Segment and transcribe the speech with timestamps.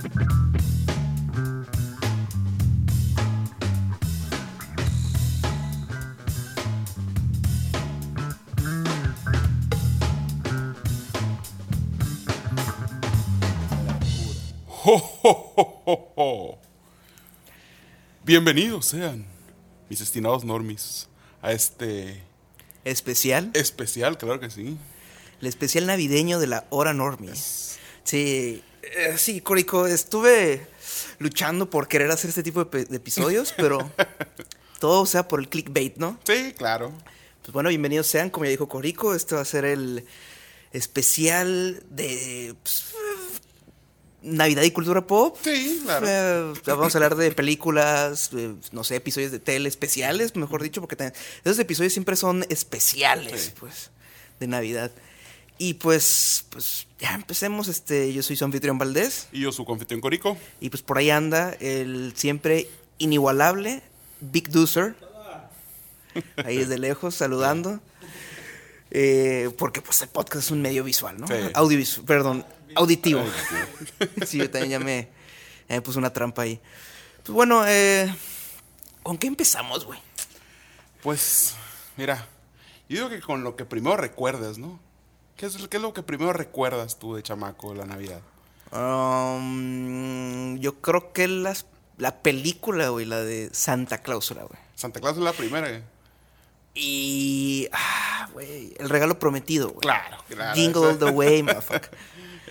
[18.24, 19.26] Bienvenidos sean,
[19.88, 21.08] mis estimados normis,
[21.42, 22.22] a este
[22.84, 23.50] Especial.
[23.54, 24.78] especial, claro que sí.
[25.40, 27.78] El especial navideño de la hora normis.
[28.04, 30.66] Sí, eh, sí, Corico, estuve
[31.18, 33.90] luchando por querer hacer este tipo de, episodios, pero
[34.78, 36.18] todo sea por el clickbait, ¿no?
[36.24, 36.92] Sí, claro.
[37.42, 40.04] Pues bueno, bienvenidos sean, como ya dijo Corico, este va a ser el
[40.72, 42.84] especial de pues,
[44.22, 45.36] Navidad y cultura pop.
[45.42, 46.06] Sí, claro.
[46.06, 50.80] Eh, vamos a hablar de películas, eh, no sé, episodios de tele especiales, mejor dicho,
[50.80, 53.52] porque también- esos episodios siempre son especiales, Sí.
[53.58, 53.90] pues,
[54.38, 54.90] de Navidad.
[55.62, 57.68] Y pues, pues ya empecemos.
[57.68, 59.28] Este, yo soy su anfitrión Valdés.
[59.30, 60.38] Y yo, su confitrión Corico.
[60.58, 63.82] Y pues por ahí anda el siempre inigualable
[64.22, 64.94] Big Doozer.
[66.46, 67.78] Ahí desde lejos, saludando.
[68.90, 71.26] Eh, porque pues el podcast es un medio visual, ¿no?
[71.26, 71.34] Sí.
[71.52, 73.22] Audiovisual, perdón, auditivo.
[74.26, 75.10] sí, yo también ya me,
[75.68, 76.58] ya me puse una trampa ahí.
[77.22, 78.12] Pues bueno, eh,
[79.02, 80.00] ¿con qué empezamos, güey?
[81.02, 81.54] Pues,
[81.98, 82.26] mira,
[82.88, 84.80] yo digo que con lo que primero recuerdas, ¿no?
[85.40, 88.20] ¿Qué es, qué es lo que primero recuerdas tú de chamaco de la Navidad?
[88.72, 91.64] Um, yo creo que las,
[91.96, 94.60] la película, güey, la de Santa Clausula, güey.
[94.74, 95.70] Santa Claus es la primera.
[95.70, 95.82] ¿eh?
[96.74, 97.70] Y.
[97.72, 98.74] Ah, güey.
[98.78, 99.80] El regalo prometido, güey.
[99.80, 100.54] Claro, claro.
[100.54, 101.88] Jingle all the way, motherfucker.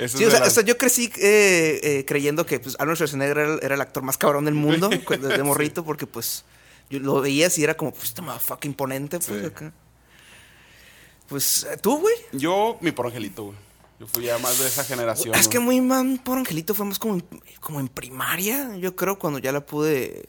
[0.08, 3.54] Sí, o sea, o sea, yo crecí eh, eh, creyendo que pues, Arnold Schwarzenegger era
[3.54, 6.44] el, era el actor más cabrón del mundo desde morrito, porque pues
[6.90, 9.46] yo lo veías y era como, pues, este motherfucker imponente, pues Sí.
[9.46, 9.74] acá.
[11.30, 12.14] Pues eh, tú, güey.
[12.34, 13.58] Yo, mi por angelito, güey.
[14.00, 15.36] Yo fui ya más de esa generación.
[15.36, 17.26] Es que muy man por Angelito fue más como en,
[17.60, 20.24] como en primaria, yo creo, cuando ya la pude,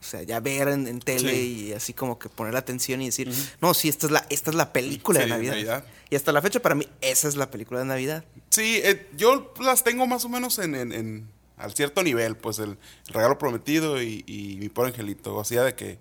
[0.00, 1.66] o sea, ya ver en, en tele Sí.
[1.68, 4.50] y así como que poner la atención y decir, no, sí, esta es la, esta
[4.50, 5.52] es la película Sí, de Navidad.
[5.52, 5.84] Navidad.
[6.10, 8.24] Y hasta la fecha para mí esa es la película de Navidad.
[8.50, 12.58] Sí, eh, yo las tengo más o menos en, en- en- al cierto nivel, pues
[12.58, 12.70] el,
[13.06, 15.36] el regalo prometido y, y mi por angelito.
[15.36, 16.00] O sea, de que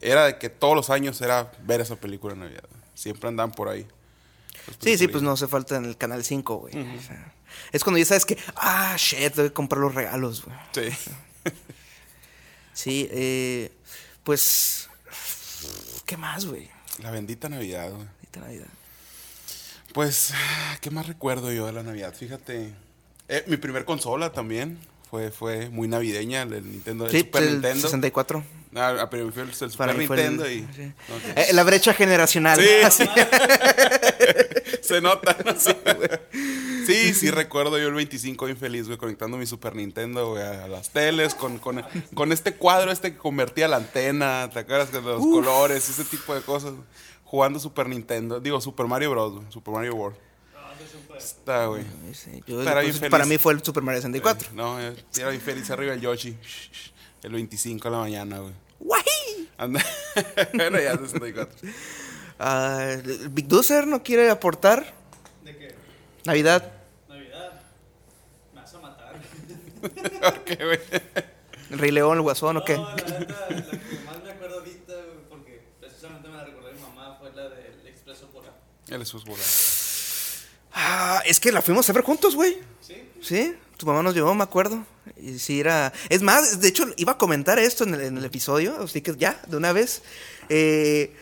[0.00, 2.64] era de que todos los años era ver esa película de Navidad.
[2.98, 3.86] Siempre andaban por ahí.
[4.80, 6.74] Sí, sí, pues no hace falta en el canal 5, güey.
[6.76, 7.32] O sea,
[7.70, 10.56] es cuando ya sabes que, ah, shit, tengo que comprar los regalos, güey.
[10.72, 11.12] Sí.
[12.72, 13.72] Sí, eh,
[14.24, 14.88] pues,
[16.06, 16.68] ¿qué más, güey?
[17.00, 18.06] La bendita Navidad, güey.
[18.06, 18.66] Ahorita Navidad.
[19.94, 20.32] Pues,
[20.80, 22.14] ¿qué más recuerdo yo de la Navidad?
[22.14, 22.74] Fíjate,
[23.28, 27.42] eh, mi primer consola también fue, fue muy navideña, el, el Nintendo, el Sí, Super
[27.44, 27.82] el Nintendo.
[27.82, 28.44] 64.
[28.78, 30.66] Ah, ah, pero fue el, el Super el- Nintendo y...
[31.36, 32.58] Eh, la brecha generacional.
[32.60, 32.68] Sí.
[32.84, 33.04] Así.
[34.82, 35.54] Se nota, ¿no?
[35.58, 35.72] Sí.
[36.86, 40.66] Sí, sí, recuerdo yo el 25 bien feliz, güey, conectando mi Super Nintendo, güey, a
[40.68, 41.84] las teles, con, con,
[42.14, 46.34] con este cuadro este que convertía la antena, ¿te acuerdas de los colores, ese tipo
[46.34, 46.72] de cosas?
[47.24, 50.16] Jugando Super Nintendo, digo, Super Mario Bros., güey, Super Mario World.
[51.18, 51.84] Está, güey.
[52.14, 54.50] Sí, pues, para mí fue el Super Mario 64.
[54.54, 56.36] No, eh, era bien feliz arriba el Yoshi.
[57.22, 58.54] El 25 de la mañana, güey.
[59.58, 59.84] Anda.
[60.54, 61.68] bueno, ya 64.
[62.38, 64.94] Ah, ¿el Big Doozer no quiere aportar.
[65.44, 65.74] ¿De qué?
[66.24, 66.72] Navidad.
[67.08, 67.60] Navidad.
[68.54, 69.14] Me vas a matar.
[70.38, 70.80] Ok, güey.
[71.70, 72.76] El Rey León, el Guasón o qué.
[72.76, 74.94] No, la neta, la que más me acuerdo ahorita,
[75.28, 78.52] porque precisamente me la recordé mi mamá, fue la del Expreso Polar.
[78.88, 79.38] Él es fútbol.
[80.72, 82.58] Ah, es que la fuimos a ver juntos, güey.
[82.80, 83.10] ¿Sí?
[83.20, 84.84] Sí, tu mamá nos llevó, me acuerdo.
[85.16, 85.92] Y sí, era.
[86.10, 89.14] Es más, de hecho, iba a comentar esto en el, en el episodio, así que
[89.16, 90.02] ya, de una vez.
[90.50, 91.16] Eh,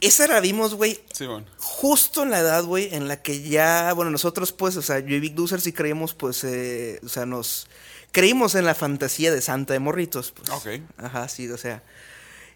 [0.00, 1.44] esa la vimos, güey, Sí, bueno.
[1.58, 5.14] justo en la edad, güey, en la que ya, bueno, nosotros, pues, o sea, yo
[5.14, 7.66] y Big Doozer sí creímos, pues, eh, o sea, nos.
[8.12, 10.48] Creímos en la fantasía de Santa de Morritos, pues.
[10.50, 10.68] Ok.
[10.96, 11.82] Ajá, sí, o sea.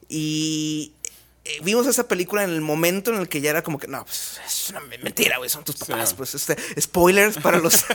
[0.08, 0.93] Y.
[1.44, 4.04] eh, Vimos esa película en el momento en el que ya era como que, no,
[4.04, 6.10] pues es una me- mentira, güey, son tus papás.
[6.10, 6.14] Sí.
[6.16, 7.84] Pues este, spoilers para los.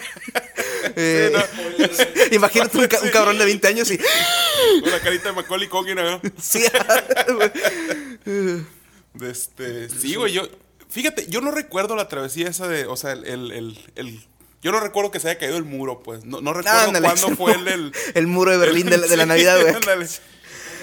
[0.96, 2.36] Eh, no.
[2.36, 3.98] Imagínate un, ca- un cabrón de 20 años y.
[4.82, 6.22] Con la carita de Macaulay Culkin, ¿no?
[6.42, 6.64] Sí.
[8.26, 10.48] De este, sí, güey, yo,
[10.90, 14.24] fíjate, yo no recuerdo la travesía esa de, o sea, el, el, el, el-
[14.62, 17.36] yo no recuerdo que se haya caído el muro, pues, no, no recuerdo Ándale, cuándo
[17.36, 19.74] fue el, el, el muro de Berlín de la, de la Navidad, güey.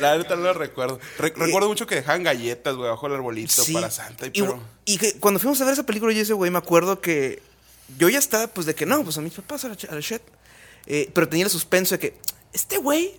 [0.00, 0.98] La neta no lo recuerdo.
[1.18, 3.72] Re- recuerdo mucho que dejaban galletas, güey, bajo el arbolito Sí.
[3.72, 4.60] para Santa, y, pero...
[4.84, 7.42] y que cuando fuimos a ver esa película, yo ese güey, me acuerdo que
[7.98, 10.00] yo ya estaba, pues, de que no, pues a mis papás a la, a la
[10.00, 10.20] shit.
[10.86, 12.18] Eh, pero tenía el suspenso de que
[12.52, 13.12] este güey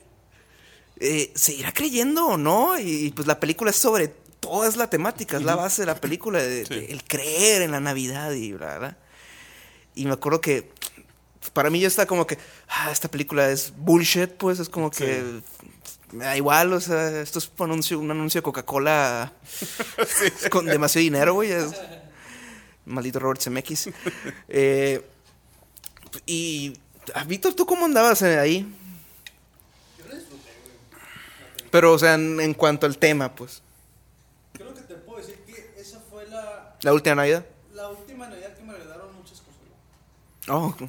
[1.00, 2.80] eh, se irá creyendo o no.
[2.80, 4.10] Y, pues la película es sobre
[4.40, 6.74] toda es la temática, es la base de la película, de, Sí.
[6.76, 8.98] de el creer en la Navidad y bla, bla.
[9.96, 10.70] Y me acuerdo que
[11.54, 12.38] para mí ya está como que,
[12.70, 15.42] ah, esta película es bullshit, pues es como que
[16.12, 19.34] me da igual, o sea, esto es un anuncio, un anuncio de Coca-Cola
[20.52, 21.52] con demasiado dinero, güey.
[21.52, 21.74] es-
[22.86, 23.90] Maldito Robert Zemeckis.
[24.50, 25.04] Eh,
[26.26, 26.74] y,
[27.14, 28.66] ah, Víctor, ¿tú cómo andabas eh, ahí?
[31.70, 33.62] Pero, o sea, en, en cuanto al tema, pues,
[34.54, 37.46] Creo que te puedo decir que esa fue la, la última Navidad.
[37.74, 39.60] la última Navidad que me regalaron muchas cosas.
[40.48, 40.58] güey.
[40.58, 40.80] Oh, ok.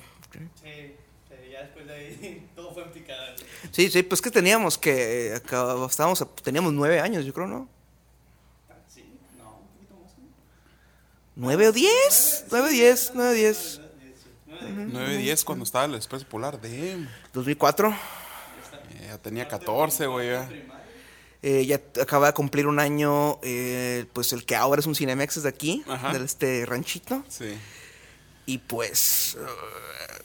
[0.62, 0.94] Sí,
[1.28, 3.34] sí, ya después de ahí todo fue en picada.
[3.34, 3.67] güey.
[3.78, 7.68] Sí, sí, pues que teníamos que, acá- estábamos, teníamos nueve años, yo creo, ¿no?
[8.92, 9.04] Sí,
[9.38, 10.18] no, un poquito más.
[10.18, 10.24] ¿no?
[11.36, 12.44] ¿Nueve o diez?
[12.50, 13.80] Nueve o diez, nueve o diez.
[14.60, 16.60] 9-10 cuando estaba el Expreso Polar.
[16.60, 17.08] Damn.
[17.32, 17.90] 2004.
[17.90, 20.30] Eh, Ya tenía 14, güey.
[20.30, 20.50] ya.
[21.42, 25.36] Eh, ya acaba de cumplir un año, eh, pues el que ahora es un Cinemex
[25.36, 26.12] es de aquí, Ajá.
[26.18, 27.22] de este ranchito.
[27.28, 27.56] Sí.
[28.46, 29.36] Y pues...
[29.40, 30.22] eh,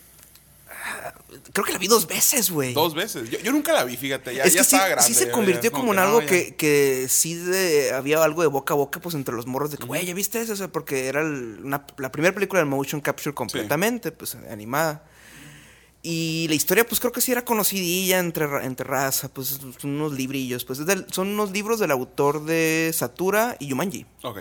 [1.54, 2.74] creo que la vi dos veces, güey.
[2.74, 3.30] Dos veces.
[3.30, 4.36] Yo, yo nunca la vi, fíjate.
[4.36, 5.08] Ya, es ya que sí, estaba grande.
[5.08, 6.28] sí se convirtió ya, como en algo ya.
[6.28, 9.78] que, que sí de- había algo de boca a boca pues entre los morros de
[9.78, 10.54] que, güey, ¿ya viste eso?
[10.54, 15.04] O sea, porque era el- una- la primera película de motion capture completamente, pues animada.
[16.06, 20.12] Y la historia, pues creo que sí era conocidilla entre, entre raza, pues son unos
[20.12, 24.06] librillos, pues del- son unos libros del autor de Satura y Yumanji.
[24.24, 24.40] Ok.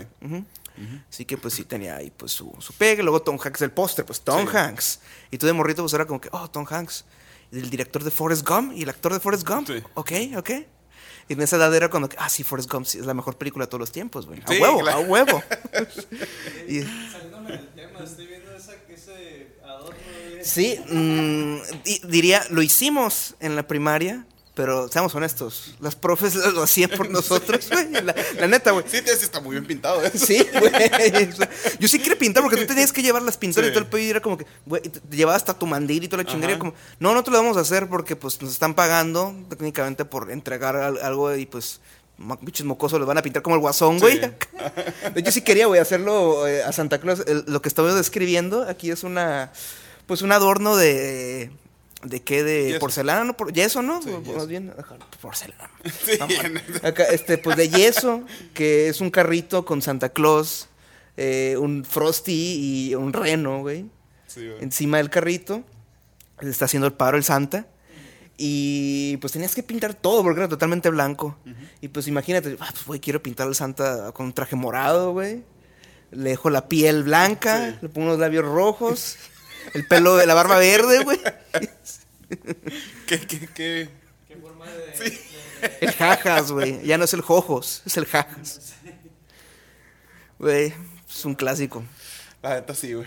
[0.76, 1.00] Ujú.
[1.10, 4.04] Así que pues sí tenía ahí pues su, su pegue, luego Tom Hanks del póster,
[4.04, 4.56] pues Tom Sí.
[4.56, 5.00] Hanks.
[5.30, 7.04] Y tú de morrito pues era como que, oh, Tom Hanks.
[7.50, 9.68] Y el director de Forrest Gump y el actor de Forrest Gump.
[9.68, 9.82] Sí.
[9.94, 10.50] Ok, ok.
[11.28, 13.64] Y en esa edad era cuando, ah, sí, Forrest Gump sí, es la mejor película
[13.66, 14.40] de todos los tiempos, güey.
[14.42, 14.98] A Sí, huevo, claro.
[14.98, 15.42] a huevo.
[16.68, 19.94] y, Saliéndome del tema, estoy viendo esa, ese adorno.
[20.30, 20.44] güey.
[20.44, 26.62] sí, mm, di- diría, lo hicimos en la primaria, pero seamos honestos, las profes lo
[26.62, 27.90] hacían por nosotros, güey.
[27.90, 28.84] La, la neta, güey.
[28.86, 30.04] Sí, te- sí está muy bien pintado.
[30.04, 30.10] ¿eh?
[30.14, 31.28] Sí, güey.
[31.28, 33.70] O sea, Yo sí quería pintar porque tú tenías que llevar las pinturas Sí.
[33.70, 36.08] y todo el pedo y era como que, güey, te llevabas hasta tu mandil y
[36.08, 36.56] toda la chinguería.
[36.56, 36.60] Ajá.
[36.60, 40.30] Como, no, no te lo vamos a hacer porque pues nos están pagando técnicamente por
[40.30, 41.80] entregar al- algo y pues
[42.42, 44.20] bichos mocosos los van a pintar como el guasón, güey.
[44.20, 44.30] Sí.
[45.14, 47.24] De hecho, sí quería, güey, hacerlo eh, a Santa Claus.
[47.26, 49.50] El- lo que estoy describiendo aquí es una,
[50.06, 51.50] pues un adorno de...
[52.02, 52.42] ¿De qué?
[52.42, 52.78] De Yeso.
[52.80, 53.36] porcelana, ¿no?
[53.36, 54.02] Por- yeso, ¿no?
[54.02, 54.46] Sí, yeso.
[54.46, 54.72] bien,
[55.20, 55.70] porcelana.
[56.04, 56.18] Sí,
[56.82, 60.68] Acá, este, pues de yeso, que es un carrito con Santa Claus,
[61.16, 63.86] eh, un Frosty y un reno, güey.
[64.26, 64.62] sí, güey.
[64.62, 65.62] Encima del carrito.
[66.40, 67.66] Le está haciendo el paro el Santa.
[68.36, 71.38] Y pues tenías que pintar todo porque era totalmente blanco.
[71.80, 75.44] Y pues imagínate, ah, pues güey, quiero pintar al Santa con un traje morado, güey.
[76.10, 77.78] Le dejo la piel blanca, Sí.
[77.82, 79.16] le pongo unos labios rojos,
[79.74, 81.20] el pelo de la barba verde, güey.
[83.06, 83.88] ¿Qué, qué, qué?
[84.28, 84.96] ¿Qué forma de.?
[84.96, 85.10] Sí.
[85.60, 86.82] de- El jajas, güey.
[86.84, 88.74] Ya no es el jojos, es el jajas.
[90.38, 90.72] Güey,
[91.08, 91.84] es un clásico.
[92.42, 93.06] La neta sí, güey.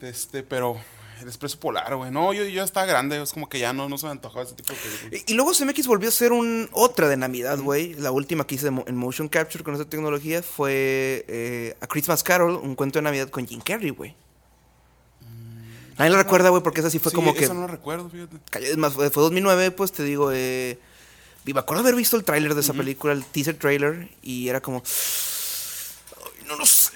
[0.00, 0.80] Este, pero
[1.20, 2.10] el Expreso Polar, güey.
[2.10, 3.20] No, yo, yo ya estaba grande.
[3.20, 5.22] Es como que ya no, no se me antojaba ese tipo de películas.
[5.26, 7.94] Y, y luego CMX volvió a hacer un, otra de Navidad, güey.
[7.94, 12.22] La última que hice de en motion capture con esa tecnología fue eh, A Christmas
[12.22, 14.14] Carol, un cuento de Navidad con Jim Carrey, güey.
[16.02, 17.44] Nadie lo recuerda, güey, porque esa sí fue Sí, como que...
[17.44, 18.36] Eso no lo recuerdo, fíjate.
[18.68, 20.78] Es más, fue fue 2009, pues te digo, eh,
[21.46, 24.60] y me acuerdo haber visto el tráiler de esa película, el teaser trailer, y era
[24.60, 26.90] como, "Ay, no lo sé.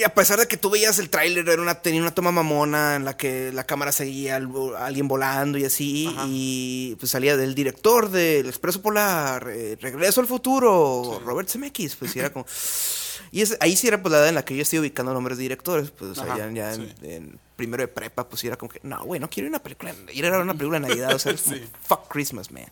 [0.00, 2.96] Y a pesar de que tú veías el tráiler, era una, tenía una toma mamona
[2.96, 6.24] en la que la cámara seguía a alguien volando y así, Ajá.
[6.28, 12.14] y pues salía del director del Expreso Polar, eh, Regreso al Futuro, Robert Zemeckis, pues
[12.16, 12.46] y era como...
[13.30, 15.38] Y es- ahí sí era pues la edad en la que yo estoy ubicando nombres
[15.38, 18.80] de directores, pues Ajá, ya, en- en, primero de prepa, pues sí era como que,
[18.82, 21.14] no, güey, no quiero ir a una película, ir a ver una película de Navidad,
[21.14, 21.64] o sea, como, Sí.
[21.86, 22.66] fuck Christmas, man.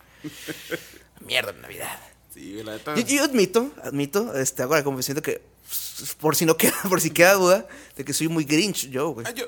[1.21, 1.99] Mierda de Navidad.
[2.35, 2.95] Sí, la neta.
[2.97, 5.43] Yo, yo admito, admito, este, hago la confesión de que,
[5.99, 9.11] pues, por si no queda, por si queda duda, de que soy muy grinch yo,
[9.11, 9.27] güey.
[9.29, 9.45] Ah, yo,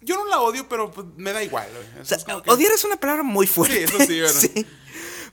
[0.00, 1.86] yo no la odio, pero pues, me da igual, güey.
[1.94, 3.86] Eso O sea, es como que- odiar es una palabra muy fuerte.
[3.86, 4.68] Sí, eso sí, bueno.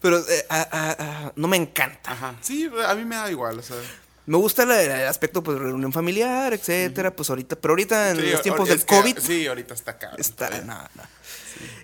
[0.04, 0.92] Pero eh, a- a-
[1.28, 2.12] a- no me encanta.
[2.12, 2.36] Ajá.
[2.42, 3.78] Sí, a mí me da igual, o sea.
[4.26, 8.32] Me gusta la- el aspecto, pues, reunión familiar, etcétera, pues ahorita, pero ahorita en Sí,
[8.32, 10.12] los tiempos del que- COVID, Sí, ahorita está acá.
[10.18, 11.04] está, no, no.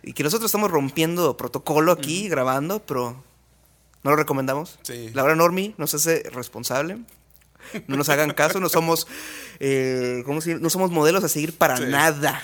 [0.03, 3.23] Y que nosotros estamos rompiendo protocolo aquí, grabando, pero
[4.03, 4.79] no lo recomendamos.
[4.83, 5.09] Sí.
[5.13, 6.99] La hora Normi nos hace responsable.
[7.87, 9.05] No nos hagan caso, no somos,
[9.59, 10.55] eh, ¿cómo se?
[10.55, 11.83] No somos modelos a seguir para Sí.
[11.87, 12.41] nada.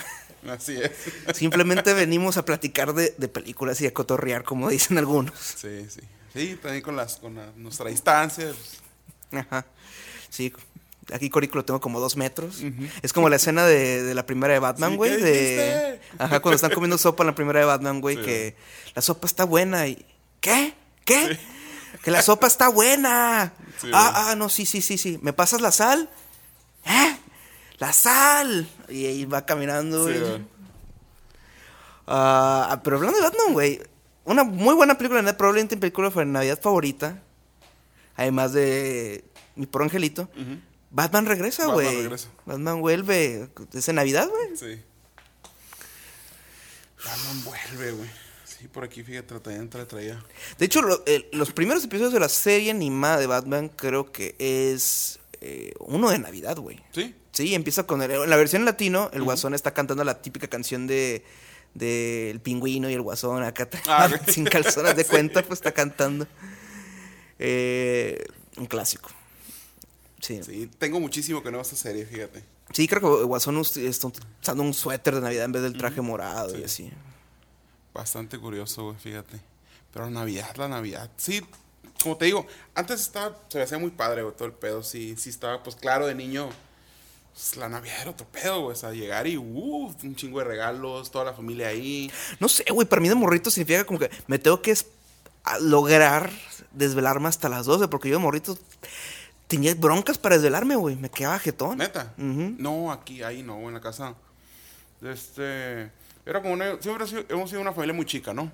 [0.49, 0.91] Así es.
[1.35, 5.33] Simplemente venimos a platicar de, de películas y a cotorrear, como dicen algunos.
[5.39, 6.01] Sí, sí.
[6.33, 8.47] Sí, también con, las, con la- nuestra distancia.
[8.47, 8.81] pues,
[9.31, 9.65] Ajá.
[10.29, 10.53] Sí.
[11.13, 12.61] Aquí Corico lo tengo como dos metros.
[13.03, 15.15] Es como la escena de, de la primera de Batman, güey.
[15.17, 16.01] ¿qué de...
[16.17, 18.23] Ajá, cuando están comiendo sopa en la primera de Batman, güey, Sí.
[18.23, 18.55] que
[18.95, 20.03] la sopa está buena y.
[20.41, 20.73] ¿Qué?
[21.05, 21.39] ¿Qué?
[22.03, 23.53] Que la sopa está buena.
[23.93, 25.19] Ah, ah, no, sí, sí, sí, sí.
[25.21, 26.09] ¿Me pasas la sal?
[26.85, 27.17] ¿Eh?
[27.77, 28.67] La sal.
[28.89, 30.19] Y ahí va caminando, güey.
[30.19, 30.45] güey.
[32.07, 33.81] Ah, pero hablando de Batman, güey.
[34.23, 37.21] Una muy buena película, probablemente mi película de Navidad favorita.
[38.15, 39.23] Además de
[39.55, 40.29] Mi Por Angelito.
[40.91, 42.01] Batman regresa, Batman güey.
[42.03, 42.29] regresa.
[42.45, 43.49] Batman vuelve.
[43.73, 44.55] Es en Navidad, güey.
[44.57, 44.81] Sí.
[47.03, 48.09] Batman vuelve, güey.
[48.45, 50.23] Sí, por aquí, fíjate, la traía.
[50.57, 51.03] De hecho, lo-
[51.33, 56.19] los primeros episodios de la serie animada de Batman creo que es eh, uno de
[56.19, 56.81] Navidad, güey.
[56.91, 57.13] ¿Sí?
[57.31, 60.47] Sí, empieza con el, en la versión en latino, el Guasón está cantando la típica
[60.47, 61.23] canción de
[61.73, 66.25] de El pingüino y el guasón acá Ah, sin calzones de cuenta, pues está cantando.
[67.39, 68.23] Eh,
[68.57, 69.09] un clásico.
[70.21, 70.41] Sí.
[70.43, 70.51] sí.
[70.51, 72.43] Sí, tengo muchísimo que no veo esta serie, fíjate.
[72.87, 74.07] creo que Guasón está
[74.41, 76.63] usando un suéter de Navidad en vez del traje morado y Sí.
[76.63, 76.91] así.
[77.93, 79.39] Bastante curioso, güey, fíjate.
[79.93, 81.09] Pero Navidad, la Navidad.
[81.17, 81.41] Sí,
[82.01, 84.83] como te digo, antes estaba, se me hacía muy padre, güey, todo el pedo.
[84.83, 86.49] Sí, sí estaba, pues claro, de niño.
[87.33, 88.73] pues, la Navidad era otro pedo, güey.
[88.73, 92.09] O sea, llegar y, uh, un chingo de regalos, toda la familia ahí.
[92.39, 94.87] No sé, güey, para mí de morrito significa como que me tengo que es- a
[95.59, 96.29] lograr
[96.71, 98.57] desvelarme hasta las 12, porque yo de morrito
[99.47, 101.77] tenía broncas para desvelarme, güey, me quedaba jetón.
[101.77, 102.13] Neta.
[102.17, 104.15] No, aquí, ahí no, en la casa.
[105.01, 105.91] Este.
[106.25, 106.81] Era como una.
[106.81, 108.51] Siempre hemos sido una familia muy chica, ¿no?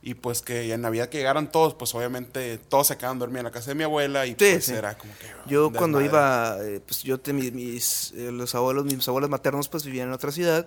[0.00, 3.44] Y pues que en Navidad que llegaran todos, pues obviamente todos se quedaban dormidos en
[3.44, 4.72] la casa de mi abuela y Sí, pues sí.
[4.72, 5.26] era como que.
[5.46, 10.08] Yo cuando iba, eh, pues yo, mis, eh, los abuelos, mis abuelos maternos, pues vivían
[10.08, 10.66] en otra ciudad.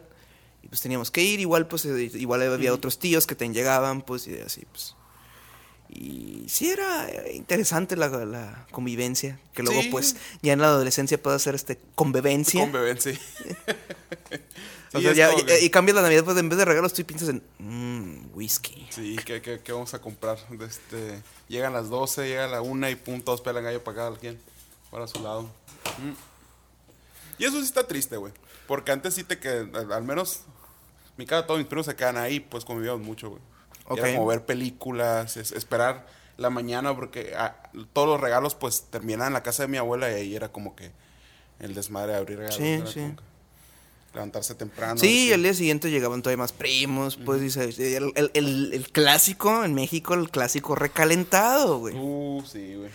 [0.62, 4.02] Y pues teníamos que ir, igual, pues, eh, igual había otros tíos que te llegaban,
[4.02, 4.96] pues, y así, pues.
[5.96, 9.90] Y sí era eh, interesante la, la convivencia, que luego, Sí.
[9.90, 12.62] pues, ya en la adolescencia puede hacer este convivencia.
[12.62, 13.18] Con bebé, sí.
[14.96, 16.94] O sea, ya- como y, que- y cambias la Navidad, pues en vez de regalos,
[16.94, 18.88] tú piensas en mmm, whisky.
[18.92, 20.38] Sí, ¿qué, qué, qué vamos a comprar?
[20.68, 24.40] Este, llegan las 12, llega la 1 y pum, todos pelan gallo para cada quien,
[24.92, 25.44] para su lado.
[26.00, 26.14] Mm.
[27.40, 28.34] Y eso sí está triste, güey.
[28.68, 30.42] Porque antes sí te que al, al menos
[31.18, 33.42] mi casa, todos mis primos se quedan ahí, pues convivíamos mucho, güey.
[33.90, 34.16] Y Era Ok.
[34.16, 37.56] como ver películas, es- esperar la mañana, porque ah,
[37.94, 40.76] todos los regalos, pues terminaban en la casa de mi abuela y ahí era como
[40.76, 40.92] que
[41.60, 42.58] el desmadre de abrir regalos.
[42.58, 43.00] Sí, era sí.
[43.02, 43.24] como que
[44.14, 44.98] levantarse temprano.
[45.00, 47.64] Sí, al día siguiente llegaban todavía más primos, pues, dice,
[47.98, 51.96] el, el- el- el clásico en México, el clásico recalentado, güey.
[51.96, 52.92] Uh, sí, güey.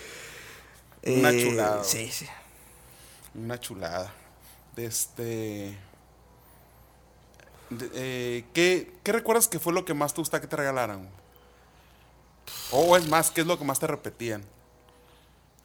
[1.19, 2.27] una Eh, chulada, Sí, sí.
[3.35, 4.13] Una chulada.
[4.77, 5.77] De este.
[7.95, 11.09] Eh, ¿qué, qué recuerdas que fue lo que más te gusta que te regalaran?
[12.73, 14.43] O es más, ¿qué es lo que más te repetían?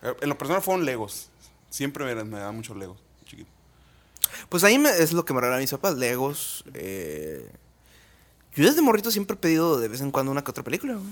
[0.02, 1.30] Eh, En lo personal fueron Legos.
[1.70, 3.50] Siempre me, daban muchos Legos, chiquito.
[4.50, 6.64] Pues ahí me- es lo que me regalan mis papás, Legos.
[6.74, 7.50] eh,
[8.56, 10.94] Yo desde morrito siempre he pedido de vez en cuando una que otra película.
[10.94, 11.06] güey.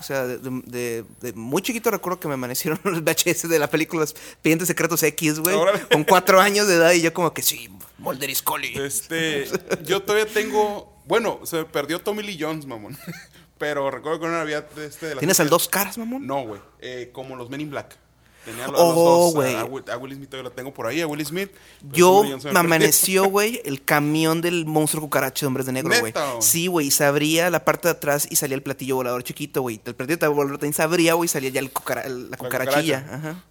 [0.00, 3.58] O sea, de, de- de- de muy chiquito recuerdo que me amanecieron los VHS de
[3.58, 5.56] la película Los Expedientes Secretos X, güey.
[5.92, 8.74] Con cuatro años de edad y yo como que sí, Mulder y Scully.
[8.78, 9.46] Este,
[9.84, 10.92] yo todavía tengo.
[11.06, 12.96] Bueno, se me perdió Tommy Lee Jones, mamón.
[13.58, 15.06] Pero recuerdo que una Navidad de este.
[15.06, 16.26] De la ¿Tienes al dos caras, mamón?
[16.26, 16.60] No, güey.
[16.80, 17.96] eh, como los Men in Black.
[18.44, 19.34] Tenía los, Oh, los dos.
[19.34, 19.54] güey.
[19.54, 19.64] A, a
[19.98, 21.50] Will- Smith todavía lo tengo por ahí, a Will Smith.
[21.92, 26.12] Yo me amaneció, güey, el camión del monstruo cucaracho de hombres de negro, güey.
[26.40, 29.62] Sí, güey, y se abría la parte de atrás y salía el platillo volador chiquito,
[29.62, 29.80] güey.
[29.84, 33.02] El platillo volador también se abría, güey, y salía ya el cucara- la cucarachilla.
[33.04, 33.28] cucaracha.
[33.30, 33.44] Ajá.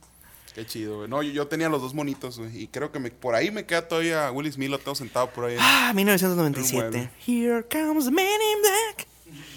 [0.53, 1.09] Qué chido, güey.
[1.09, 2.63] No, yo, yo tenía los dos monitos, güey.
[2.63, 5.45] Y creo que me, por ahí me queda todavía Will Smith, lo tengo sentado por
[5.45, 5.55] ahí.
[5.57, 6.75] Ah, 1997.
[6.89, 7.11] Muy bueno.
[7.25, 9.07] Here comes the man in black.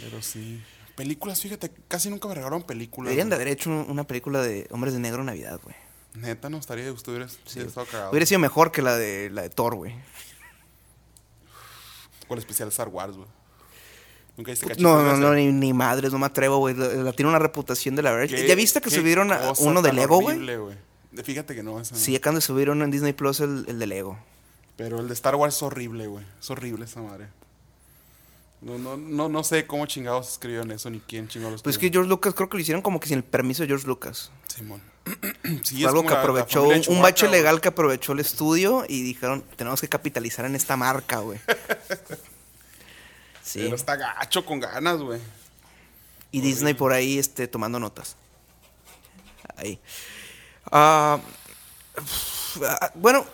[0.00, 0.62] Pero sí.
[0.96, 3.08] Películas, fíjate, casi nunca me regalaron películas.
[3.10, 5.74] Deberían de haber hecho un- una película de hombres de negro en Navidad, güey.
[6.14, 8.10] Neta, no estaría hubiera sí, estado cagado.
[8.10, 9.92] Hubiera sido mejor que la de la de Thor, güey.
[12.28, 13.28] Con el especial Star Wars, güey.
[14.36, 16.74] Nunca viste No, no, no, ni, ni madres, no me atrevo, güey.
[16.74, 18.36] La, la tiene una reputación de la verdad.
[18.36, 20.76] ¿Ya viste que subieron a- uno de Lego, güey?
[21.22, 21.94] Fíjate que no, esa.
[21.94, 24.18] Sí, acaban de subir uno en Disney Plus, el, el de Lego.
[24.76, 26.24] Pero el de Star Wars es horrible, güey.
[26.40, 27.28] Es horrible esa madre.
[28.64, 31.90] No, no, no, no sé cómo chingados escribieron eso ni quién chingados Pues es que.
[31.90, 34.30] George Lucas creo que lo hicieron como que sin el permiso de George Lucas.
[34.48, 34.80] Simón.
[35.62, 38.84] Sí, Fue es algo que la- la aprovechó, un, bache legal que aprovechó el estudio
[38.88, 41.38] y dijeron, tenemos que capitalizar en esta marca, güey.
[43.42, 43.60] Sí.
[43.62, 45.20] Pero está gacho con ganas, güey.
[46.30, 48.16] Y Disney por ahí este, tomando notas.
[49.56, 49.78] Ahí.
[50.72, 51.20] Ah,
[52.66, 53.26] ah, bueno,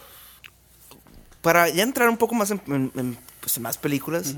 [1.40, 4.34] para ya entrar un poco más en, en- en, pues, en más películas,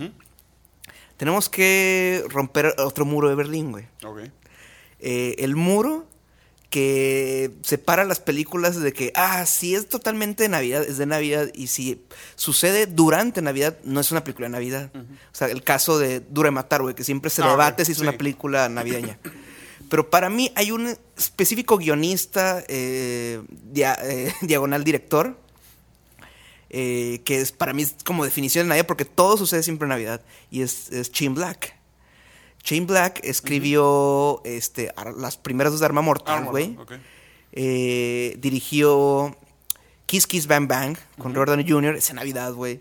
[1.17, 3.85] tenemos que romper otro muro de Berlín, güey.
[4.05, 4.21] Ok.
[5.01, 6.07] Eh, el muro
[6.71, 11.49] que separa las películas de que, ah, si es totalmente de Navidad, es de Navidad,
[11.53, 12.03] y si
[12.35, 14.91] sucede durante Navidad, no es una película de Navidad.
[14.95, 17.93] O sea, el caso de Dura de Matar, güey, que siempre se Ah, debate si
[17.93, 18.03] es sí.
[18.03, 19.19] una película navideña.
[19.91, 25.37] Pero para mí hay un específico guionista, eh, dia- eh, diagonal director,
[26.73, 29.91] eh, que es para mí es como definición de Navidad porque todo sucede siempre en
[29.91, 31.77] Navidad y es, es Shane Black.
[32.65, 36.77] Shane Black escribió este, las primeras dos de Arma Mortal, güey.
[37.53, 39.37] Eh, dirigió
[40.07, 41.97] Kiss Kiss Bang Bang con Robert Downey Jr.
[41.97, 42.81] Es en Navidad, güey.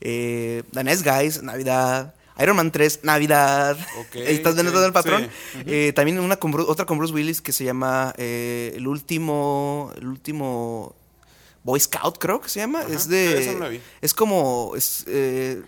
[0.00, 2.14] Eh, The Nice Guys, Navidad.
[2.40, 3.76] Iron Man 3, Navidad.
[4.00, 5.28] Ok, Ahí ¿Estás viendo ok, todo el patrón?
[5.52, 5.58] sí.
[5.66, 9.92] Eh, también una con Bru- otra con Bruce Willis que se llama eh, El último.
[9.96, 10.94] El último.
[11.64, 12.80] Boy Scout, creo que se llama.
[12.80, 13.56] Ajá, es de.
[13.58, 13.66] no.
[14.00, 14.72] Es como.
[14.76, 15.62] Es, eh,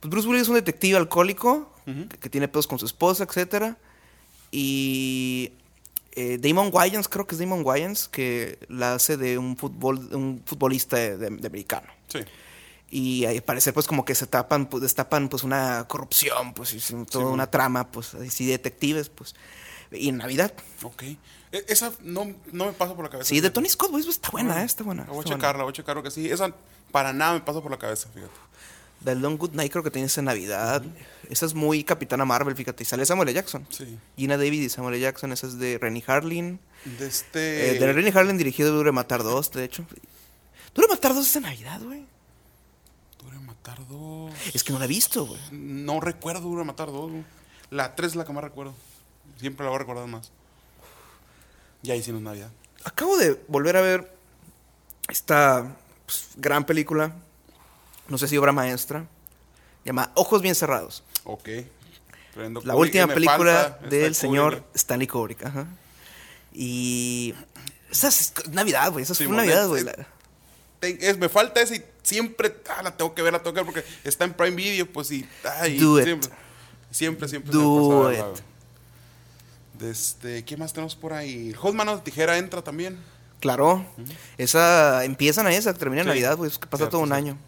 [0.00, 3.76] pues Bruce Willis es un detective alcohólico que, que tiene pedos con su esposa, etcétera.
[4.50, 5.52] Y.
[6.12, 10.96] eh, Damon Wayans, creo que es Damon Wayans, que la hace de un, un futbolista
[10.96, 11.86] de- de- de americano.
[12.08, 12.20] Sí.
[12.90, 16.78] Y al parecer, pues, como que se tapan, pues, destapan, pues, una corrupción, pues, y
[16.80, 17.48] toda Sí, una bueno.
[17.50, 19.34] trama, pues, así detectives, pues.
[19.92, 20.52] Y en Navidad.
[20.82, 21.02] Ok.
[21.52, 23.28] E- Esa no, no me pasa por la cabeza.
[23.28, 23.50] Sí, de.
[23.50, 25.02] Tony Scott, pues, está buena, eh, está buena.
[25.04, 25.36] La voy a buena.
[25.36, 26.30] checarla, voy a checar que sí.
[26.30, 26.52] Esa
[26.92, 28.32] para nada me pasa por la cabeza, fíjate.
[29.04, 30.82] The Long Good Night creo que tienes en Navidad.
[31.30, 32.82] Esa es muy Capitana Marvel, fíjate.
[32.82, 33.34] Y sale Samuel L.
[33.34, 33.64] Jackson.
[33.70, 33.96] Sí.
[34.16, 35.02] Gina David y Samuel L.
[35.02, 35.30] Jackson.
[35.32, 36.58] Esa es de Rennie Harlin.
[36.98, 37.76] De este.
[37.76, 39.84] Eh, de Rennie Harlin dirigido Dure Matar 2, de hecho.
[40.74, 42.04] Dure Matar 2 es de Navidad, güey.
[43.22, 44.32] Dura matar dos.
[44.54, 45.40] Es que no la he visto, güey.
[45.52, 47.10] No recuerdo Dura matar dos.
[47.10, 47.24] güey.
[47.70, 48.74] La tres es la que más recuerdo.
[49.38, 50.30] Siempre la voy a recordar más.
[51.82, 52.50] Y ahí sí no es Navidad.
[52.84, 54.12] Acabo de volver a ver
[55.08, 57.12] esta pues, gran película,
[58.08, 59.06] no sé si obra maestra,
[59.84, 61.02] llamada Ojos Bien Cerrados.
[61.24, 61.48] Ok.
[62.32, 64.14] Tremendo La Kubrick, última película del Kubrick.
[64.14, 65.44] señor Stanley Kubrick.
[65.44, 65.66] Ajá.
[66.52, 67.34] Y...
[67.90, 69.02] Esa es Navidad, güey.
[69.02, 69.84] Esa Sí, fue Navidad, güey.
[70.82, 73.66] es- me falta esa y siempre ah, la tengo que ver, la tengo que ver
[73.72, 75.26] porque está en Prime Video, pues y.
[75.58, 76.04] ay, Do it.
[76.04, 76.30] siempre,
[76.90, 77.50] siempre, siempre.
[77.52, 78.18] Do it.
[79.78, 81.52] De este, ¿Qué más tenemos por ahí?
[81.54, 82.98] Hot Manos de Tijera entra también.
[83.40, 83.86] Claro.
[84.36, 85.04] Esa...
[85.04, 86.10] Empiezan a esa, termina en Sí.
[86.10, 86.50] Navidad, güey.
[86.50, 87.38] Es que pasa todo un año.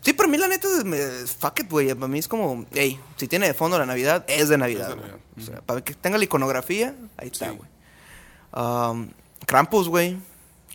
[0.00, 0.96] Sí, para mí la neta, me,
[1.26, 1.88] fuck it, güey.
[1.94, 4.96] Para mí es como, hey, si tiene de fondo la Navidad, es de Navidad.
[5.36, 5.52] Es de.
[5.52, 7.56] O sea, para que tenga la iconografía, ahí está, Sí.
[7.56, 7.68] güey.
[8.54, 9.10] Um,
[9.44, 10.16] Krampus, güey.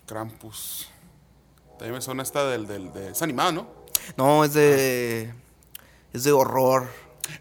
[0.06, 0.90] Krampus.
[1.80, 3.68] También me suena esta del, del, de, es animada, ¿no?
[4.18, 5.34] No, es de.
[6.12, 6.90] Es de horror.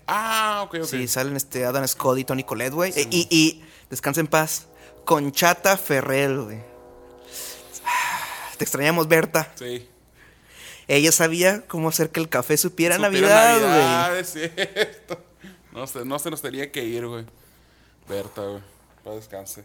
[0.06, 0.84] Ah, ok, ok.
[0.84, 2.92] Sí, salen este Adam Scott y Tony Collette, güey.
[3.10, 4.66] Y, y, descansa en paz.
[5.04, 6.60] Conchata Ferrell, güey.
[8.56, 9.52] Te extrañamos, Berta.
[9.56, 9.88] Sí.
[10.88, 14.20] Ella sabía cómo hacer que el café supiera Supiera Navidad, güey.
[14.20, 15.24] Es cierto.
[15.72, 17.24] No se, no se nos tenía que ir, güey.
[18.08, 18.62] Berta, güey.
[19.02, 19.64] Para descanse.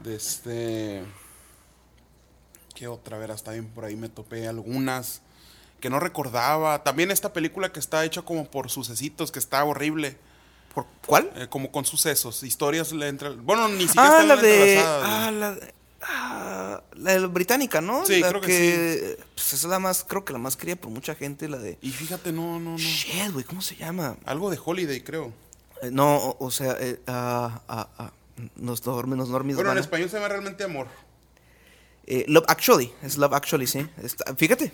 [0.00, 1.04] De este.
[2.74, 3.16] ¿Qué otra?
[3.16, 5.22] A ver, hasta bien por ahí me topé algunas
[5.80, 6.82] que no recordaba.
[6.84, 10.16] También esta película que está hecha como por sucesitos, que está horrible.
[10.74, 11.30] ¿Por cuál?
[11.36, 13.30] eh, como con sucesos, historias le entra.
[13.30, 14.78] Bueno, ni siquiera Ah, la de.
[14.84, 15.74] Ah, la de.
[16.00, 18.06] Ah, la de la británica, ¿no?
[18.06, 20.90] Sí, la creo que Pues esa es la más, creo que la más querida por
[20.90, 21.76] mucha gente, la de.
[21.82, 22.78] Y fíjate, no, no, no.
[22.78, 24.16] Shit, güey, ¿cómo se llama?
[24.24, 25.32] Algo de Holiday, creo.
[25.82, 28.12] Eh, no, o, o sea, eh, ah, ah, ah,
[28.56, 29.56] nos dormimos, nos dormimos.
[29.56, 30.86] Bueno, en van español se llama realmente amor.
[32.06, 33.86] Eh, Love Actually, es Love Actually, sí.
[34.02, 34.72] Está- fíjate,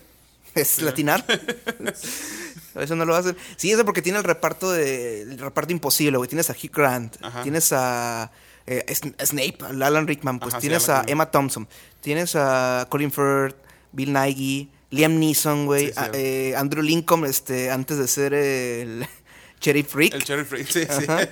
[0.54, 1.24] es latinar.
[2.74, 3.36] A veces no lo hacen.
[3.56, 6.28] Sí, es porque tiene el reparto de el reparto imposible, güey.
[6.28, 7.42] Tienes a Hugh Grant, Ajá.
[7.42, 8.32] tienes a
[8.66, 11.04] eh, Sn- Snape, a Alan Rickman, pues Ajá, sí, tienes a.
[11.06, 11.68] Emma Thompson,
[12.00, 13.54] tienes a Colin Firth,
[13.92, 16.18] Bill Nighy, Liam Neeson, güey, Sí, a- cierto.
[16.18, 19.06] eh, Andrew Lincoln, este, antes de ser el
[19.60, 20.14] Sheriff Rick.
[20.14, 21.04] El Cherry Free, sí, sí.
[21.06, 21.28] Ajá.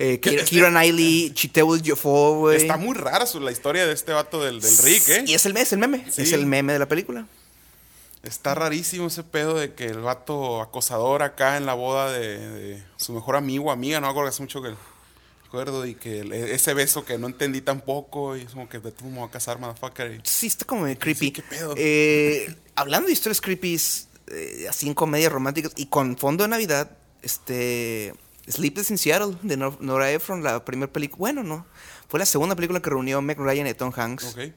[0.00, 2.56] Eh, Keira Keira Knightley, Ejiofor, güey.
[2.56, 5.24] Está muy rara su- la historia de este vato del, del Rick, ¿eh?
[5.28, 6.22] Y es el, es el meme, Sí.
[6.22, 7.28] es el meme de la película.
[8.24, 12.82] Está rarísimo ese pedo de que el vato acosador acá en la boda de, de
[12.96, 14.74] su mejor amigo, amiga, no acuerdo hace mucho que
[15.44, 18.90] recuerdo y que el- ese beso que no entendí tampoco y es como que de
[18.92, 20.20] tú me voy a casar, motherfucker.
[20.24, 21.30] Sí, está como creepy.
[21.32, 21.74] ¿qué pedo?
[21.76, 23.78] Eh, hablando de historias creepy,
[24.28, 26.90] eh, así en comedias románticas y con fondo de Navidad,
[27.22, 28.14] este.
[28.46, 31.18] Sleepless in Seattle de Nor- Nora Ephron, la primera película.
[31.18, 31.64] Bueno, no.
[32.08, 34.24] Fue la segunda película que reunió Meg Ryan y Tom Hanks.
[34.36, 34.52] Ok.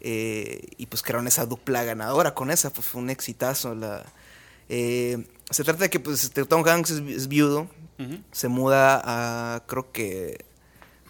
[0.00, 3.74] Eh, y pues crearon esa dupla ganadora con esa, pues fue un exitazo.
[3.74, 4.04] La,
[4.68, 7.68] eh, se trata de que pues, este, Tom Hanks es, vi- es viudo,
[8.32, 10.44] se muda a, creo que,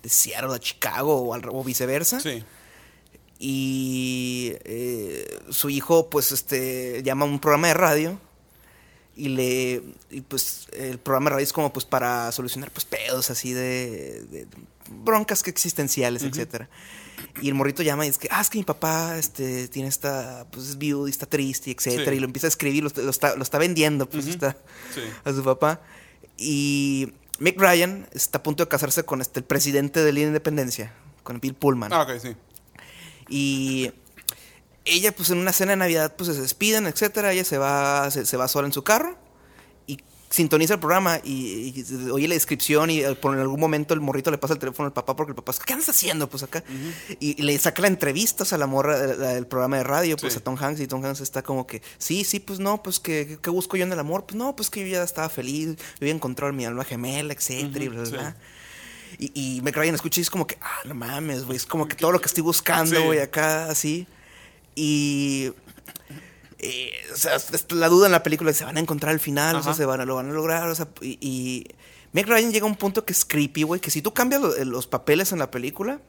[0.02, 2.18] de Seattle a Chicago o, al- o viceversa.
[2.20, 2.42] Sí.
[3.38, 8.20] Y eh, su hijo, pues, este, llama a un programa de radio.
[9.16, 9.82] Y le.
[10.10, 14.22] Y pues el programa de radio es como pues para solucionar pues pedos así de.
[14.30, 14.46] de
[14.88, 16.68] broncas que existenciales, etcétera.
[17.42, 20.46] Y el morrito llama y dice que, ah, es que mi papá este, tiene esta,
[20.50, 22.10] pues es viudo y está triste, etcétera.
[22.10, 22.16] Sí.
[22.16, 24.56] Y lo empieza a escribir, lo, lo está, lo está vendiendo, pues está
[24.94, 25.00] Sí.
[25.24, 25.80] a su papá.
[26.36, 30.92] Y Mick Ryan está a punto de casarse con este, el presidente de la Independencia,
[31.22, 31.92] con Bill Pullman.
[31.92, 32.36] Ah, ok, sí.
[33.28, 33.92] Y
[34.84, 37.32] ella, pues en una cena de Navidad, pues se despiden, etcétera.
[37.32, 39.29] Ella se va, se, se va sola en su carro y
[40.32, 44.00] sintoniza el programa y, y oye la descripción y eh, por en algún momento el
[44.00, 46.28] morrito le pasa el teléfono al papá porque el papá, ¿qué andas haciendo?
[46.30, 46.62] Pues acá.
[47.18, 50.16] y, y le saca la entrevista a la morra de- la- del programa de radio,
[50.16, 50.38] pues Sí.
[50.38, 53.38] a Tom Hanks y Tom Hanks está como que, sí, sí, pues no, pues que,
[53.42, 54.24] ¿qué busco yo en el amor?
[54.24, 57.84] Pues no, pues que yo ya estaba feliz, yo había encontrado mi alma gemela, etcétera,
[57.84, 58.36] y bla, bla,
[59.18, 59.26] sí.
[59.34, 61.88] Y, y Meg Ryan escucha y es como que, ah, no mames, güey, es como
[61.88, 63.02] que todo lo que estoy buscando, Sí.
[63.04, 64.06] güey, acá, así.
[64.76, 65.50] Y.
[66.62, 69.56] eh, o sea, es la duda en la película, ¿se van a encontrar al final?
[69.56, 69.78] O sea, Ajá.
[69.78, 70.68] ¿se van a, lo van a lograr?
[70.68, 71.66] O sea, y, y
[72.12, 74.64] Meg Ryan llega a un punto que es creepy, güey, que si tú cambias lo-
[74.64, 76.00] los papeles en la película,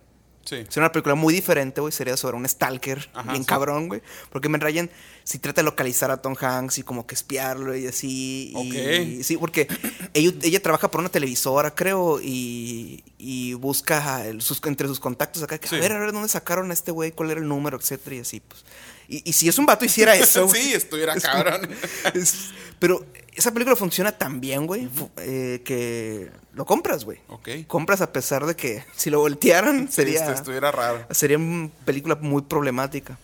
[0.43, 0.55] Sí.
[0.69, 1.91] sería una película muy diferente, güey.
[1.93, 3.47] Sería sobre un stalker Ajá, bien sí.
[3.47, 4.01] cabrón, güey.
[4.31, 4.89] Porque Meg Ryan
[5.23, 8.51] sí trata de localizar a Tom Hanks y como que espiarlo y así.
[8.55, 9.23] y- Ok.
[9.23, 9.67] sí, porque
[10.15, 15.43] ella, ella trabaja por una televisora, creo, y, y busca el- sus, entre sus contactos
[15.43, 15.59] acá.
[15.59, 15.75] que, Sí.
[15.75, 17.11] A ver, a ver, ¿dónde sacaron a este güey?
[17.11, 17.77] ¿Cuál era el número?
[17.77, 18.65] Etcétera, y así, pues.
[19.07, 21.69] Y, y si es un vato hiciera eso, güey, sí, estuviera es como- cabrón.
[22.13, 27.19] es- pero esa película funciona tan bien, güey, eh, que lo compras, güey.
[27.27, 27.49] Ok.
[27.67, 30.19] Compras a pesar de que si lo voltearan Sí, sería...
[30.21, 31.05] este, estuviera raro.
[31.11, 33.17] Sería una película muy problemática.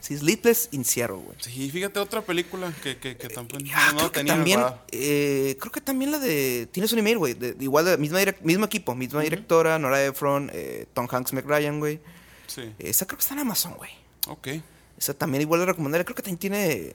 [0.00, 1.38] Sí, Sleepless in Seattle, güey.
[1.40, 4.60] Sí, fíjate otra película que, que, que tampoco Ah, no creo que tenía también,
[4.92, 8.94] eh, creo que también la de, tienes un email, güey, igual, de, misma mismo equipo,
[8.94, 12.00] misma directora, Nora Ephron, eh, Tom Hanks, Meg Ryan, güey.
[12.48, 13.92] Sí, Esa creo que está en Amazon, güey.
[14.28, 14.48] ok.
[14.98, 16.94] Esa también igual de recomendable, creo que también tiene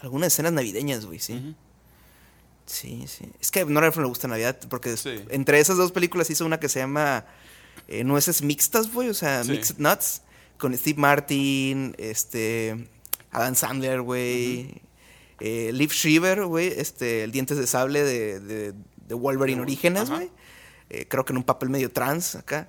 [0.00, 1.54] algunas escenas navideñas, güey, sí.
[2.66, 3.26] Sí, sí.
[3.40, 5.24] Es que a Nora Ephron le gusta Navidad, porque Sí.
[5.30, 7.24] entre esas dos películas hizo una que se llama
[7.86, 9.52] eh, Nueces Mixtas, güey, o sea, Sí.
[9.52, 10.20] Mixed Nuts,
[10.58, 12.88] con Steve Martin, este,
[13.30, 14.82] Adam Sandler, güey,
[15.40, 18.72] eh, Liv Shriver, güey, este, el Dientes de Sable de, de,
[19.06, 20.30] de Wolverine De- Orígenes, güey.
[20.90, 22.68] Eh, creo que en un papel medio trans acá.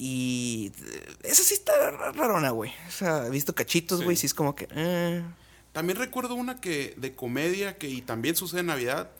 [0.00, 2.70] Y eh, esa sí está ra- rarona, güey.
[2.86, 4.68] O sea, he visto cachitos, güey, sí es como que...
[4.70, 5.24] eh.
[5.72, 9.10] También recuerdo una que de comedia que y también sucede en Navidad.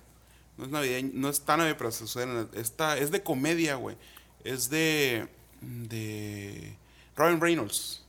[0.56, 3.96] No es navideño, no es tan navideño, pero sucede en esta es de comedia, güey.
[4.44, 5.26] Es de
[5.60, 6.76] de
[7.16, 8.04] Ryan Reynolds.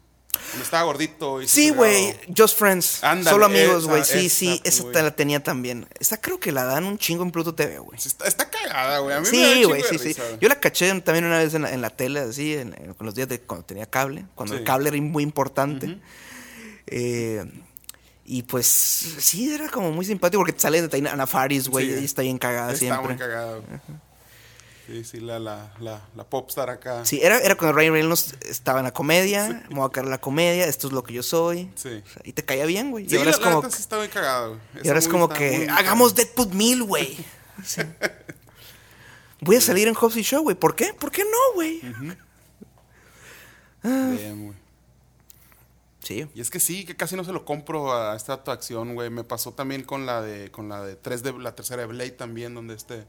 [0.62, 3.04] Estaba gordito y Sí, güey, Just Friends.
[3.04, 4.04] Ándale, Solo amigos, güey.
[4.04, 5.88] Sí, esa, sí, esa te la tenía también.
[6.00, 7.98] Esta creo que la dan un chingo en Pluto TV, güey.
[7.98, 9.16] Está, está cagada, güey.
[9.16, 10.16] A mí me da un Sí, güey, sí, sí.
[10.40, 13.28] Yo la caché también una vez en la, en la tele, así, en, los días
[13.28, 14.60] de cuando tenía cable, cuando Sí.
[14.60, 16.00] el cable era muy importante.
[16.88, 17.44] Eh,
[18.26, 22.00] y pues, sí, era como muy simpático porque te sale de Ana Faris, güey, Sí.
[22.02, 23.08] y está bien cagada Está siempre.
[23.10, 23.80] muy cagada, güey.
[24.90, 27.06] Sí, sí, la, la, la, la popstar acá.
[27.06, 30.10] Sí, era, era cuando Ryan Reynolds estaba en la comedia, me voy a caer en
[30.10, 31.70] la comedia, esto es lo que yo soy.
[31.76, 32.02] Sí.
[32.04, 33.08] O sea, y te caía bien, güey.
[33.08, 34.60] Sí, y ahora la, es como, sí está cagada, güey.
[34.82, 36.16] y ahora es como que hagamos.
[36.16, 37.18] Deadpool 1000, güey.
[37.64, 37.82] Sí.
[39.42, 40.56] Voy a salir en Hobbs y Show, güey.
[40.56, 40.94] ¿Por qué?
[40.94, 41.82] ¿Por qué no, güey?
[43.84, 44.58] Bien, güey.
[46.02, 46.28] Sí.
[46.34, 49.10] Y es que sí, que casi no se lo compro a esta actuación, güey.
[49.10, 52.12] Me pasó también con la de con la de 3 de la tercera de Blade
[52.12, 53.06] también donde este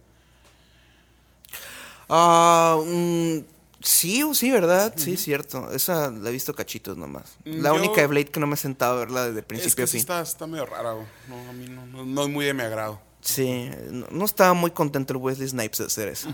[2.13, 3.39] Ah, mm,
[3.81, 4.93] sí, sí, ¿verdad?
[4.97, 5.71] Sí, cierto.
[5.73, 7.37] Esa la he visto cachitos nomás.
[7.45, 9.45] Mm, La yo- única de Blade que no me he sentado a verla desde es
[9.47, 10.01] principio que a sí fin.
[10.01, 10.95] está, está medio rara.
[11.29, 13.01] No, a mí no, no, no es muy de mi agrado.
[13.21, 16.29] Sí, no, no estaba muy contento el Wesley Snipes de hacer eso.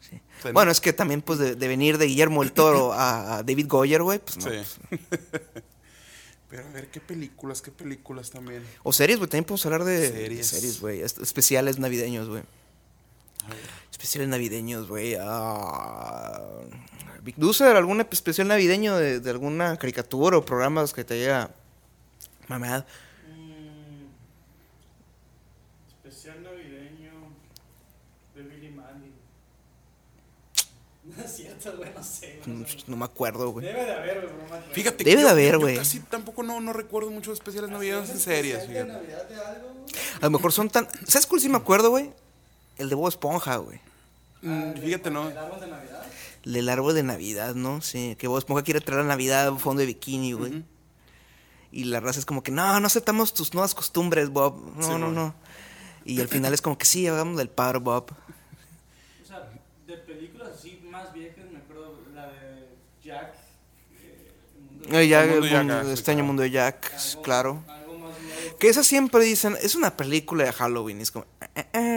[0.00, 0.20] Sí.
[0.52, 3.66] Bueno, es que también, pues, de, de venir de Guillermo el Toro a, a David
[3.68, 4.42] Goyer, güey, pues no.
[4.50, 4.50] Sí.
[4.90, 5.00] pues.
[6.48, 8.62] Pero a ver qué películas, qué películas también.
[8.84, 10.80] O series, güey, también podemos hablar de Series.
[10.80, 11.00] güey.
[11.00, 12.42] Especiales navideños, güey.
[14.06, 15.16] Especiales navideños, güey.
[15.18, 16.40] Ah,
[17.24, 21.50] Big Loser, algún especial navideño de, de alguna caricatura o programas que te haya
[22.46, 22.84] mamado.
[23.28, 24.04] Mm,
[26.06, 27.10] especial navideño
[28.36, 29.10] de Billy Mandy.
[31.16, 32.40] No es cierto, güey, no sé.
[32.46, 32.76] güey, no sé.
[32.86, 33.66] No me acuerdo, güey.
[33.66, 34.72] Debe de haber, güey, no.
[34.72, 35.76] Fíjate Debe de yo- haber, güey.
[35.78, 38.84] casi tampoco no, no recuerdo muchos especiales navideños en ¿Un series, fíjate.
[38.84, 39.84] Navidad de algo?
[40.20, 40.86] A lo mejor son tan.
[41.08, 42.12] ¿Sabes cuál sí me acuerdo, güey?
[42.78, 43.80] El de Bob Esponja, güey.
[44.46, 45.28] Mm, fíjate, no.
[45.28, 46.02] ¿El árbol de Navidad?
[46.44, 47.80] El del árbol de Navidad, ¿no?
[47.80, 50.52] Sí, que Bob Esponja quiere traer la Navidad fondo de bikini, güey.
[50.58, 50.62] Ujú.
[51.72, 54.60] Y la raza es como que, no, no aceptamos tus nuevas costumbres, Bob.
[54.76, 55.34] No, Sí, no, no.
[56.04, 58.12] Y al final es como que sí, hagamos del paro, Bob.
[58.12, 59.50] O sea,
[59.86, 62.68] de películas así más viejas, me acuerdo la de
[63.02, 63.34] Jack.
[64.00, 66.26] eh, el mundo de- ya, El mundo el de mundo- Jack, ah, extraño claro.
[66.28, 67.62] mundo de Jack, algo- claro.
[67.66, 68.56] Algo más nuevo.
[68.58, 71.00] Que esa siempre dicen, es una película de Halloween.
[71.00, 71.95] y Es como, eh, eh, eh.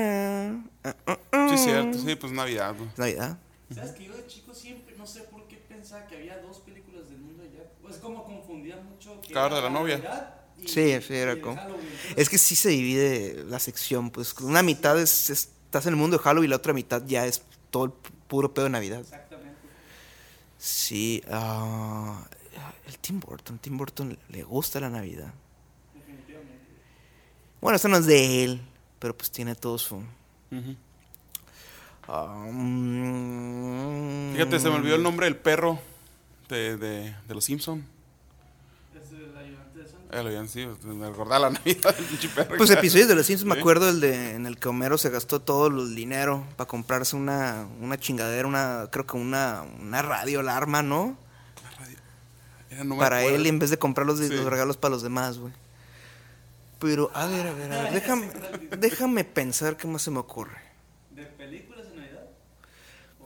[0.83, 2.89] Sí, cierto, sí, pues Navidad, güey.
[2.89, 3.37] Es Navidad.
[3.73, 7.09] ¿Sabes que yo de chico siempre, no sé por qué pensaba que había dos películas
[7.09, 7.67] del mundo Jack?
[7.81, 9.19] Pues como confundía mucho.
[9.21, 9.97] Que Claro, era de la novia.
[9.97, 11.85] Navidad y- Sí, sí, era el como- Halloween.
[11.87, 15.93] Entonces, Es que sí se divide la sección, pues una mitad es, es- estás en
[15.93, 18.65] el mundo de Halloween y la otra mitad ya es todo el pu- puro pedo
[18.65, 18.99] de Navidad.
[19.01, 19.57] Exactamente.
[20.57, 22.25] Sí, ah,
[22.57, 23.59] ah, el Tim Burton.
[23.59, 25.33] Tim Burton le gusta la Navidad.
[25.93, 26.65] Definitivamente.
[27.61, 28.61] Bueno, esto no es de él,
[28.99, 30.01] pero pues tiene todo su.
[34.33, 35.79] Fíjate, se me olvidó el nombre del perro
[36.47, 37.85] de, de, de los Simpson.
[38.95, 39.11] Es
[40.11, 42.57] el ayudante sí, me acordaba la Navidad del pinche perro.
[42.57, 45.39] Pues episodios de los Simpsons, me acuerdo el de en el que Homero se gastó
[45.41, 50.81] todo el dinero para comprarse una, una chingadera, una, creo que una, una radio alarma,
[50.81, 51.17] ¿no?
[52.71, 53.35] Era, no me para acuerdo.
[53.37, 54.29] él en vez de comprar los, Sí.
[54.29, 55.53] los regalos para los demás, güey.
[56.79, 58.29] Pero, a ver, a ver, a ver, déjame,
[58.77, 60.57] déjame pensar qué más se me ocurre.
[61.11, 62.25] ¿De películas de Navidad?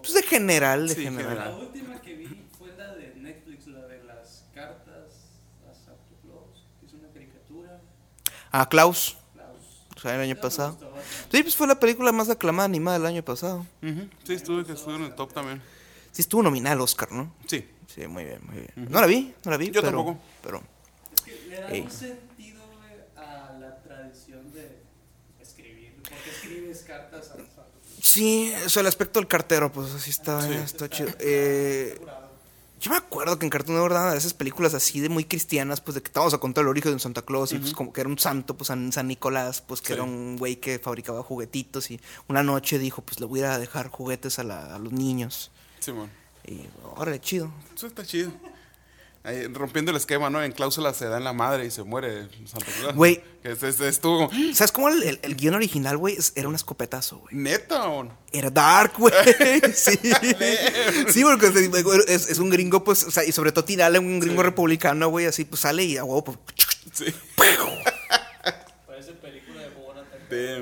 [0.02, 1.30] Pues de general, de Sí, general.
[1.34, 1.52] general.
[1.52, 5.30] La última que vi fue la de Netflix, la de las cartas
[5.70, 7.80] a Santa Claus, que es una caricatura.
[8.52, 9.58] Ah, Klaus, Klaus.
[9.96, 10.78] o sea, el año pasado.
[11.32, 13.66] Sí, pues fue la película más aclamada animada del año pasado.
[14.24, 15.62] Sí, estuve, que estuve en el top también.
[16.12, 17.34] Sí, estuvo nominada al Oscar, ¿no?
[17.48, 17.68] Sí.
[17.88, 18.72] Sí, muy bien, muy bien.
[18.90, 19.68] No la vi, no la vi.
[19.70, 20.20] Yo pero, tampoco.
[20.42, 20.64] Pero,
[21.16, 21.82] Es que le da Ey.
[21.82, 24.80] un sentido güey, a la tradición de
[25.40, 25.96] escribir.
[26.02, 27.36] ¿Por qué escribes cartas a
[28.02, 30.54] sí, eso, el aspecto del cartero, pues así está, Sí.
[30.54, 31.10] está chido.
[31.20, 32.00] Eh,
[32.82, 35.96] yo me acuerdo que en Cartoon Network daban esas películas así de muy cristianas, pues
[35.96, 38.02] de que te vamos a contar el origen de Santa Claus y pues como que
[38.02, 39.94] era un santo, pues San, San Nicolás, pues que Sí.
[39.94, 43.88] era un güey que fabricaba juguetitos y una noche dijo, pues le voy a dejar
[43.88, 45.52] juguetes a, la- a los niños.
[45.80, 46.10] Simón.
[46.46, 46.62] Y
[46.98, 47.50] órale, chido.
[47.74, 48.32] Eso está chido.
[49.26, 50.44] Ahí, rompiendo el esquema, ¿no?
[50.44, 52.94] En cláusula se da en la madre y se muere Santa Claus.
[52.96, 53.24] Güey.
[53.44, 56.18] Es- es- como, ¿Sabes cómo el, el- el guion original, güey?
[56.36, 57.34] Era un escopetazo, güey.
[57.36, 58.18] neta, o no?
[58.34, 59.14] Era dark, güey.
[59.74, 59.98] Sí.
[61.10, 61.56] sí, porque es,
[62.10, 64.44] es- es un gringo, pues, o sea, y sobre todo tirarle a un gringo Sí.
[64.44, 66.38] republicano, güey, así, pues sale y a huevo, pues,
[66.92, 67.06] Sí.
[68.88, 70.06] Parece película de Borat.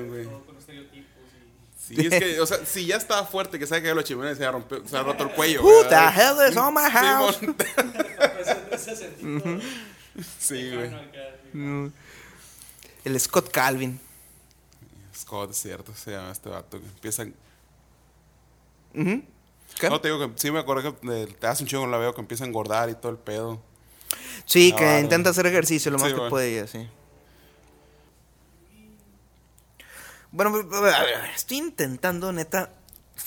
[0.08, 0.24] güey.
[0.24, 1.81] todo con estereotipos y...
[1.94, 4.34] Sí, es que, o sea, si ya estaba fuerte, que sabe que ya lo chimenea
[4.34, 5.62] se ha, rompido, se ha roto el cuello.
[5.62, 7.38] Who the hell is on my house?
[10.38, 10.90] Sí, güey.
[10.90, 11.92] sí.
[13.04, 13.98] El Scott Calvin.
[15.16, 16.78] Scott, es cierto, se llama este vato.
[16.78, 17.34] Que empiezan.
[18.94, 22.20] No, te digo que sí me acuerdo que te hace un chingo la veo que
[22.20, 23.60] empieza a engordar y todo el pedo.
[24.44, 25.00] Sí, Ah, que vale.
[25.00, 26.30] intenta hacer ejercicio lo más Sí, que bueno.
[26.30, 26.86] puede y así.
[30.32, 32.70] Bueno, a ver, a ver, estoy intentando, neta,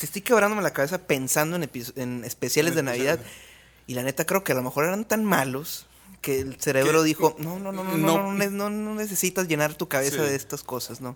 [0.02, 3.20] estoy quebrándome la cabeza pensando en, especiales En de Navidad.
[3.88, 5.86] Y la neta creo que a lo mejor eran tan malos
[6.22, 7.08] que el cerebro ¿Qué?
[7.08, 8.18] dijo, no, no, no, no, no, No.
[8.24, 10.30] no, ne- no, no necesitas llenar tu cabeza Sí.
[10.30, 11.16] de estas cosas, ¿no?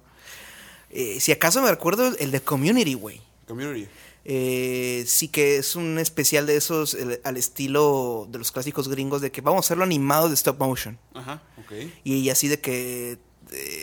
[0.91, 3.21] Eh, si acaso me recuerdo el, de Community, güey.
[3.47, 3.88] Community.
[4.25, 9.21] Eh, sí que es un especial de esos el- al estilo de los clásicos gringos
[9.21, 10.99] de que vamos a hacerlo animado de stop motion.
[11.15, 11.71] Ajá, ok.
[12.04, 13.17] Y así de que,
[13.52, 13.78] eh,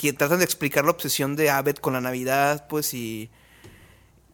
[0.00, 3.28] que tratan de explicar la obsesión de Abed con la Navidad, pues, y,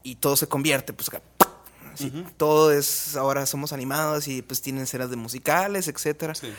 [0.05, 1.21] y todo se convierte, pues, acá,
[1.93, 6.37] así, todo es, ahora somos animados y pues tienen escenas de musicales, etcétera.
[6.37, 6.53] Sí.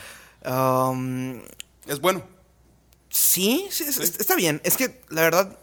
[0.46, 1.39] Um,
[1.86, 2.22] Es bueno.
[3.10, 4.04] sí, sí, es- Sí.
[4.04, 4.60] está bien.
[4.65, 5.58] Es que, la verdad,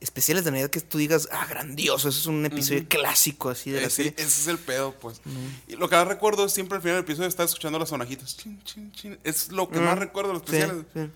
[0.00, 3.82] especiales de Navidad que tú digas, ah, grandioso, eso es un episodio clásico así de
[3.82, 4.14] la sí, serie.
[4.16, 5.20] ese es el pedo, pues.
[5.66, 8.38] Y lo que más recuerdo es siempre al final del episodio estar escuchando las sonajitas.
[8.38, 9.18] Chin, chin, chin.
[9.22, 10.86] Es lo que más recuerdo de los especiales.
[10.94, 11.10] sí.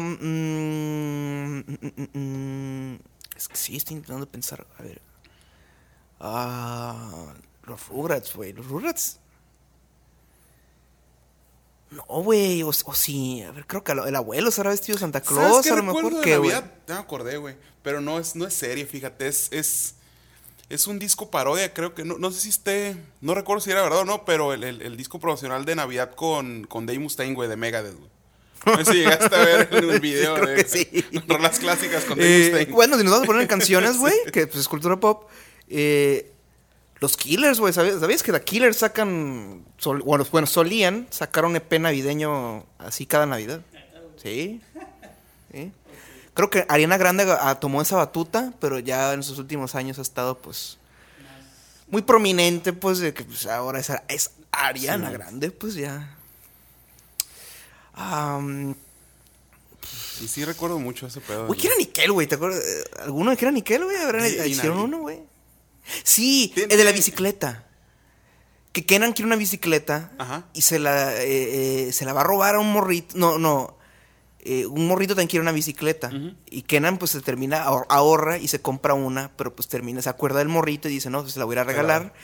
[0.00, 2.98] Mm, mm, mm, mm,
[3.36, 4.66] es que sí, estoy intentando pensar.
[4.78, 5.00] A ver.
[6.20, 8.52] Ah, los Rugrats, güey.
[8.52, 9.18] Los Rugrats.
[11.90, 12.62] No, güey.
[12.62, 13.42] O, o sí.
[13.42, 15.64] A ver, creo que el abuelo se habrá vestido Santa ¿Sabes Claus.
[15.66, 16.30] qué A lo mejor que.
[16.32, 16.72] Navidad?
[16.86, 17.56] Ya me acordé, güey.
[17.82, 19.28] Pero no es, no es serie, fíjate.
[19.28, 19.94] Es, es,
[20.68, 22.04] es un disco parodia, creo que.
[22.04, 22.96] No, no sé si esté.
[23.20, 26.14] No recuerdo si era verdad o no, pero el, el- el disco promocional de Navidad
[26.14, 28.10] con, con Dave Mustaine, güey, de Megadeth, güey.
[28.66, 31.04] No sé si llegaste a ver en video creo de sí.
[31.58, 34.68] clásicas con Eh, bueno, si nos vamos a poner en canciones, güey, que pues es
[34.68, 35.28] cultura pop.
[35.68, 36.32] eh,
[36.98, 41.54] los Killers, güey, ¿sabías, ¿sabías que The Killers sacan, sol- bueno, bueno, solían sacar un
[41.54, 43.60] EP navideño así cada Navidad?
[44.22, 44.60] Sí.
[45.52, 45.72] sí.
[46.32, 50.02] Creo que Ariana Grande ah, tomó esa batuta, pero ya en sus últimos años ha
[50.02, 50.78] estado, pues,
[51.88, 55.12] muy prominente, pues, de que pues, ahora es, es Ariana Sí.
[55.12, 56.15] Grande, pues ya.
[57.96, 58.74] Am,
[60.22, 61.46] Y sí recuerdo mucho ese pedo.
[61.46, 62.26] Güey, ¿quién era Nickel, güey?
[62.26, 62.60] ¿Te acuerdas?
[62.64, 63.96] Eh, ¿Alguno de que era Nickel, güey?
[63.96, 65.20] ¿Habrán- Sí, ¿Hicieron uno, güey?
[66.04, 67.64] Sí, el de la bicicleta.
[68.72, 70.44] Que Kenan quiere una bicicleta Ajá.
[70.52, 73.16] y se la, eh, eh, se la va a robar a un morrito.
[73.18, 73.74] No, no.
[74.48, 76.08] eh, un morrito también quiere una bicicleta.
[76.48, 80.08] Y Kenan, pues, se termina, ahor- ahorra y se compra una, pero pues termina, se
[80.08, 82.14] acuerda del morrito y dice, no, pues se la voy a regalar.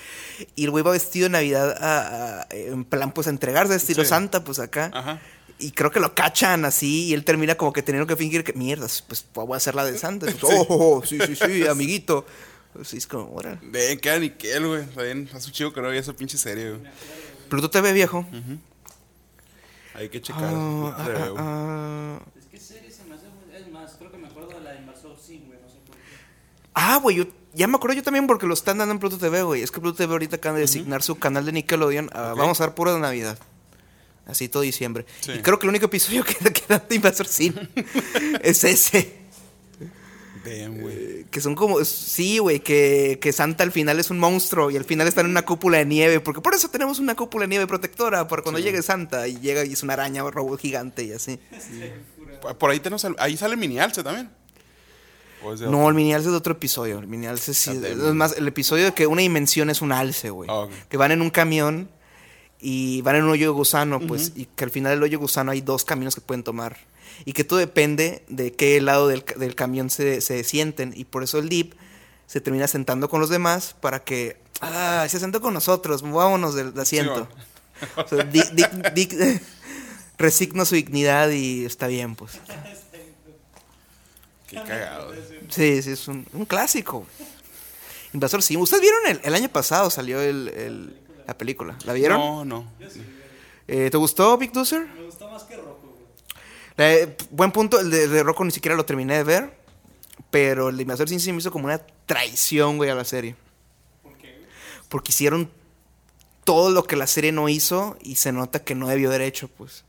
[0.54, 4.04] Y el güey va vestido de Navidad a- a- en plan, pues, a entregarse, estilo
[4.04, 4.10] Sí.
[4.10, 4.90] Santa, pues, acá.
[4.94, 5.20] Ajá.
[5.62, 8.52] Y creo que lo cachan así y él termina como que teniendo que fingir que
[8.52, 10.26] mierdas, pues voy a hacer la de Santa.
[10.26, 12.26] Pues, oh, oh, oh, sí, sí, sí, amiguito.
[12.84, 13.58] Sí, es como, órale.
[13.70, 14.82] De queda Nickel, güey.
[14.82, 16.82] Está bien, hace un chido que no había esa pinche serie, güey.
[17.48, 18.26] Pluto TV, viejo.
[19.94, 20.44] Hay que checar.
[20.44, 21.36] Ah, Pluto TV, ah, güey.
[21.38, 23.26] ah, Es que serie se me hace.
[23.54, 25.96] Es más, creo que me acuerdo de la de Invasor Sim, güey, no sé por
[25.96, 26.02] qué.
[26.74, 29.42] Ah, güey, yo ya me acuerdo yo también porque lo están dando en Pluto TV,
[29.42, 29.62] güey.
[29.62, 32.08] Es que Pluto TV ahorita acaban de designar su canal de Nickelodeon.
[32.14, 32.38] a- Ok.
[32.38, 33.38] Vamos a dar pura de Navidad.
[34.26, 35.04] Así todo diciembre.
[35.20, 35.32] Sí.
[35.32, 37.54] Y creo que el único episodio que queda de Invasor Sim
[38.42, 39.20] es ese.
[40.44, 40.96] Damn, güey.
[40.96, 41.84] Eh, Que son como.
[41.84, 45.28] Sí, güey, que, que Santa al final es un monstruo y al final está en
[45.28, 46.18] una cúpula de nieve.
[46.20, 48.26] Porque por eso tenemos una cúpula de nieve protectora.
[48.26, 48.64] Para cuando Sí.
[48.64, 51.38] llegue Santa y llega y es una araña o robot gigante y así.
[52.40, 53.04] Por- Por ahí tenemos.
[53.04, 54.30] el- Ahí sale Mini Alce también.
[55.44, 57.00] ¿O es de No, el mini alce es de otro episodio.
[57.00, 57.70] El mini alce sí.
[57.70, 60.48] Ah, Es más, el episodio de que una dimensión es un alce, güey.
[60.52, 60.68] Ah.
[60.88, 61.90] Que van en un camión
[62.62, 64.32] y van en un hoyo gusano, pues.
[64.36, 66.78] Y que al final del hoyo gusano hay dos caminos que pueden tomar.
[67.24, 70.94] Y que todo depende de qué lado del, del camión se, se sienten.
[70.96, 71.74] Y por eso el Deep
[72.26, 74.36] se termina sentando con los demás para que.
[74.60, 77.28] Ah, se sentó con nosotros, vámonos del asiento.
[77.96, 79.42] O sea, Dick- Dick- Dick
[80.18, 82.38] resigna su dignidad y está bien, pues.
[84.46, 85.12] Qué cagado.
[85.48, 87.06] Sí, sí, es un, un clásico.
[88.12, 88.60] Invasor Sim.
[88.60, 90.96] ¿Ustedes vieron el, el año pasado salió el, el-
[91.26, 91.76] la película?
[91.84, 92.18] ¿La vieron?
[92.18, 92.72] No, no.
[93.68, 94.86] Eh, ¿Te gustó, Big Dozer?
[94.86, 96.02] Me gustó más que Rocco, güey.
[96.78, 99.62] Eh, buen punto, el de, de Rocco ni siquiera lo terminé de ver.
[100.30, 103.36] Pero el de Invasor Sim sí me hizo como una traición, güey, a la serie.
[104.02, 104.42] ¿Por qué?
[104.88, 105.50] Porque hicieron
[106.44, 109.48] todo lo que la serie no hizo y se nota que no debió haber hecho,
[109.48, 109.84] pues.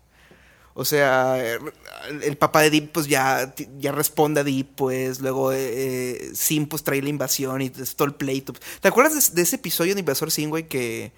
[0.75, 5.19] O sea, el, el papá de Deep pues ya, ya responde a Deep, pues.
[5.19, 8.53] Luego eh, Sim pues trae la invasión y todo el pleito.
[8.81, 10.67] ¿Te acuerdas de, ese episodio de Invasor Sim, güey?
[10.67, 11.11] Que,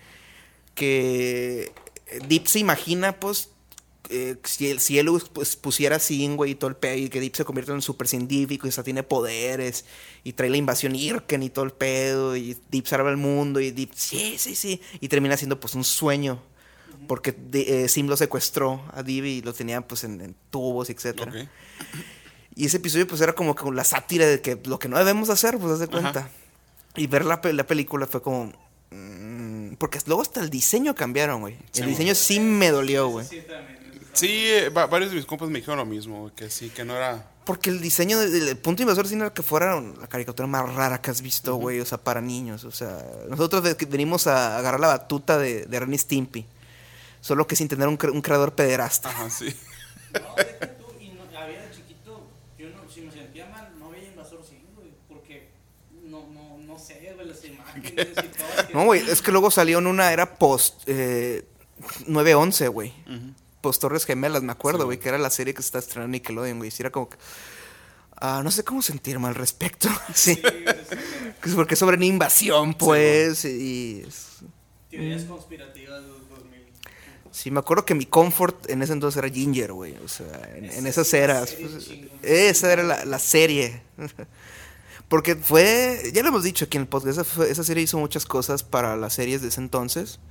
[0.73, 1.71] que
[2.27, 3.49] Deep se imagina, pues,
[4.09, 7.19] eh, si, el, si él pues, pusiera Sim, güey, y todo el pedo, y que
[7.19, 9.85] Deep se convierte en un super científico y hasta tiene poderes,
[10.23, 13.71] y trae la invasión Irken y todo el pedo, y Deep salva el mundo, y
[13.71, 16.41] Deep, sí, sí, sí, y termina siendo pues un sueño,
[17.07, 20.89] porque de- eh, Sim lo secuestró a Deep y lo tenía pues en, en tubos,
[20.89, 21.31] etcétera.
[21.31, 21.49] Ok.
[22.55, 25.29] Y ese episodio pues era como que la sátira de que lo que no debemos
[25.29, 26.19] hacer, pues haz de cuenta.
[26.21, 26.29] Ajá.
[26.95, 28.53] Y ver la, la película fue como...
[28.91, 31.57] mm, porque luego hasta el diseño cambiaron, güey.
[31.71, 33.25] Sí, el diseño sí me dolió, güey.
[33.25, 33.75] Sí, también.
[34.13, 36.85] Sí, eh, va- varios de mis compas me dijeron lo mismo, güey, que sí, que
[36.85, 37.29] no era.
[37.43, 40.73] Porque el diseño del del punto invasor sí no era que fuera la caricatura más
[40.73, 41.81] rara que has visto, güey.
[41.81, 42.63] O sea, para niños.
[42.63, 46.45] O sea, nosotros venimos a agarrar la batuta de, de Ren Stimpy.
[47.25, 49.09] Solo que sin tener un, cre- un creador pederasta.
[49.09, 49.45] Ajá, sí.
[50.13, 53.89] No, deja tú, y no, había de chiquito, yo no, si me sentía mal, no
[53.89, 55.49] veía Invasor Sim, güey, porque
[56.03, 58.67] no, no, no sé, güey, las imágenes y todo.
[58.67, 61.47] que- No, güey, es que luego salió en una era post eh,
[62.07, 62.93] 9-11, güey.
[63.61, 65.03] Post Torres Gemelas, me acuerdo, Sí, güey, güey.
[65.03, 66.69] que era la serie que se está estrenando en Nickelodeon, güey.
[66.69, 67.17] Sí, era como que.
[68.17, 69.89] ah, no sé cómo sentirme al respecto.
[70.13, 70.35] sí.
[70.35, 70.53] Sí, güey,
[70.87, 70.95] sí,
[71.41, 73.43] Que es Porque es sobre una invasión, pues.
[73.45, 74.03] y.
[74.07, 74.27] es-
[74.91, 76.14] Teorías conspirativas 2000.
[77.35, 79.97] Sí, me acuerdo que mi comfort en ese entonces era Ginger, güey.
[79.97, 81.51] O sea, en, en esas Esa eras.
[81.51, 83.81] pues, esa era la, la serie.
[85.09, 88.63] Porque fue, ya lo hemos dicho aquí en el podcast, esa, serie hizo muchas cosas
[88.63, 90.21] para las series de ese entonces.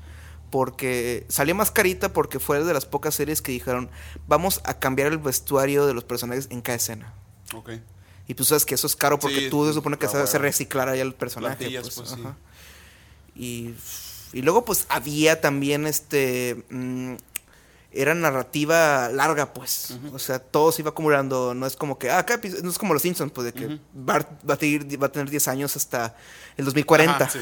[0.51, 3.90] Porque salió más carita porque fue de las pocas series que dijeron,
[4.27, 7.12] vamos a cambiar el vestuario de los personajes en cada escena.
[7.55, 7.73] Ok.
[8.29, 10.88] Y tú sabes que eso es caro porque Sí, tú se supone que se reciclar
[10.88, 11.69] ahí el personaje.
[11.71, 12.23] Pues, pues, sí.
[13.35, 13.75] Y,
[14.35, 16.64] y luego pues había también este...
[16.70, 17.14] mm,
[17.97, 19.97] era narrativa larga, pues.
[20.12, 21.55] O sea, todo se iba acumulando.
[21.55, 23.79] No es como que, ah, episodio- no es como los Simpsons, pues, de que.
[23.92, 26.16] Bart va a, tener, va a tener 10 años hasta
[26.57, 27.14] el 2040.
[27.14, 27.38] Ajá, sí.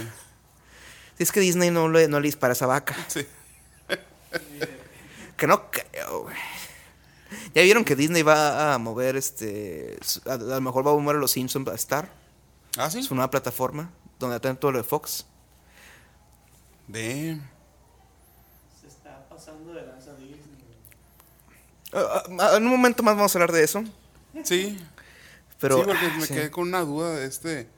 [1.17, 2.95] Si es que Disney no le, no le dispara a esa vaca.
[3.09, 3.27] Sí.
[5.37, 6.37] Que no creo, güey.
[7.55, 9.99] Ya vieron que Disney va a mover este.
[10.27, 12.11] A, a lo mejor va a mover a los Simpsons a Star.
[12.77, 13.03] Ah, sí.
[13.03, 13.91] Su nueva plataforma.
[14.19, 15.27] Donde tienen todo lo de Fox.
[16.89, 17.49] Damn.
[18.81, 20.39] Se está pasando de lanza Disney.
[21.93, 22.05] güey.
[22.05, 23.83] Ah, ah, en un momento más vamos a hablar de eso.
[24.45, 24.79] Sí.
[25.61, 25.77] Pero.
[25.79, 26.35] sí, porque ah, me sí.
[26.35, 27.69] quedé con una duda de este.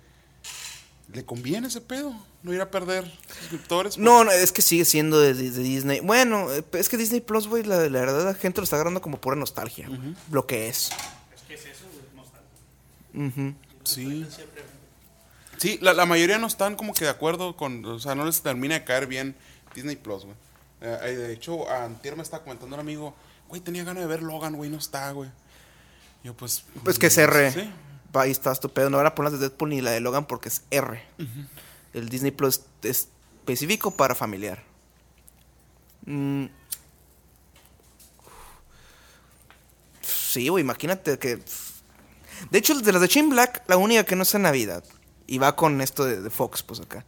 [1.13, 2.15] ¿Le conviene ese pedo?
[2.43, 3.99] ¿No ir a perder suscriptores?
[3.99, 6.01] No, no, es que sigue siendo de, de- de Disney.
[6.01, 9.01] Bueno, eh, es que Disney Plus, güey, la, la verdad la gente lo está agarrando
[9.01, 9.89] como pura nostalgia.
[10.31, 10.91] Lo que es.
[11.35, 13.45] Es que es eso, güey, nostalgia.
[13.45, 13.55] Ujú.
[13.85, 14.27] Sí.
[15.59, 18.43] Sí, la, la mayoría no están como que de acuerdo con, o sea, no les
[18.43, 19.37] termina de caer bien
[19.75, 20.37] Disney Plus, güey.
[20.81, 23.15] Eh, eh, de hecho, antier me estaba comentando un amigo,
[23.49, 25.31] güey, tenía ganas de ver Logan, güey, no está, güey.
[26.23, 26.65] Yo, pues...
[26.83, 27.53] Pues que es R.
[27.53, 27.71] Sí.
[28.15, 28.91] Va, Ahí está tu pedo.
[28.91, 31.03] No van a poner las de Deadpool ni la de Logan porque es R.
[31.93, 34.63] El Disney Plus es específico para familiar.
[36.07, 36.47] Mm.
[40.01, 41.41] Sí, güey, imagínate que.
[42.51, 44.83] De hecho, de las de Chain Black, la única que no es en Navidad.
[45.27, 47.05] Y va con esto de, de Fox, pues acá.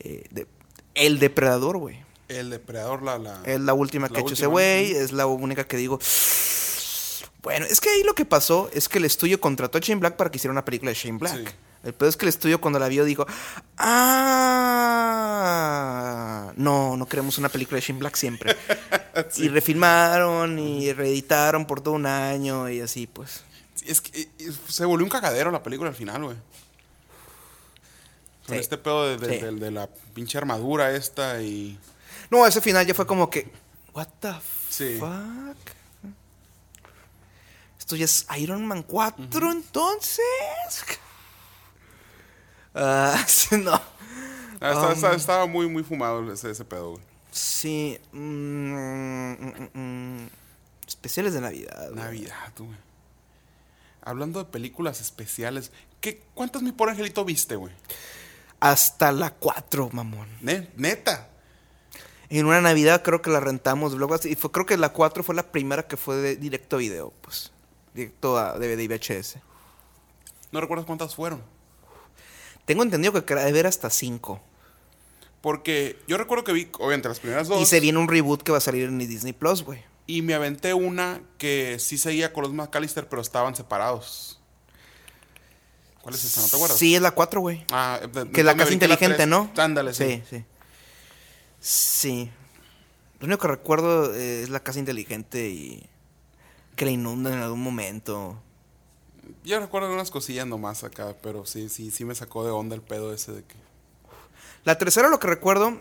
[0.00, 0.46] Eh, de-
[0.94, 2.02] el depredador, güey.
[2.28, 3.18] El depredador, la.
[3.18, 3.40] la...
[3.44, 4.92] Es la última que ha hecho ese güey.
[4.92, 5.98] Es la única que digo.
[7.42, 10.16] Bueno, es que ahí lo que pasó es que el estudio contrató a Shane Black
[10.16, 11.36] para que hiciera una película de Shane Black.
[11.36, 11.44] Sí.
[11.84, 13.26] El peor es que el estudio cuando la vio dijo,
[15.14, 18.56] ah, no, no queremos una película de Shane Black siempre.
[19.36, 23.44] Y refilmaron y reeditaron por todo un año y así pues.
[23.86, 24.28] Es que
[24.68, 26.36] se volvió un cagadero la película al final, güey.
[28.46, 28.60] Con Sí.
[28.60, 29.44] este pedo de, de- Sí.
[29.44, 31.78] de- de la pinche armadura esta y.
[32.30, 33.50] No, ese final ya fue como que,
[33.94, 34.32] what the
[34.68, 34.96] Sí.
[34.98, 35.56] fuck.
[37.78, 40.24] Esto ya es Iron Man 4 entonces.
[42.74, 43.72] Ah, no.
[44.60, 47.02] Ah, estaba, Um, estaba- estaba muy, muy fumado ese, ese pedo, güey.
[47.30, 47.98] Sí.
[48.12, 50.28] mm, mm, mm.
[50.86, 51.90] Especiales de Navidad.
[51.90, 51.94] güey.
[51.94, 52.76] Navidad, güey.
[54.02, 55.70] Hablando de películas especiales,
[56.00, 57.72] ¿qué, ¿cuántas mi por angelito viste, güey?
[58.60, 60.28] Hasta la 4, mamón.
[60.40, 61.28] Ne- Neta.
[62.30, 63.94] En una Navidad creo que la rentamos.
[64.24, 67.12] Y fue, creo que la 4 fue la primera que fue de directo a video,
[67.20, 67.52] pues.
[67.92, 69.36] Directo a DVD y VHS.
[70.50, 71.42] No recuerdas cuántas fueron.
[72.64, 74.40] Tengo entendido que debe haber hasta 5.
[75.42, 77.60] Porque yo recuerdo que vi, obviamente, las primeras dos.
[77.60, 79.82] Y se viene un reboot que va a salir en Disney Plus, güey.
[80.06, 84.40] Y me aventé una que sí seguía con los McAllister, pero estaban separados.
[86.04, 86.42] ¿Cuál es esa?
[86.42, 86.78] ¿No te acuerdas?
[86.78, 87.64] Sí, es la 4, güey.
[87.72, 89.26] Ah, de- Que es la casa inteligente.
[89.26, 89.50] ¿no?
[89.56, 90.22] Ándale, sí.
[90.28, 90.44] Sí, sí.
[91.60, 92.30] Sí.
[93.20, 95.88] Lo único que recuerdo eh, es la casa inteligente y
[96.76, 98.38] que la inundan en algún momento.
[99.44, 102.82] Yo recuerdo unas cosillas nomás acá, pero sí, sí, sí me sacó de onda el
[102.82, 103.54] pedo ese de que.
[104.64, 105.80] La tercera lo que recuerdo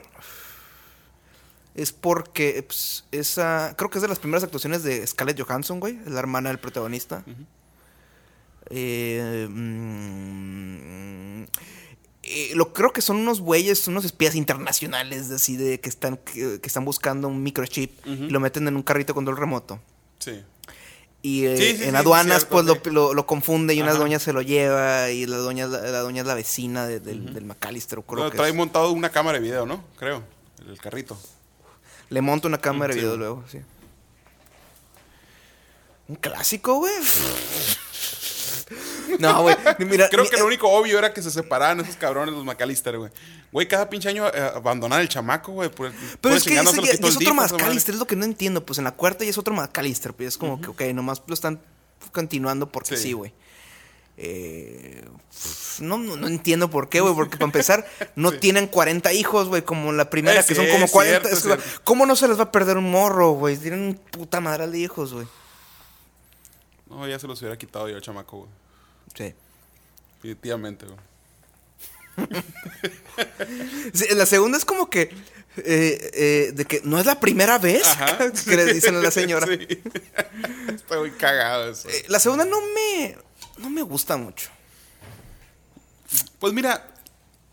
[1.75, 5.99] es porque pues, esa creo que es de las primeras actuaciones de Scarlett Johansson, güey,
[6.05, 7.25] la hermana del protagonista.
[8.75, 11.43] Eh, mm,
[12.23, 16.59] eh, lo creo que son unos güeyes, unos espías internacionales, así de que están que,
[16.59, 19.79] que están buscando un microchip y lo meten en un carrito control remoto.
[20.19, 20.41] Sí.
[21.21, 22.89] Y eh, Sí, sí, en sí, aduanas, cierto, pues lo, sí.
[22.89, 25.99] lo- lo confunde y una doña se lo lleva y la doña, es la, la
[25.99, 27.99] doña es la vecina de- del, del McAllister.
[27.99, 28.55] o creo Bueno, que trae es.
[28.55, 29.83] montado una cámara de video, ¿no?
[29.97, 30.23] Creo.
[30.67, 31.17] El carrito.
[32.09, 33.59] Le monta una cámara de video luego, sí.
[36.07, 36.93] Un clásico, güey.
[39.19, 39.55] No, güey.
[39.79, 43.11] Mira, Creo que lo único obvio era que se separaran esos cabrones, los McAllister, güey.
[43.51, 45.69] Güey, cada pinche año eh, abandonar el chamaco, güey.
[45.69, 46.67] por- Pero por es que ese ya- es
[47.17, 47.33] otro.
[47.35, 48.65] McAllister, es lo que no entiendo.
[48.65, 51.33] Pues en la cuarta ya es otro McAllister, pues es como que, ok, nomás lo
[51.33, 51.61] están
[52.11, 53.03] continuando porque Sí.
[53.03, 53.33] sí, güey.
[54.15, 55.03] Eh,
[55.79, 57.85] no, no, no entiendo por qué, güey, porque para empezar,
[58.15, 58.37] no Sí.
[58.39, 61.19] tienen 40 hijos, güey, como la primera, Es que son como es 40.
[61.19, 61.81] cierto, es es que, cierto.
[61.83, 63.57] ¿Cómo no se les va a perder un morro, güey?
[63.57, 65.25] Tienen un puta madral de hijos, güey.
[66.87, 68.49] No, ya se los hubiera quitado yo, chamaco, güey.
[69.15, 69.33] Sí.
[70.21, 70.97] Definitivamente, güey.
[73.93, 75.01] Sí, La segunda es como que.
[75.57, 78.17] eh, eh, de que no es la primera vez Ajá.
[78.45, 79.45] que le dicen a la señora.
[79.47, 79.81] Sí.
[80.73, 81.89] Está muy cagado eso.
[81.89, 83.17] Eh, la segunda no me.
[83.57, 84.49] No me gusta mucho.
[86.39, 86.87] Pues mira,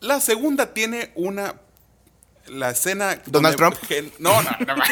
[0.00, 1.54] la segunda tiene una.
[2.46, 3.20] La escena.
[3.26, 3.76] ¿Donald Trump?
[3.86, 4.74] gen- no, no, no.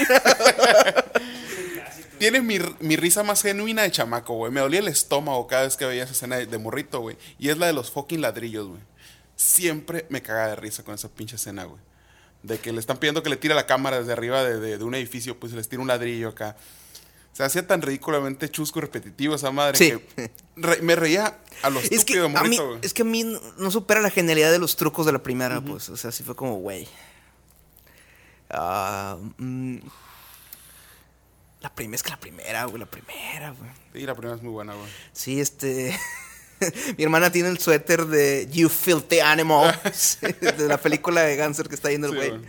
[2.19, 4.53] tiene mi, mi risa más genuina de chamaco, güey.
[4.53, 7.17] Me dolía el estómago cada vez que veía esa escena de, de morrito, güey.
[7.39, 8.81] Y es la de los fucking ladrillos, güey.
[9.37, 11.81] Siempre me caga de risa con esa pinche escena, güey.
[12.43, 14.85] De que le están pidiendo que le tire la cámara desde arriba de, de- de
[14.85, 16.57] un edificio, pues les tira un ladrillo acá.
[17.33, 19.93] Se hacía tan ridículamente chusco y repetitivo esa madre Sí.
[20.17, 22.79] que re- me reía a lo Es que, de a mí, morrito, güey.
[22.83, 25.61] es que a mí no, no supera la genialidad de los trucos de la primera,
[25.61, 25.89] pues.
[25.89, 26.89] O sea, sí fue como, güey.
[28.51, 29.79] Ah, mm,
[31.61, 33.71] la primera es que la primera, güey, la primera, güey.
[33.93, 34.87] Sí, la primera es muy buena, güey.
[35.13, 35.99] Sí, este.
[36.99, 39.79] Mi hermana tiene el suéter de You Filthy Animal.
[39.95, 42.41] sí, de la película de Ganser que está yendo el Sí, güey.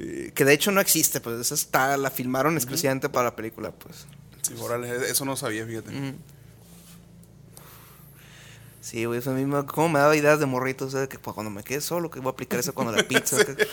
[0.00, 1.40] Eh, que de hecho no existe, pues.
[1.40, 4.06] Esa está, la filmaron exclusivamente para la película, pues.
[4.42, 6.14] Sí, órale, eso no sabía, fíjate.
[8.80, 11.18] Sí, güey, eso a mí me, como me daba ideas de morrito, o sea, que
[11.18, 13.44] pues, cuando me quede solo, que voy a aplicar eso cuando la pizza.
[13.44, 13.66] que-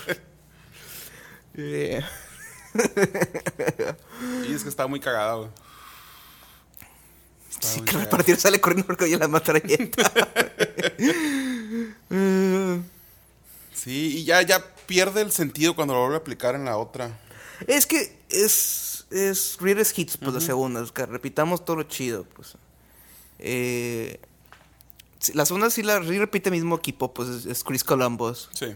[1.58, 2.02] Eh,
[4.48, 5.50] Y es que estaba muy cagada, güey.
[7.60, 8.04] Sí, muy que el cagada.
[8.06, 10.12] repartir sale corriendo porque oye la matralleta.
[13.86, 17.20] Sí, y ya, ya pierde el sentido cuando lo vuelve a aplicar en la otra.
[17.68, 22.24] es que es, es Greatest Hits, pues la segunda, es que repitamos todo lo chido,
[22.24, 22.58] pues.
[23.38, 24.20] Eh,
[25.34, 28.50] la segunda sí la repite el mismo equipo, pues es, es Chris Columbus.
[28.54, 28.76] Sí.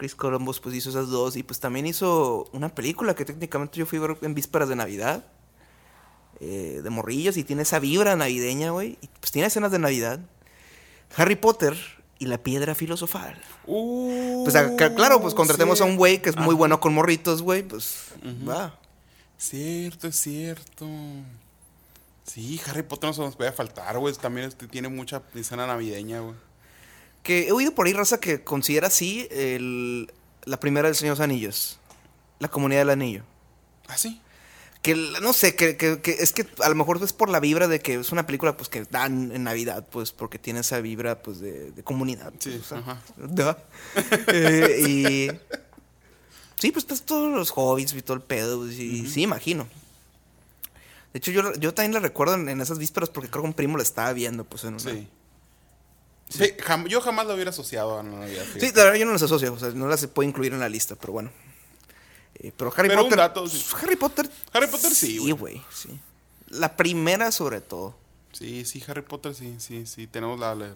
[0.00, 3.84] Chris Columbus pues hizo esas dos y pues también hizo una película que técnicamente yo
[3.84, 5.26] fui a ver en vísperas de Navidad.
[6.40, 8.96] eh, de morrillos y tiene esa vibra navideña, güey.
[9.02, 10.20] Y pues tiene escenas de Navidad.
[11.14, 11.76] Harry Potter
[12.18, 13.38] y la piedra filosofal.
[13.66, 16.54] Uh, Pues acá, claro, pues contratemos a un güey que es muy Ajá.
[16.56, 18.06] bueno con morritos, güey, pues
[18.48, 18.78] va.
[19.36, 20.86] Cierto, es cierto.
[22.24, 24.14] Sí, Harry Potter no se nos puede faltar, güey.
[24.14, 26.34] También este, tiene mucha escena navideña, güey.
[27.22, 30.10] Que he oído por ahí, raza, que considera así el-
[30.44, 31.78] la primera del Señor de los Anillos.
[32.38, 33.22] La comunidad del anillo.
[33.88, 34.20] ¿Ah, sí?
[34.80, 37.68] Que no sé, que, que- que es que a lo mejor es por la vibra
[37.68, 41.20] de que es una película pues que dan en Navidad, pues, porque tiene esa vibra
[41.22, 42.32] pues de, de comunidad.
[42.38, 43.02] Sí, pues, ajá.
[44.28, 45.30] Eh, y.
[46.58, 49.66] Sí, pues estás todos los hobbits y todo el pedo, pues, y sí, imagino.
[51.12, 53.54] De hecho, yo, yo también la recuerdo en, en esas vísperas porque creo que un
[53.54, 54.78] primo la estaba viendo, pues en una.
[54.80, 55.08] Sí.
[56.30, 58.44] Sí, jam- yo jamás lo hubiera asociado a Navidad.
[58.58, 60.68] Sí, la verdad yo no las asocio, o sea, no las puedo incluir en la
[60.68, 61.30] lista, pero bueno.
[62.36, 63.18] Eh, pero Harry Pero Potter.
[63.18, 63.64] dato, sí.
[63.82, 64.30] Harry Potter.
[64.52, 65.32] Harry Potter sí, Sí, güey.
[65.32, 66.00] güey, sí.
[66.48, 67.96] La primera, sobre todo.
[68.32, 70.06] Sí, sí, Harry Potter, sí, sí, sí.
[70.06, 70.74] Tenemos la, la-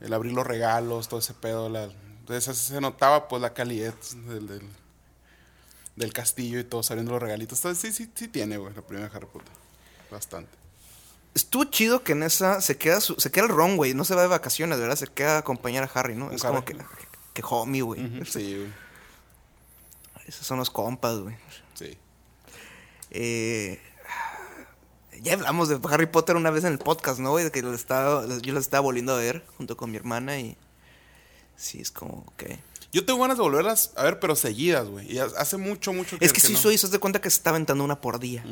[0.00, 1.68] el abrir los regalos, todo ese pedo.
[1.68, 1.88] La,
[2.28, 3.94] esa- se notaba, pues, la calidez
[4.26, 4.62] del, del,
[5.96, 7.58] del castillo y todo, saliendo los regalitos.
[7.60, 9.52] Entonces, sí, sí, sí tiene, güey, la primera Harry Potter.
[10.10, 10.52] Bastante.
[11.34, 13.92] Estuvo chido que en esa se queda su- se queda el Ron, güey.
[13.94, 14.96] No se va de vacaciones, ¿verdad?
[14.96, 16.30] Se queda a acompañar a Harry, ¿no?
[16.30, 16.76] Es como que,
[17.32, 18.00] que homie, güey.
[18.26, 18.72] Sí, güey.
[20.26, 21.36] Esos son los compas, güey.
[21.74, 21.98] Sí.
[23.10, 23.80] Eh,
[25.22, 27.44] ya hablamos de Harry Potter una vez en el podcast, ¿no, güey?
[27.44, 30.56] De que lo estaba, yo lo estaba volviendo a ver junto con mi hermana y...
[31.56, 32.44] Sí, es como, ok.
[32.92, 35.10] Yo tengo ganas de volverlas a ver, pero seguidas, güey.
[35.12, 36.58] Y ha- hace mucho, mucho Es que sí no.
[36.58, 38.44] soy, se de cuenta que se está aventando una por día.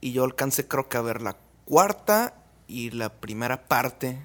[0.00, 1.36] Y yo alcancé creo que a ver la
[1.66, 2.34] cuarta
[2.66, 4.18] y la primera parte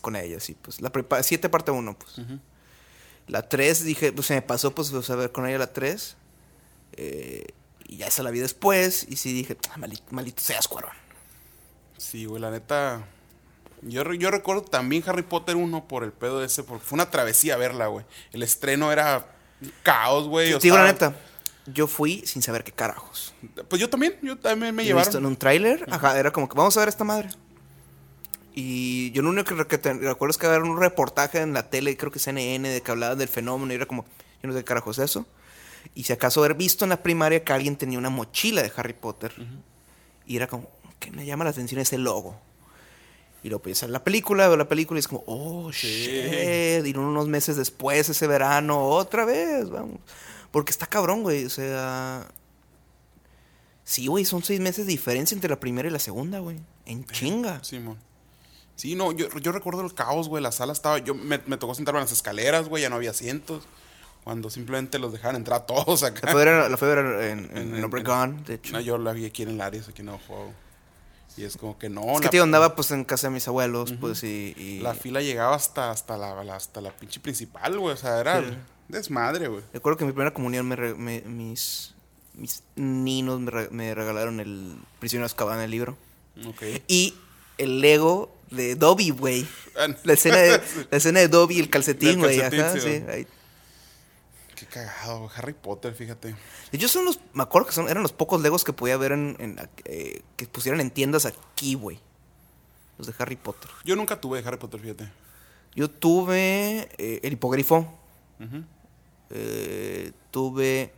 [0.00, 0.80] con ella, sí, pues.
[0.80, 0.90] La
[1.22, 2.26] siete parte uno, pues.
[3.26, 6.16] La tres dije, pues se me pasó, pues, pues, a ver con ella la tres.
[6.92, 7.46] Eh,
[7.86, 9.06] y ya esa la vi después.
[9.08, 10.92] Y sí dije, "Ah, malito, malito seas, cuarón.
[11.96, 13.04] Sí, güey, la neta.
[13.82, 17.56] Yo, yo recuerdo también Harry Potter 1 por el pedo ese, porque fue una travesía
[17.56, 18.04] verla, güey.
[18.32, 19.26] El estreno era
[19.82, 20.50] caos, güey.
[20.50, 21.16] Te o digo la sea, neta,
[21.72, 23.34] yo fui sin saber qué carajos.
[23.68, 25.26] Pues yo también, yo también me he visto en llevaron.
[25.26, 27.28] un tráiler, ajá, era como que vamos a ver esta madre.
[28.54, 31.96] Y yo lo único que, te- recuerdo es que había un reportaje en la tele,
[31.96, 34.04] creo que CNN, de que hablaban del fenómeno y era como,
[34.42, 35.26] yo no sé qué carajo es eso.
[35.94, 38.92] Y si acaso haber visto en la primaria que alguien tenía una mochila de Harry
[38.92, 39.32] Potter.
[40.26, 40.68] Y era como,
[40.98, 42.38] que me llama la atención ese logo.
[43.42, 46.84] Y luego pues sale la película, veo la película y es como, oh, shit.
[46.84, 50.00] Y unos meses después, ese verano, otra vez, vamos.
[50.50, 51.44] Porque está cabrón, güey.
[51.44, 52.26] O sea,
[53.84, 56.60] Sí, güey, son seis meses de diferencia entre la primera y la segunda, güey.
[56.86, 57.62] En chinga.
[57.64, 57.98] Simón.
[58.76, 60.42] Sí, no, yo, yo recuerdo el caos, güey.
[60.42, 60.98] La sala estaba.
[60.98, 62.82] Yo me, me tocó sentarme en las escaleras, güey.
[62.82, 63.64] Ya no había asientos.
[64.24, 66.26] Cuando simplemente los dejaban entrar todos La acá.
[66.68, 68.72] la fue era en, en, En- en de hecho.
[68.74, 70.52] No, yo la vi aquí en el Aries, aquí en el juego.
[71.36, 72.02] Y es como que no.
[72.12, 74.54] es que la- tío andaba pues en casa de mis abuelos, pues y...
[74.58, 77.94] y- La fila llegaba hasta, hasta, la, la- hasta la pinche principal, güey.
[77.94, 78.56] O sea, era Sí.
[78.90, 79.62] Desmadre, güey.
[79.72, 81.94] Recuerdo que en mi primera comunión me re- me- mis,
[82.34, 85.96] mis ninos me, re- me regalaron el Prisionero de Azkaban, el libro.
[86.46, 86.62] Ok.
[86.88, 87.14] Y
[87.58, 89.46] el Lego de Dobby, güey.
[89.78, 90.60] Ah, La escena de,
[90.90, 92.40] la escena de Dobby y el calcetín, güey.
[92.40, 93.26] Ajá, sí, ahí.
[94.56, 95.30] Qué cagado.
[95.34, 96.34] Harry Potter, fíjate.
[96.72, 97.18] Hecho, son los.
[97.32, 99.36] Me acuerdo que son, eran los pocos Legos que podía ver en.
[99.38, 101.98] en, eh, que pusieran en tiendas aquí, güey.
[102.98, 103.70] Los de Harry Potter.
[103.84, 105.10] Yo nunca tuve Harry Potter, fíjate.
[105.74, 107.78] Yo tuve eh, el hipogrifo.
[108.40, 108.64] Ujú.
[109.30, 110.92] Eh, tuve.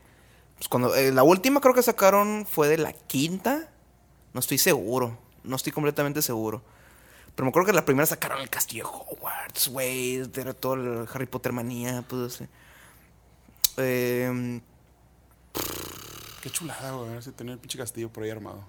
[0.57, 0.95] Pues cuando.
[0.95, 3.68] eh, la última creo que sacaron fue de la quinta.
[4.33, 5.18] No estoy seguro.
[5.45, 6.62] No estoy completamente seguro.
[7.35, 10.22] Pero me acuerdo que la primera sacaron el castillo de Hogwarts, güey.
[10.35, 12.05] Era todo el Harry Potter manía.
[12.09, 12.49] Pues, eh,
[13.78, 14.61] eh,
[16.43, 17.20] Qué chulada, güey.
[17.37, 18.64] Tenía el pinche castillo por ahí armado.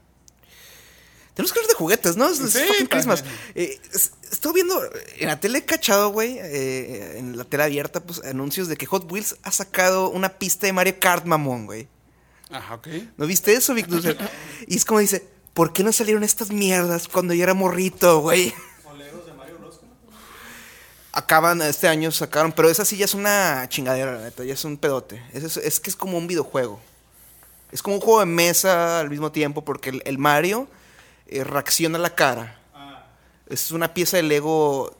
[1.33, 2.29] Tenemos que hablar de juguetes, ¿no?
[2.29, 3.23] Es, es Sí, fucking Christmas.
[3.55, 4.79] Eh, es- estoy viendo
[5.17, 9.11] en la tele cachado, güey, eh, en la tele abierta, pues anuncios de que Hot
[9.11, 11.87] Wheels ha sacado una pista de Mario Kart, mamón, güey.
[12.51, 12.87] Ajá, ok.
[13.17, 14.15] ¿No viste eso, sea,
[14.67, 15.25] y es como dice,
[15.55, 18.53] ¿por qué no salieron estas mierdas cuando yo era morrito, güey?
[18.83, 19.79] Moleros de Mario Bros.
[19.81, 19.89] ¿no?
[21.13, 24.63] Acaban, este año sacaron, pero esa sí ya es una chingadera, la neta, ya es
[24.65, 25.23] un pedote.
[25.33, 26.79] Es, es- es que es como un videojuego.
[27.71, 30.67] Es como un juego de mesa al mismo tiempo, porque el, el Mario
[31.39, 32.59] eh, reacciona la cara.
[32.73, 33.05] Ah,
[33.47, 34.95] Es una pieza de Lego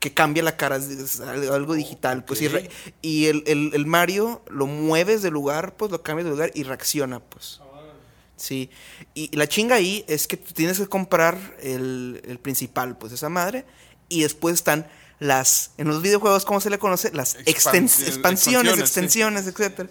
[0.00, 2.24] que cambia la cara, es- algo digital.
[2.24, 2.52] Pues, y Ok.
[2.52, 2.70] re-
[3.02, 6.62] y el, el- el Mario lo mueves de lugar, pues lo cambias de lugar y
[6.64, 7.58] reacciona, pues.
[7.60, 7.92] ahora.
[8.36, 8.68] Sí.
[9.14, 13.28] Y, la chinga ahí es que tú tienes que comprar el, el principal, pues esa
[13.28, 13.64] madre.
[14.10, 14.86] Y después están
[15.20, 17.10] las, en los videojuegos, ¿cómo se le conoce?
[17.14, 18.80] Las extens- expansiones, expansiones, sí.
[18.80, 19.88] extensiones, etcétera.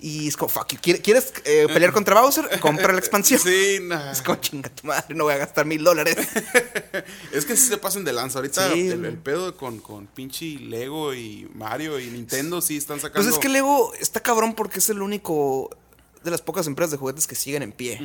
[0.00, 0.78] Y es como, fuck you.
[0.80, 2.48] ¿Quiere- ¿Quieres eh, pelear contra Bowser?
[2.60, 3.40] Compra la expansión.
[3.40, 4.10] Sí, nah.
[4.12, 6.16] Es como, chinga tu madre, no voy a gastar mil dólares.
[7.32, 8.38] Es que sí se pasan de lanza.
[8.38, 13.22] Ahorita Sí, el, pedo con, con pinche Lego y Mario y Nintendo sí están sacando.
[13.22, 15.70] Pues es que Lego está cabrón porque es el único
[16.24, 18.00] de las pocas empresas de juguetes que siguen en pie.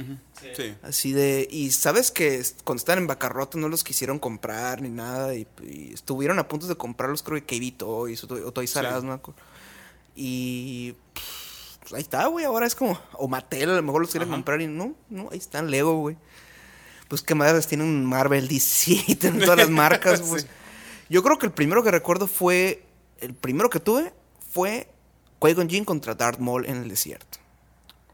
[0.56, 0.76] Sí.
[0.84, 1.48] Así de.
[1.50, 5.34] Y sabes que cuando estaban en bancarrota no los quisieron comprar ni nada.
[5.36, 8.76] Y, y estuvieron a punto de comprarlos, creo que KB Toys o, Toy- o Toys
[8.76, 8.96] R Sí.
[8.98, 9.42] Us, no me acuerdo.
[10.16, 10.96] Y.
[11.92, 12.46] pues, ahí está, güey.
[12.46, 12.98] Ahora es como.
[13.14, 14.38] O Mattel a lo mejor los quieren Ajá.
[14.38, 16.18] comprar y no, no, ahí están Lego, güey.
[17.08, 20.42] Pues qué más tienen Marvel, DC, tienen todas las marcas, güey.
[20.42, 20.48] Sí.
[21.10, 22.86] Yo creo que el primero que recuerdo fue.
[23.20, 24.14] El primero que tuve
[24.54, 24.88] fue
[25.42, 27.38] Qui-Gon Jinn contra Darth Maul en el desierto.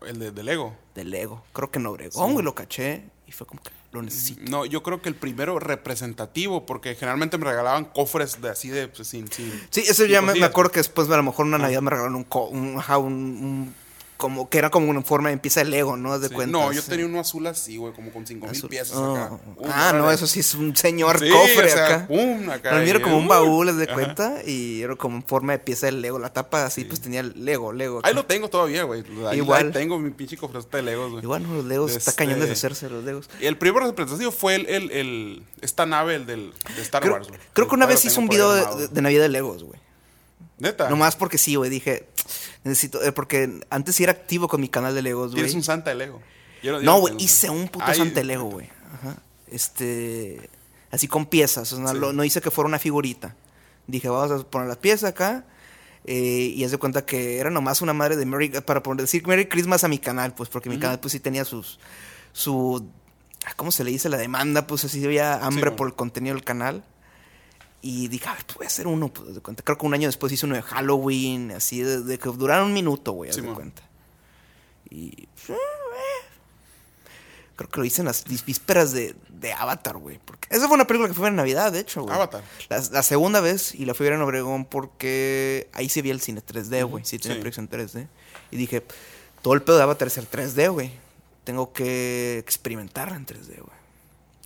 [0.03, 0.75] El de, de Lego.
[0.95, 1.43] De Lego.
[1.53, 3.03] Creo que en Obregón, güey, lo caché.
[3.27, 4.41] Y fue como que lo necesito.
[4.49, 8.87] No, yo creo que el primero representativo, porque generalmente me regalaban cofres de así de
[8.89, 9.51] pues, sin, sin.
[9.69, 12.15] Sí, eso ya me, me acuerdo que después a lo mejor una Navidad me regalaron
[12.15, 13.75] un, co- un, un- un-
[14.17, 16.11] como que era como una forma de pieza de Lego, ¿no?
[16.13, 16.33] Haz de Sí.
[16.33, 16.51] cuenta.
[16.57, 18.69] No, yo tenía uno azul así, güey, como con cinco mil Azul.
[18.69, 19.39] piezas Oh, acá.
[19.65, 22.07] Ah, no, eso sí es un señor Sí, cofre o sea, acá.
[22.07, 23.93] pum, acá, era como un uh, baúl, haz de ajá.
[23.93, 26.19] cuenta, y era como en forma de pieza de Lego.
[26.19, 27.99] La tapa así, pues tenía Lego, Lego.
[27.99, 28.07] acá.
[28.09, 29.03] Ahí lo tengo todavía, güey.
[29.29, 29.67] Ahí, Igual.
[29.67, 31.23] ahí tengo mi pinche cofrecita de Legos, güey.
[31.23, 33.29] Igual, no, los Legos, está Este- cañón deshacerse de los Legos.
[33.39, 37.13] Y el primer representativo fue el, el, el- esta nave, el del, de Star Creo,
[37.13, 37.39] Wars, güey.
[37.53, 38.77] creo que una vez hice un video de, armado.
[38.79, 39.79] de- de Navidad de Legos, güey.
[40.59, 40.89] Neta.
[40.89, 41.69] Nomás porque sí, güey.
[41.69, 42.07] Dije,
[42.63, 43.03] necesito.
[43.03, 45.43] eh, porque antes sí era activo con mi canal de Legos, güey.
[45.43, 46.21] Tienes un Santa de Lego.
[46.63, 48.67] Yo No, güey, hice un puto Ay, Santa Lego, güey.
[48.95, 49.17] Ajá.
[49.51, 50.49] Este.
[50.91, 51.71] Así con piezas.
[51.73, 51.99] O sea, Sí.
[52.13, 53.35] no hice que fuera una figurita.
[53.87, 55.45] Dije, vamos a poner las piezas acá.
[56.09, 58.49] eh, y haz de cuenta que era nomás una madre de Merry.
[58.61, 61.43] Para poner, decir Merry Christmas a mi canal, pues, porque mi canal, pues sí tenía
[61.43, 61.79] sus.
[62.31, 62.87] Su.
[63.45, 64.07] ah, ¿Cómo se le dice?
[64.09, 66.83] La demanda, pues así había hambre por el contenido del canal.
[67.81, 69.63] Y dije, a ver, voy a hacer uno, pues, de cuenta.
[69.63, 72.73] Creo que un año después hice uno de Halloween, así, de, de que duraron un
[72.73, 73.83] minuto, güey, Sí, de cuenta.
[74.89, 75.27] Y.
[75.27, 75.61] pues, eh,
[77.55, 80.19] Creo que lo hice en las vísperas de, de Avatar, güey.
[80.23, 82.13] Porque esa fue una película que fue en Navidad, de hecho, güey.
[82.13, 82.43] Avatar.
[82.69, 86.11] La, la segunda vez, y la fui a ver en Obregón porque ahí sí vi
[86.11, 87.03] el cine 3D, güey.
[87.03, 87.41] Sí tenía Sí.
[87.41, 88.07] proyección 3D.
[88.51, 88.83] Y dije,
[89.41, 90.91] todo el pedo de Avatar es el 3D, güey.
[91.45, 93.77] Tengo que experimentarla en 3D, güey.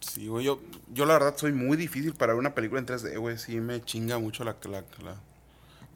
[0.02, 0.60] Sí, güey, yo,
[0.94, 3.38] yo la verdad soy muy difícil para ver una película en 3D, güey.
[3.38, 4.56] Sí me chinga mucho la...
[4.70, 5.16] la, la-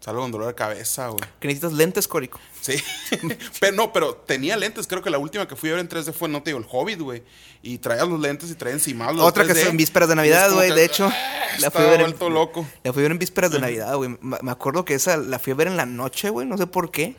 [0.01, 1.21] Salgo con dolor de cabeza, güey.
[1.39, 2.39] Que necesitas lentes, Córico.
[2.61, 2.75] Sí.
[3.59, 4.85] pero no, pero tenía lentes.
[4.85, 6.65] Creo que la última que fui a ver en 3D fue, no te digo, el
[6.69, 7.23] Hobbit, güey.
[7.63, 9.57] Y traía los lentes y traía encima los Otra que 3D.
[9.57, 10.71] es en vísperas de Navidad, güey.
[10.71, 11.15] De hecho, ah,
[11.59, 12.67] la fui a ver en, vuelto loco.
[12.83, 14.15] La fui a ver en vísperas de Navidad, güey.
[14.21, 16.45] Me acuerdo que esa la fui a ver en la noche, güey.
[16.45, 17.15] No sé por qué.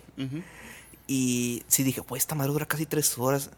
[1.09, 3.51] Y sí dije, pues esta madre dura casi tres horas.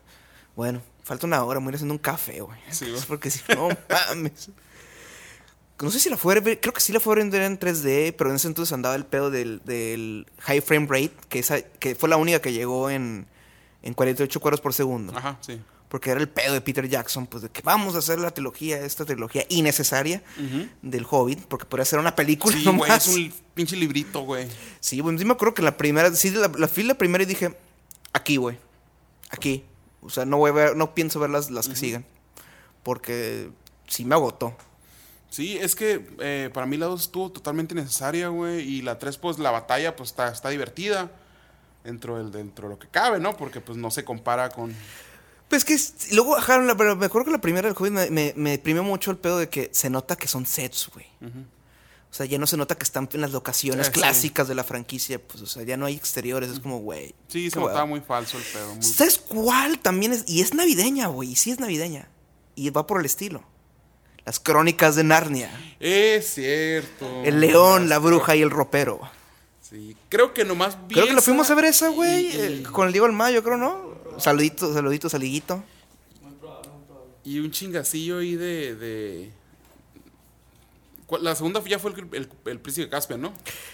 [0.57, 2.59] Bueno, falta una hora, me voy a ir haciendo un café, güey.
[2.71, 3.03] Sí, Es güey.
[3.09, 3.69] porque si no,
[4.09, 4.51] mames.
[5.81, 7.59] No sé si la fue a ver, creo que sí la fue a ver en
[7.59, 11.63] 3D, pero en ese entonces andaba el pedo del, del high frame rate, que, esa,
[11.63, 13.27] que fue la única que llegó en,
[13.83, 15.17] en 48 cuadros por segundo.
[15.17, 15.61] Ajá, sí.
[15.89, 18.81] Porque era el pedo de Peter Jackson, pues de que vamos a hacer la trilogía,
[18.81, 20.23] esta trilogía innecesaria
[20.83, 24.49] del Hobbit, porque podría ser una película Sí, güey, es un pinche librito, güey.
[24.81, 27.27] Sí, güey, sí me acuerdo que la primera, sí, la, la fui la primera y
[27.27, 27.57] dije,
[28.13, 28.59] aquí, güey,
[29.31, 29.65] aquí.
[30.03, 32.05] O sea, no voy a ver, no pienso ver las, las que sigan,
[32.83, 33.51] porque
[33.87, 34.55] sí me agotó.
[35.31, 38.61] Sí, es que eh, para mí la 2 estuvo totalmente innecesaria, güey.
[38.61, 41.11] Y la 3, pues la batalla, pues está, está divertida.
[41.85, 43.37] Dentro, del, dentro de lo que cabe, ¿no?
[43.37, 44.75] Porque pues no se compara con...
[45.49, 45.77] Pues que
[46.13, 48.83] luego, ajá, la- pero me acuerdo que la primera del Hobbit me, me, me deprimió
[48.83, 51.07] mucho el pedo de que se nota que son sets, güey.
[52.11, 54.01] O sea, ya no se nota que están en las locaciones Eh, sí.
[54.01, 57.15] clásicas de la franquicia, pues, o sea, ya no hay exteriores, es como, güey.
[57.29, 58.75] Sí, se notaba muy falso el pedo.
[58.75, 59.79] muy- ¿Sabes cuál?
[59.79, 60.25] También es.
[60.27, 61.33] Y es navideña, güey.
[61.33, 62.09] Y sí es navideña.
[62.55, 63.45] Y va por el estilo.
[64.25, 65.51] Las crónicas de Narnia.
[65.81, 67.23] Es cierto.
[67.25, 69.01] El león, la bruja y el ropero.
[69.61, 72.61] Sí, creo que nomás vi Creo que esa fuimos a ver esa, güey.
[72.61, 73.99] y- Con el Diego Almayo, creo, ¿no?
[74.19, 75.63] Saluditos, saluditos, saliguito.
[77.25, 78.75] Y un chingacillo ahí de.
[78.75, 79.33] de...
[81.09, 83.33] ¿Cuál- La segunda ya fue el, el, el príncipe Caspian, ¿no?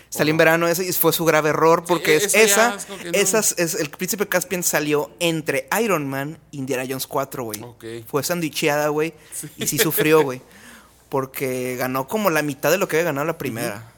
[0.09, 2.97] Salió en verano ese y fue su grave error porque Sí, es esa, es no.
[3.12, 7.61] esas es el príncipe Caspian salió entre Iron Man y Indiana Jones 4, güey.
[7.62, 7.85] Ok.
[8.07, 9.12] Fue sandwicheada, güey,
[9.57, 10.41] y sí sufrió, güey,
[11.09, 13.91] porque ganó como la mitad de lo que había ganado la primera.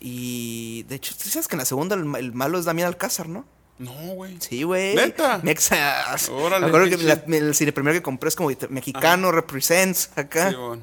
[0.00, 2.86] Y de hecho, ¿tú sabes que en la segunda el, ma- el malo es Damián
[2.88, 3.44] Alcázar, ¿no?
[3.78, 4.36] No, güey.
[4.40, 4.94] Sí, güey.
[4.94, 5.40] ¿Neta?
[5.42, 6.28] Mexas.
[6.28, 10.10] Órale, Me acuerdo qué que la- el cine primero que compré es como mexicano, represents
[10.16, 10.50] acá.
[10.50, 10.82] Sí, bueno.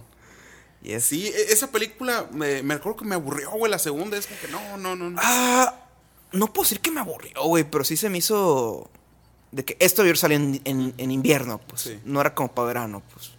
[1.00, 3.72] Sí, e- esa película me, me acuerdo que me aburrió, güey.
[3.72, 5.10] La segunda es como que no, no, no.
[5.12, 5.20] no.
[5.24, 5.76] Ah,
[6.32, 8.90] no puedo decir que me aburrió, güey, pero sí se me hizo
[9.52, 11.82] de que esto debió salir en, en- en invierno, pues.
[11.84, 12.00] Sí.
[12.06, 13.32] No era como para verano, pues.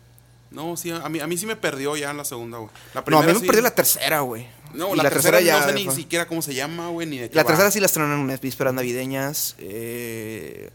[0.51, 2.71] No, sí, a mí, a mí sí me perdió ya en la segunda, güey.
[2.95, 4.47] La No, a primera mí me sí- perdió la tercera, güey.
[4.73, 7.37] No, la, tercera, ya no sé ni siquiera cómo se llama, güey, ni de qué
[7.37, 7.47] La va.
[7.49, 9.55] tercera sí la estrenaron en unas vísperas navideñas.
[9.59, 10.71] eh,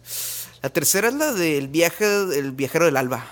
[0.61, 2.05] la tercera es la del viaje,
[2.38, 3.26] el viajero del alba.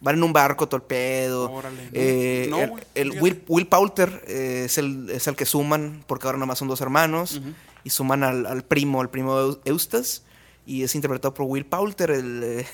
[0.00, 1.50] Van en un barco, todo el pedo.
[1.50, 1.88] Órale.
[1.92, 3.20] Eh, No, el-.
[3.20, 6.80] Will, Will Poulter eh, es, el, es el que suman, porque ahora nomás son dos
[6.80, 7.40] hermanos.
[7.84, 10.22] Y suman al, al primo, el primo Eu- Eustace.
[10.66, 12.66] Y es interpretado por Will Poulter, el, eh,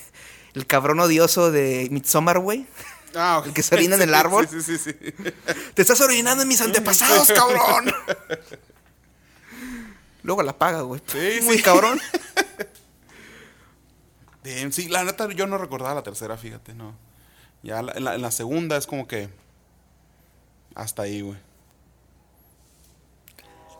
[0.54, 2.66] el cabrón odioso de Midsommar, güey.
[3.14, 3.46] Ah, ok.
[3.48, 4.48] el que se orina en el árbol.
[4.48, 4.92] Sí, sí, sí.
[5.74, 7.92] Te estás orinando en mis antepasados, cabrón.
[10.22, 11.00] Luego la paga, güey.
[11.06, 11.98] Sí, Muy cabrón.
[14.44, 16.94] Damn, sí, la neta yo no recordaba la tercera, fíjate, no.
[17.62, 19.28] Ya la- en, la, en la segunda es como que.
[20.74, 21.38] Hasta ahí, güey.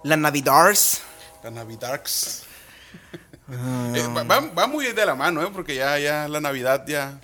[0.05, 1.01] La Navidars.
[1.43, 2.43] La Navidarks.
[3.49, 3.93] Ah.
[3.95, 5.49] Eh, va, va- muy de la mano, ¿eh?
[5.53, 7.21] Porque ya, ya la Navidad ya.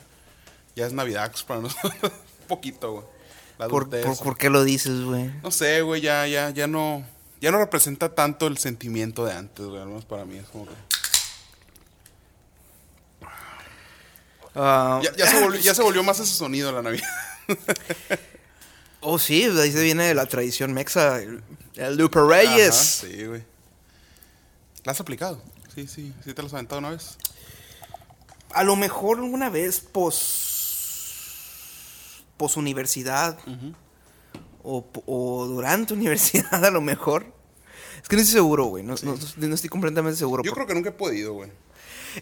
[0.74, 1.92] Ya es Navidax para nosotros.
[2.02, 3.04] Un poquito, güey.
[3.58, 5.32] La ¿Por, por, por qué lo dices, güey?
[5.42, 7.04] No sé, güey, ya, ya, ya no.
[7.40, 9.80] Ya no representa tanto el sentimiento de antes, güey.
[9.80, 10.72] Al menos para mí es como que.
[14.60, 17.06] Ah, Ya, ya se volvió, ya se volvió más ese sonido la Navidad.
[19.00, 21.20] oh, sí, ahí se viene la tradición mexa.
[21.20, 21.42] El,
[21.76, 23.02] el Lupe Reyes.
[23.04, 23.42] Ajá, sí, güey.
[24.84, 25.42] ¿La has aplicado?
[25.74, 27.16] Sí, sí, sí te lo has aventado una vez.
[28.52, 30.24] A lo mejor alguna vez pos.
[32.36, 33.38] pos universidad.
[34.62, 37.26] o, o durante universidad, a lo mejor.
[38.02, 38.84] Es que no estoy seguro, güey.
[38.84, 40.42] No, no- no estoy completamente seguro.
[40.42, 41.50] Yo por- creo que nunca he podido, güey.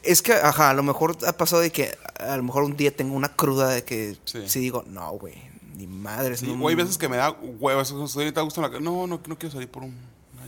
[0.02, 2.94] Es que, ajá, a lo mejor ha pasado de que a lo mejor un día
[2.94, 4.48] tengo una cruda de que Sí.
[4.48, 5.34] sí, digo, no, güey,
[5.76, 6.40] ni madres.
[6.40, 7.92] Sí, no, güey, hay veces que me da huevos.
[7.92, 9.96] Ahorita en la No, no, no quiero salir por un,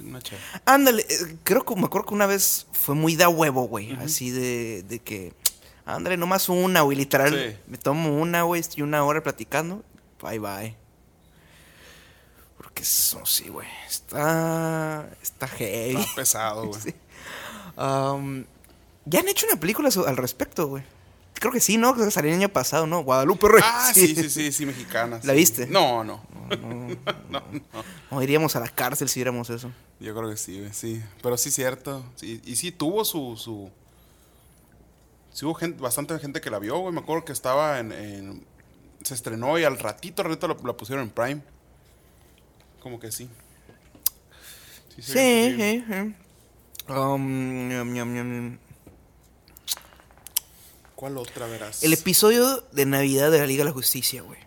[0.04, 0.40] una, chava.
[0.64, 3.92] Ándale, eh, creo que me acuerdo que una vez fue muy da huevo, güey.
[3.96, 5.32] Así de, de que,
[5.84, 7.30] ándale, nomás una, güey, literal.
[7.30, 7.56] Sí.
[7.66, 9.82] Me tomo una, güey, estoy una hora platicando.
[10.22, 10.76] Bye, bye.
[12.56, 13.68] Porque eso sí, güey.
[13.88, 15.08] Está.
[15.22, 15.96] Está heavy.
[15.96, 16.80] Está pesado, güey.
[16.80, 16.94] Sí.
[17.76, 18.44] Um,
[19.08, 20.82] ya han hecho una película al respecto, güey.
[21.34, 21.94] Creo que sí, ¿no?
[21.94, 23.04] Creo que salió el año pasado, ¿no?
[23.04, 23.64] Guadalupe Reyes.
[23.66, 25.20] Ah, sí, sí, sí, sí, mexicana.
[25.22, 25.66] ¿La viste?
[25.70, 26.20] No, no.
[28.10, 29.70] No, iríamos a la cárcel si viéramos eso.
[30.00, 31.02] Yo creo que sí, güey, sí.
[31.22, 32.04] Pero sí, cierto.
[32.22, 33.36] Y sí tuvo su.
[33.36, 33.70] su...
[35.32, 36.92] Sí hubo gente, bastante gente que la vio, güey.
[36.92, 38.44] Me acuerdo que estaba en,
[39.02, 41.42] Se estrenó y al ratito, al ratito la, la pusieron en Prime.
[42.80, 43.28] Como que sí.
[44.96, 46.14] Sí, sí, sí, sí.
[46.92, 48.58] Um, ñam, ñam, ñam.
[50.98, 51.84] ¿Cuál otra verás?
[51.84, 54.40] El episodio de Navidad de la Liga de la Justicia, güey.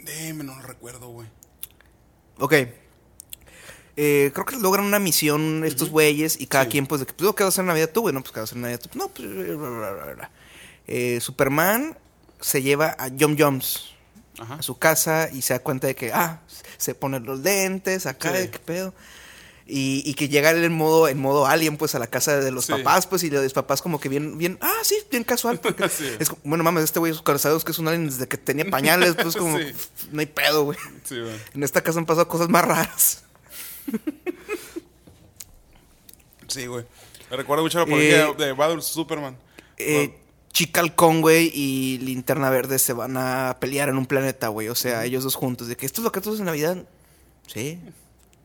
[0.00, 1.28] Deme, no lo recuerdo, güey.
[2.40, 2.52] Ok.
[3.96, 6.70] Eh, creo que logran una misión estos güeyes y cada Sí.
[6.70, 8.12] quien, pues, de que, pues, ¿qué vas a hacer en Navidad tú, güey?
[8.12, 8.98] No, pues, ¿qué vas a hacer en Navidad tú?
[8.98, 10.30] No, pues, bla, bla, bla, bla.
[10.88, 11.96] Eh, Superman
[12.40, 13.94] se lleva a Jom Joms
[14.40, 16.40] a su casa y se da cuenta de que, ah,
[16.76, 18.48] se pone los lentes, acá, Sí.
[18.48, 18.94] qué pedo.
[19.72, 22.50] Y, y que llega él en modo, en modo alien, pues, a la casa de
[22.50, 22.72] los Sí.
[22.72, 25.60] papás, pues, y los papás como que bien, bien, ah, sí, bien casual.
[25.60, 26.08] Porque Sí.
[26.18, 28.64] es como, bueno, mames, este güey es sabes que es un alien desde que tenía
[28.68, 29.66] pañales, pues, como, Sí.
[30.10, 30.78] no hay pedo, güey.
[31.54, 33.22] En esta casa han pasado cosas más raras.
[36.48, 36.84] Sí, güey.
[37.30, 39.36] Me recuerdo mucho la apología Eh, de Battle Superman.
[39.76, 40.16] Eh,
[40.52, 44.68] Chica Halcón, güey, y Linterna Verde se van a pelear en un planeta, güey.
[44.68, 45.68] O sea, ellos dos juntos.
[45.68, 46.84] De que esto es lo que todos en Navidad.
[47.46, 47.78] Sí.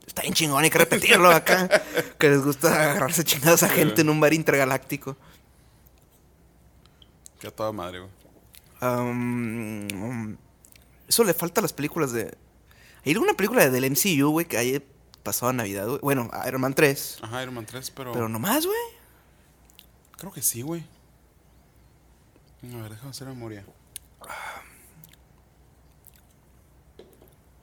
[0.05, 1.67] Está bien chingón, hay que repetirlo acá.
[2.19, 5.17] que les gusta agarrarse chingados a gente en un bar intergaláctico.
[7.39, 8.11] Que a toda madre, güey.
[8.81, 10.37] Um,
[11.07, 12.37] eso le falta a las películas de.
[13.05, 14.81] Hay alguna película del MCU, güey, que haya
[15.23, 15.99] pasado Navidad, güey.
[16.01, 17.19] Bueno, Iron Man 3.
[17.21, 18.13] Ajá, Iron Man 3, pero.
[18.13, 18.77] Pero nomás, güey.
[20.17, 20.85] Creo que sí, güey.
[22.63, 23.65] A ver, déjame hacer memoria.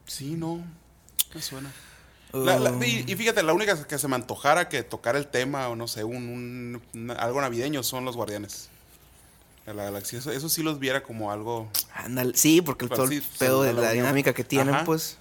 [0.05, 0.63] Sí, no.
[1.33, 1.71] Me suena.
[2.33, 5.67] La- la- y, y fíjate, la única que se me antojara que tocar el tema,
[5.69, 6.81] o no sé, un,
[7.17, 8.69] algo navideño son los guardianes
[9.67, 10.17] de la galaxia.
[10.19, 11.69] Eso, eso sí los viera como algo.
[11.93, 14.83] Ándale, sí, porque el, todo el pedo de la dinámica que tienen, Ajá.
[14.83, 15.17] pues.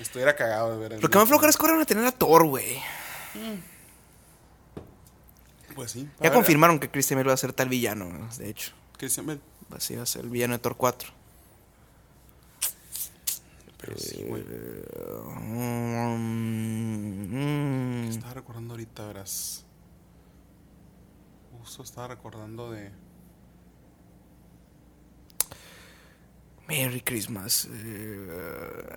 [0.00, 0.92] Estuviera cagado de ver.
[0.92, 2.78] en- Lo que más flojera es que van a tener a Thor, güey.
[5.74, 6.08] Pues sí.
[6.18, 8.28] Ya ver, confirmaron que Christian Bale va a ser tal villano, ¿no?
[8.36, 8.72] de hecho.
[8.96, 9.40] Christian Bale.
[9.76, 11.10] Así va a ser el villano de Thor 4.
[13.88, 14.44] Pero sí, güey.
[17.28, 19.64] Mm, Estaba recordando ahorita, verás.
[21.60, 22.90] Justo estaba recordando de.
[26.66, 27.68] Merry Christmas.
[27.70, 28.96] eh,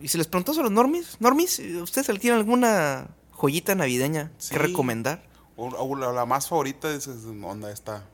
[0.00, 1.16] ¿Y si les preguntamos a los normis?
[1.20, 1.58] ¿Normis?
[1.82, 4.50] ¿Ustedes tienen alguna joyita navideña Sí.
[4.52, 5.24] que recomendar?
[5.56, 8.04] O, o la, la más favorita es, es- onda esta.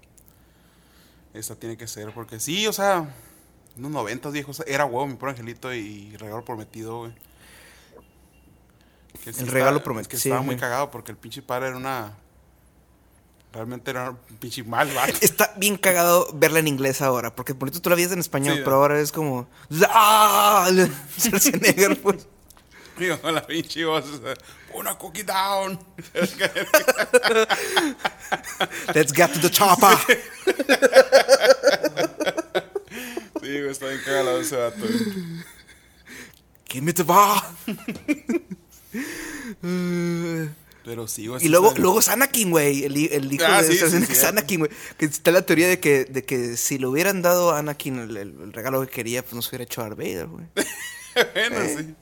[1.35, 3.15] Esta tiene que ser, porque sí, o sea,
[3.77, 7.13] en los noventas viejos, era huevo mi pobre angelito y, regalo prometido, güey.
[9.23, 11.77] Que El regalo está- prometido, Que sí, estaba muy cagado porque el pinche padre era
[11.77, 12.13] una.
[13.53, 15.13] Realmente era un pinche mal, vato.
[15.21, 18.57] Está bien cagado verla en inglés ahora, porque por eso tú la vías en español,
[18.57, 19.49] Sí, pero ahora es como.
[19.89, 20.69] ¡Ah!
[21.19, 22.27] Schwarzenegger, pues.
[22.99, 24.05] Digo, la pinche voz.
[24.75, 25.79] Una cookie down.
[28.95, 29.97] Let's get to the chopper.
[33.61, 34.79] Güey, está bien cagado ese vato.
[34.81, 35.45] güey.
[36.67, 37.43] Give me the bar.
[40.85, 41.45] Pero sí, güey.
[41.45, 42.85] Y luego, luego es Anakin, güey.
[42.85, 44.27] El, el hijo Ah, de sí, sí, es sí.
[44.27, 44.71] Anakin, güey.
[44.99, 48.17] Que está la teoría de que, de que si le hubieran dado a Anakin el,
[48.17, 50.45] el- el regalo que quería, pues no se hubiera hecho Darth Vader, güey.
[51.35, 51.95] bueno, sí.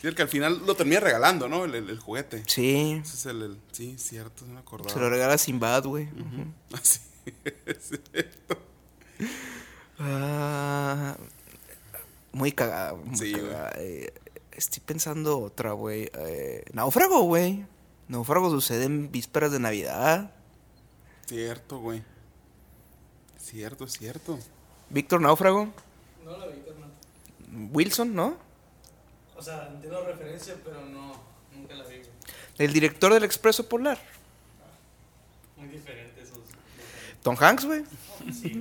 [0.00, 1.64] Sí, el que al final lo termina regalando, ¿no?
[1.66, 2.42] El, el- el juguete.
[2.46, 3.00] Sí.
[3.04, 4.90] Ese es el, el- Sí, cierto, no me acordaba.
[4.92, 6.04] Se lo regala Sinbad, güey.
[6.04, 6.46] Ujú.
[6.72, 7.00] Ah, sí.
[7.80, 7.96] Sí.
[9.98, 11.16] Ah,
[12.32, 13.72] muy cagada, muy Sí, cagada.
[13.78, 14.12] Eh,
[14.52, 16.10] estoy pensando otra, güey.
[16.14, 17.64] Eh, náufrago, güey.
[18.08, 20.30] Náufrago sucede en vísperas de Navidad.
[21.26, 22.02] Cierto, güey.
[23.38, 24.38] Cierto, cierto.
[24.90, 25.68] Víctor Náufrago.
[26.24, 26.90] No la vi, carnal.
[27.72, 28.36] Wilson, ¿no?
[29.36, 31.12] O sea, entiendo la referencia, pero no,
[31.54, 31.96] nunca la vi.
[31.96, 32.10] güey.
[32.58, 33.98] El director del Expreso Polar.
[35.56, 36.15] Muy diferente.
[37.26, 37.82] Tom Hanks, güey.
[38.32, 38.60] Sí,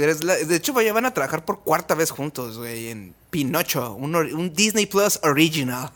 [0.00, 4.86] De hecho, vaya, van a trabajar por cuarta vez juntos, güey, en Pinocho, un, Disney
[4.86, 5.90] Plus original.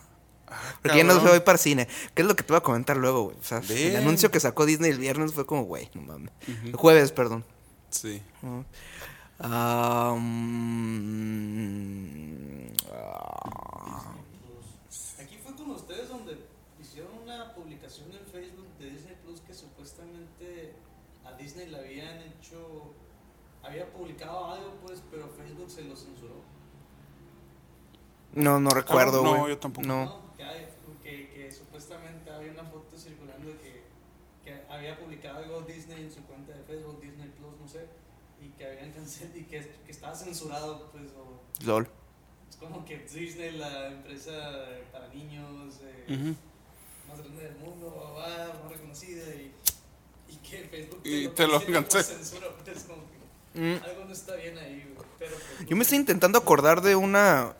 [0.83, 1.27] Porque ya no cabrón.
[1.27, 1.89] se voy para el cine.
[2.13, 3.37] ¿Qué es lo que te voy a comentar luego, güey?
[3.39, 6.33] O sea, el anuncio que sacó Disney el viernes fue como, güey, no mames.
[6.67, 7.47] El jueves, perdón.
[7.89, 8.21] Sí.
[8.43, 8.63] Ah,
[9.39, 10.17] ah,
[15.19, 16.37] Aquí fue con ustedes donde
[16.79, 20.75] hicieron una publicación en Facebook de Disney Plus que supuestamente
[21.25, 22.93] a Disney le habían hecho,
[23.71, 26.35] había publicado algo pues, pero Facebook se lo censuró.
[28.35, 29.51] no, no recuerdo, no, güey.
[29.55, 29.87] yo tampoco.
[29.87, 30.05] No.
[30.05, 30.37] ¿no?
[30.37, 30.69] Que, hay-
[31.03, 33.83] que, que supuestamente había una foto circulando que,
[34.45, 37.87] que había publicado algo Disney en su cuenta de Facebook, Disney Plus, no sé,
[38.41, 41.89] y que habían cancelado y que, que estaba censurado, pues, o LOL.
[42.49, 44.33] es como que Disney, la empresa
[44.93, 46.35] para niños eh, Ujú.
[47.09, 49.53] más grande del mundo, más reconocida y,
[50.29, 52.05] y que Facebook Y te lo por cancela.
[52.05, 53.03] censura, pues, es como
[53.55, 53.75] Mm.
[53.85, 57.55] algo no está bien ahí, güey, pero pues, Yo me estoy intentando acordar de una.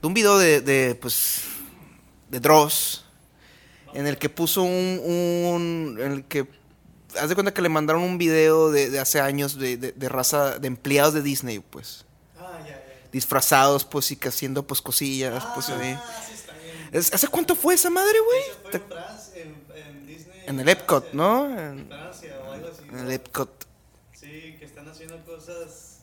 [0.00, 0.60] de un video de.
[0.60, 1.42] de pues.
[2.30, 3.04] de Dross.
[3.94, 5.00] En el que puso un.
[5.04, 6.46] un en el que.
[7.20, 10.08] Haz de cuenta que le mandaron un video de, de hace años de, de, de
[10.08, 10.58] raza.
[10.58, 12.04] de empleados de Disney, pues.
[12.38, 12.82] Ah, ya, ya.
[13.12, 15.96] Disfrazados, pues, y que haciendo, pues, cosillas, pues, ah, ahí.
[16.26, 17.02] sí está bien.
[17.12, 18.82] ¿Hace cuánto fue esa madre, güey?
[19.36, 21.12] en en, en el Epcot.
[21.12, 21.46] ¿no?
[21.46, 22.82] En En, Francia o algo así.
[22.90, 23.10] en el.
[23.12, 23.64] Epcot.
[24.96, 25.98] Sí, haciendo cosas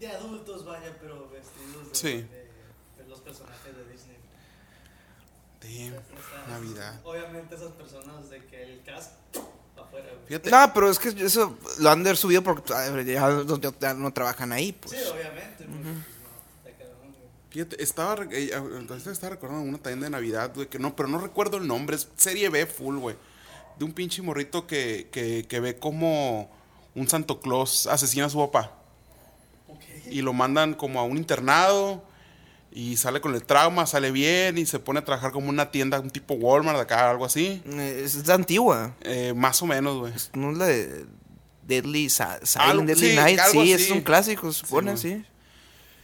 [0.00, 2.08] de adultos, vaya, pero vestidos de, Sí.
[2.22, 4.16] de- de los personajes de Disney.
[5.62, 5.94] Damn,
[6.48, 7.00] Navidad.
[7.04, 9.12] Obviamente esas personas de que el cast
[9.76, 10.06] afuera.
[10.26, 10.50] Fíjate.
[10.50, 13.94] No, pero es que eso lo han de haber subido porque ay, ya, no- ya
[13.94, 15.06] no trabajan ahí, Sí, pues.
[15.08, 15.88] obviamente, porque,
[16.64, 17.28] pues, cabrón, güey.
[17.50, 21.18] Fíjate, estaba, eh, ahorita estaba recordando una también de Navidad, güey, que no, pero no
[21.18, 23.16] recuerdo el nombre, es serie B full, güey.
[23.78, 26.50] De un pinche morrito que, que, que ve como
[26.94, 28.72] un Santo Claus asesina a su papá.
[30.10, 32.04] Y lo mandan como a un internado
[32.70, 36.00] y sale con el trauma, sale bien y se pone a trabajar como una tienda,
[36.00, 37.62] un tipo Walmart acá, algo así.
[37.66, 38.94] Eh, Es, es antigua.
[39.02, 40.12] Eh, más o menos, güey.
[40.34, 41.06] No es la de
[41.66, 43.40] Deadly Sa- Algo- Silent Deadly sí, Night.
[43.50, 43.72] Sí, así.
[43.72, 45.24] es un clásico, se supone, Sí, sí.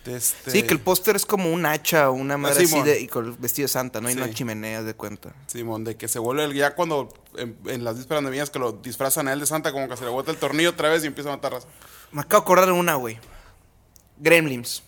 [0.06, 3.00] Este, Sí, que el póster es como un hacha o una madre Ah, así de,
[3.00, 4.08] y con el vestido de santa, ¿no?
[4.08, 4.18] Y Sí.
[4.18, 5.34] una chimenea de cuenta.
[5.46, 8.72] Simón, de que se vuelve el ya cuando en, en las vísperas navideñas que lo
[8.72, 11.06] disfrazan a él de Santa, como que se le bota el tornillo otra vez y
[11.06, 11.68] empieza a matar raza.
[12.12, 13.18] Me acabo de acordar de una, güey.
[14.18, 14.82] Gremlins.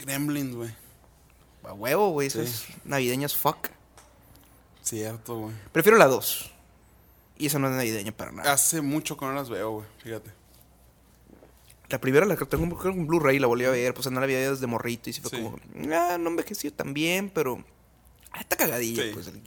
[0.00, 0.74] Gremlins, güey.
[1.64, 2.30] A huevo, güey.
[2.30, 2.40] Sí.
[2.40, 3.68] es navideño as fuck.
[4.82, 5.54] Cierto, güey.
[5.72, 6.50] Prefiero la 2.
[7.36, 8.52] Y esa no es navideña para nada.
[8.52, 9.86] Hace mucho que no las veo, güey.
[10.02, 10.30] Fíjate.
[11.90, 14.24] La primera la que tengo creo en Blu-ray la volví a ver, pues no la
[14.24, 15.36] había desde morrito y sí fue Sí.
[15.42, 15.58] como,
[15.94, 17.64] ah, no envejeció tan bien, pero
[18.32, 19.10] ah, está cagadilla, Sí.
[19.12, 19.40] pues el,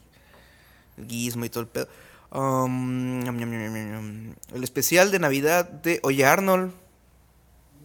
[0.98, 1.88] el guismo y todo el pedo.
[2.32, 3.22] Um,
[4.54, 6.72] el especial de Navidad de Oye Arnold,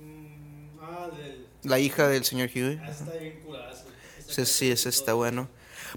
[0.00, 1.46] Mm, ah, del.
[1.64, 2.78] la hija del señor Huey.
[2.82, 3.84] Ah, está bien curazo.
[4.26, 5.48] Sí, sí, ese está bueno.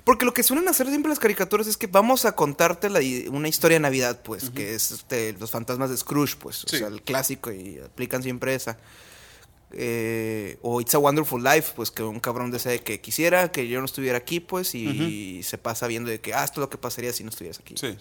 [0.04, 3.48] Porque lo que suelen hacer siempre las caricaturas es que vamos a contarte la una
[3.48, 6.76] historia de Navidad, pues, que es este, los fantasmas de Scrooge, pues, Sí.
[6.78, 8.78] o sea, el clásico y aplican siempre esa.
[9.74, 13.80] Eh, o It's a Wonderful Life, pues que un cabrón desee que quisiera que yo
[13.80, 16.78] no estuviera aquí, pues, y se pasa viendo de que, ah, esto es lo que
[16.78, 17.76] pasaría si no estuvieras aquí.
[17.78, 17.98] Sí.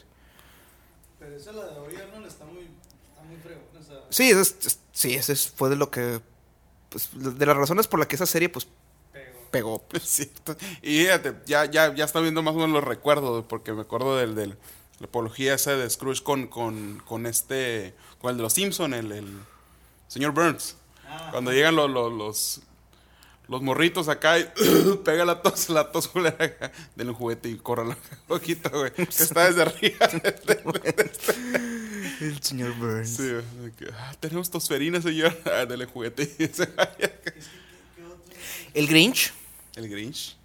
[1.20, 3.66] Pero esa la de hoy Arnold está muy, está muy fregona.
[3.78, 6.20] O sea, Sí, eso es- sí, es- fue de lo que,
[6.88, 8.66] pues, de las razones por las que esa serie, pues,
[9.50, 9.84] pegó.
[10.02, 10.56] cierto.
[10.82, 14.16] Y fíjate, ya, ya, ya está viendo más o menos los recuerdos, porque me acuerdo
[14.16, 14.56] del, del
[15.00, 19.10] la apología esa de Scrooge con, con, con este, con el de los Simpson, el,
[19.12, 19.38] el
[20.08, 20.76] señor Burns.
[21.30, 22.60] Cuando llegan los, los, los,
[23.48, 24.46] los morritos acá y
[25.04, 27.96] pega la tos, la tos culera del juguete y corre la
[28.28, 28.92] poquito, güey.
[28.92, 30.06] Que está desde arriba.
[32.20, 33.08] El señor Burns.
[33.16, 33.32] Sí,
[33.94, 35.36] ah, tenemos tosferina, señor.
[35.46, 36.30] Ah, Dele juguete.
[36.38, 37.10] y se vaya.
[39.80, 40.36] El Grinch.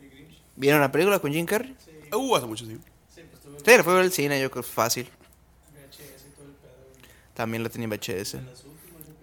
[0.00, 0.38] El Grinch.
[0.56, 1.74] ¿Vieron la película con Jim Carrey?
[2.12, 2.84] Uh, hace mucho tiempo.
[3.14, 5.06] Sí, pues tuve Sí, la fue a ver al cine, yo creo fácil.
[5.06, 6.72] VHS y todo el pedo.
[7.34, 8.34] También la tenía en VHS.
[8.34, 9.14] Las últimas, yo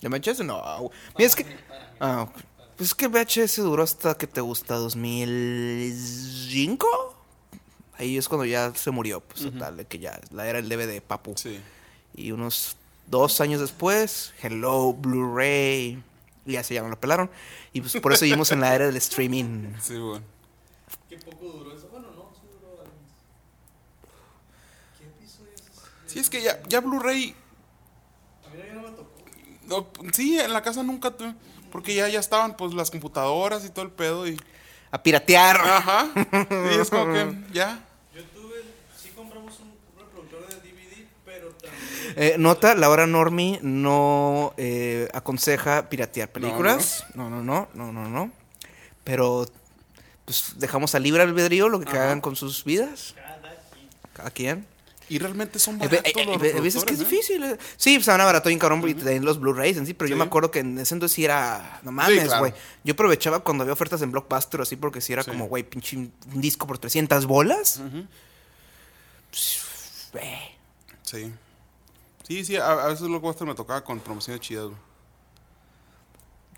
[0.00, 0.02] creo.
[0.02, 0.40] ¿De VHS?
[0.44, 0.90] No.
[1.16, 1.46] Mira, es que.
[2.00, 2.26] Ah.
[2.76, 7.14] Pues es que VHS duró hasta que te gusta 2005.
[7.96, 11.00] Ahí es cuando ya se murió, pues total, de que ya la era el DVD,
[11.00, 11.34] papu.
[11.36, 11.60] Sí.
[12.16, 12.76] Y unos
[13.06, 16.02] dos años después, Hello, Blu-ray.
[16.46, 17.30] Y ya se ya no lo pelaron.
[17.72, 19.72] Y pues por eso seguimos en la era del streaming.
[19.80, 20.20] Sí, güey.
[21.08, 21.88] Qué poco duró eso.
[21.88, 22.92] Bueno, no, sí duró algo.
[24.98, 25.62] ¿Qué episodio es?
[26.06, 27.34] Sí, es que ya, ya Blu-ray.
[28.46, 29.10] A mí ya no me tocó.
[29.66, 31.34] no, sí, en la casa nunca tuve.
[31.72, 34.28] Porque ya, ya estaban pues las computadoras y todo el pedo.
[34.28, 34.36] Y,
[34.90, 35.56] A piratear.
[35.56, 36.08] ajá.
[36.74, 37.84] Y es como que ya.
[38.14, 38.62] Yo tuve,
[38.96, 41.74] sí compramos un reproductor de DVD, pero también.
[42.16, 47.04] Eh, nota, la hora Normie no eh, aconseja piratear películas.
[47.14, 48.30] No, no, no, no, no, no.
[49.04, 49.46] Pero
[50.24, 52.04] pues dejamos a libre albedrío lo que Ajá.
[52.04, 53.14] hagan con sus vidas.
[54.12, 54.66] Cada quien.
[55.06, 57.04] Y realmente son ve- baratos los ve- hay veces que es ¿eh?
[57.04, 57.44] difícil.
[57.44, 57.58] eh.
[57.76, 60.08] Sí, pues van a barato en cabrón y te den los Blu-rays en sí, pero
[60.08, 61.80] yo me acuerdo que en ese entonces sí era.
[61.82, 62.40] No mames, claro.
[62.40, 62.54] güey.
[62.84, 65.30] Yo aprovechaba cuando había ofertas en Blockbuster así, porque sí era Sí.
[65.30, 67.82] como, güey, pinche un disco por 300 bolas.
[69.30, 70.38] Pues, güey.
[71.02, 71.32] Sí.
[72.26, 74.76] Sí, sí, a, a veces Blockbuster me tocaba con promociones chidas, güey.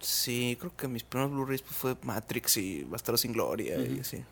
[0.01, 4.23] Sí, creo que mis primeros Blu-rays pues, fue Matrix y Bastardo sin Gloria y así.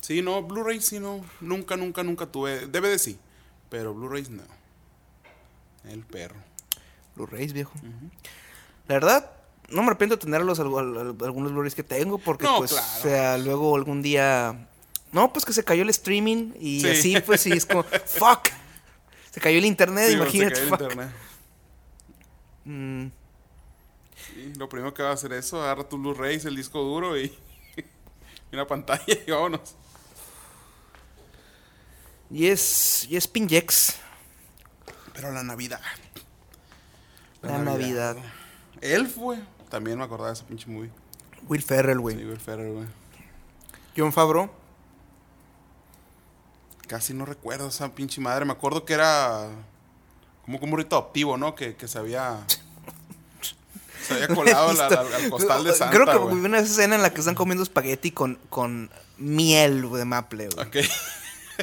[0.00, 1.20] Sí, no, Blu-ray sí, no.
[1.40, 2.66] Nunca, nunca, nunca tuve.
[2.66, 3.18] DVD sí.
[3.68, 4.42] Pero Blu-rays no.
[5.84, 6.36] El perro.
[7.16, 7.72] Blu-rays, viejo.
[8.88, 9.30] La verdad,
[9.68, 12.86] no me arrepiento de tener los, algunos Blu-rays que tengo porque, No, pues, claro.
[12.98, 14.68] o sea, luego algún día.
[15.12, 16.88] No, pues que se cayó el streaming y Sí.
[16.90, 18.48] así, pues, sí, es como, fuck.
[19.30, 20.54] Se cayó el internet, Sí, güey, se imagínate.
[20.60, 21.10] cayó el internet.
[22.64, 23.06] Mm,
[24.16, 27.24] Sí, lo primero que va a hacer eso, agarra tu Blu-rays, el disco duro y,
[27.76, 29.74] y una pantalla y vámonos.
[32.30, 33.96] y es, y es Pinjex,
[35.14, 35.80] Pero la Navidad.
[37.42, 38.16] la Navidad.
[38.80, 39.40] Elf, güey.
[39.68, 40.90] También me acordaba de ese pinche movie.
[41.48, 42.16] Will Ferrell, Sí, güey.
[42.16, 42.86] güey, el Ferrer, güey.
[43.96, 44.50] John Favreau.
[46.90, 48.44] Casi no recuerdo esa pinche madre.
[48.44, 49.46] Me acuerdo que era
[50.44, 51.54] como un burrito adoptivo, ¿no?
[51.54, 52.44] Que, que se había.
[54.08, 55.94] Se había colado al, al- al costal de Santa.
[55.94, 60.04] Creo que vi una escena en la que están comiendo espagueti con, con miel de
[60.04, 60.66] maple, güey.
[60.66, 60.76] Ok.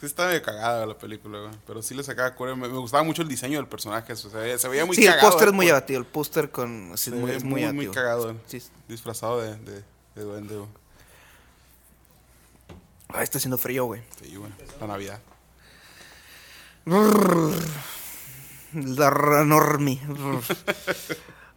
[0.00, 1.54] sí, estaba medio cagada la película, güey.
[1.66, 2.54] Pero sí le sacaba cura.
[2.54, 4.12] Me, me gustaba mucho el diseño del personaje.
[4.12, 5.30] o sea, se, veía, se veía muy sí, el cagado.
[5.30, 5.50] póster ¿eh?
[5.50, 5.98] es muy Por- abatido.
[6.00, 6.92] El póster con.
[6.96, 8.36] sí, muy, muy, muy, muy cagado.
[8.46, 8.62] Sí.
[8.86, 9.82] Disfrazado de, de,
[10.14, 10.68] de duende, güey.
[13.14, 14.02] Ay, está haciendo frío, güey.
[14.20, 14.50] Sí, güey.
[14.80, 15.20] La Navidad.
[18.74, 20.00] La Ranormi.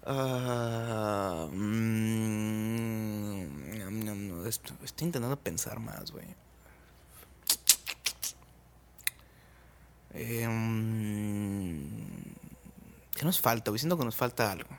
[0.09, 2.07] Ah, mm,
[4.47, 6.25] estoy intentando pensar más, güey.
[10.13, 10.47] Eh,
[13.13, 13.79] ¿Qué nos falta, güey?
[13.79, 14.69] Siento que nos falta algo.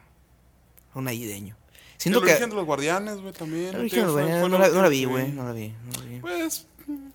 [0.94, 1.58] Un navideño.
[1.98, 2.30] Siento el que.
[2.32, 3.74] origen de los guardianes, güey, también.
[3.74, 5.28] El origen, no, la, no la último vi, güey.
[5.32, 5.68] No la vi.
[5.68, 6.20] No la vi.
[6.20, 6.66] Pues.
[6.86, 7.08] mm,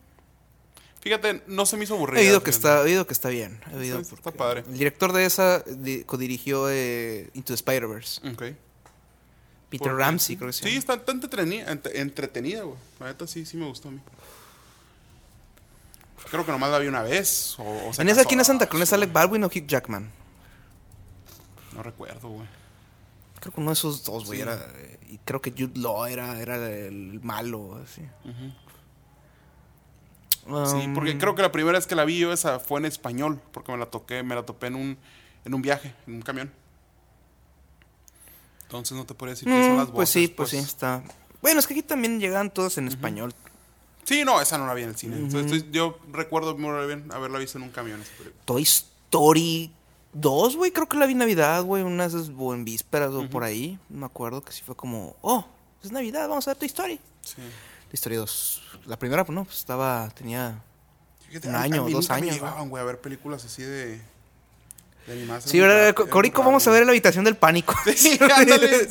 [1.01, 2.21] Fíjate, no se me hizo aburrida.
[2.21, 3.59] He oído que está, he oído que está bien.
[3.73, 4.63] He oído Está- padre.
[4.67, 8.29] El director de esa di- codirigió eh, Into the Spider-Verse.
[8.29, 8.43] Ok.
[9.69, 10.77] Peter Ramsey, creo que Sí, llama.
[10.79, 12.77] está, está entretenida, entre- entretenida, güey.
[12.99, 13.99] La neta sí, sí me gustó a mí.
[16.29, 17.55] Creo que nomás la vi una vez.
[17.59, 20.09] O, o En esa aquí en Santa Cruz Alec Baldwin o Hugh Jackman.
[21.75, 22.47] No recuerdo, güey.
[23.43, 24.43] Creo que uno de esos dos, güey, Sí.
[24.43, 24.55] era.
[24.75, 28.01] eh, Y creo que Jude Law era, era el malo, así.
[30.45, 30.51] Sí,
[30.87, 33.39] Um, porque creo que la primera vez que la vi yo esa fue en español,
[33.53, 34.97] porque me la toqué, me la topé en un,
[35.45, 36.51] en un viaje, en un camión.
[38.63, 39.95] Entonces no te podría decir qué son mm, las voces.
[39.95, 41.03] pues sí, pues, sí, está.
[41.41, 43.33] Bueno, es que aquí también llegan todos en español.
[44.03, 45.15] Sí, no, esa no la vi en el cine.
[45.17, 48.01] Entonces, estoy- yo recuerdo muy bien haberla visto en un camión.
[48.01, 48.11] esa.
[48.45, 49.71] Toy Story
[50.13, 53.43] 2, güey, creo que la vi en Navidad, güey, unas o en vísperas o por
[53.43, 53.79] ahí.
[53.89, 55.45] Me acuerdo que sí fue como, oh,
[55.83, 56.99] es Navidad, vamos a ver Toy Story.
[57.21, 57.35] Sí.
[57.35, 58.61] Toy Story 2.
[58.85, 60.61] La primera, pues no, pues estaba, tenía...
[61.27, 63.99] Fíjate, Un año, mí dos me años, llevaban, güey, a ver películas así de...
[65.07, 65.59] de animadas Sí,
[66.09, 67.73] Corico, vamos a ver la habitación del pánico.
[67.95, 68.87] Sí, ándale.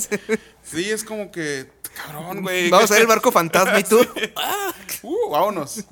[0.63, 2.71] Sí, es como que, cabrón, güey.
[2.71, 3.99] Vamos a ver el barco fantasma y tú.
[5.05, 5.85] Uh, vámonos.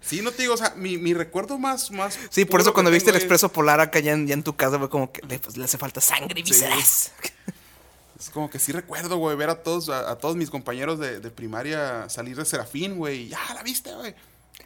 [0.00, 2.18] Sí, no te digo, o sea, mi, mi recuerdo más, más.
[2.30, 4.56] Sí, por eso cuando viste el es- expreso polar acá ya en, ya en tu
[4.56, 7.12] casa fue como que le, pues, le hace falta sangre y vísceras.
[8.18, 11.20] Es como que sí recuerdo, güey, ver a todos, a, a todos mis compañeros de,
[11.20, 13.28] de primaria salir de Serafín, güey.
[13.28, 14.14] Ya, la viste, güey.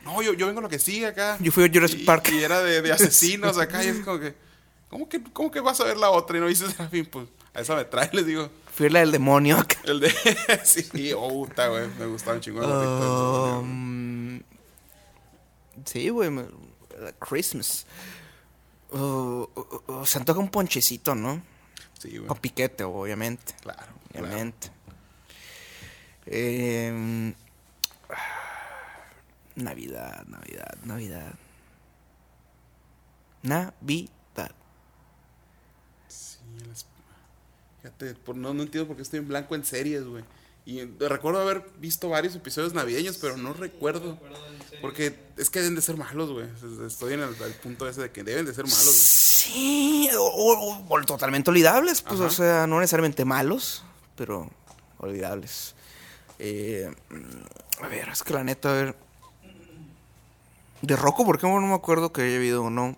[0.04, 1.36] No, yo, yo vengo lo que sigue acá.
[1.40, 2.28] Yo fui a Jurassic Y- Park.
[2.32, 3.82] Y era de, de asesinos acá.
[3.82, 4.36] Y es como que,
[4.88, 7.06] ¿cómo que, cómo que vas a ver la otra y no viste Serafín?
[7.06, 8.48] Pues a esa me trae, les digo.
[8.80, 9.76] Fui la del demonio acá.
[9.84, 10.10] El de.
[10.64, 11.86] sí, oh, puta, güey.
[11.98, 13.58] Me gustaba un chingo.
[13.60, 14.40] Um,
[15.84, 16.30] sí, güey.
[17.18, 17.84] Christmas.
[18.90, 18.96] Uh,
[19.54, 21.42] uh, uh, se antoja un ponchecito, ¿no?
[21.98, 22.26] Sí, güey.
[22.26, 23.52] Con piquete, obviamente.
[23.60, 23.82] Claro.
[24.12, 24.26] claro.
[24.26, 24.70] Obviamente.
[26.24, 27.34] Em,
[29.56, 31.34] Navidad, Navidad, Navidad.
[33.42, 34.54] Navidad.
[36.08, 36.86] Sí, las-
[37.82, 40.24] Fíjate, por- no, no entiendo por qué estoy en blanco en series, güey.
[40.66, 44.18] Y recuerdo haber visto varios episodios navideños, pero no recuerdo.
[44.82, 46.46] Porque es que deben de ser malos, güey.
[46.86, 48.94] Estoy en el, el punto ese de que deben de ser malos, güey.
[48.94, 52.28] Sí, o, o- o totalmente olvidables, pues, Ajá.
[52.28, 53.82] o sea, no necesariamente malos,
[54.16, 54.50] pero
[54.98, 55.74] olvidables.
[56.38, 56.92] Eh,
[57.82, 58.96] a ver, es que la neta, a ver.
[60.82, 62.96] De Rocco, ¿por qué no me acuerdo que haya habido o no?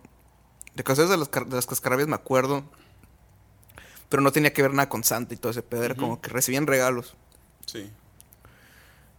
[0.74, 2.64] De Caseros de las, de las Cascarabias me acuerdo.
[4.12, 5.84] Pero no tenía que ver nada con Santa y todo ese pedo.
[5.84, 7.14] Era como que recibían regalos.
[7.64, 7.90] Sí.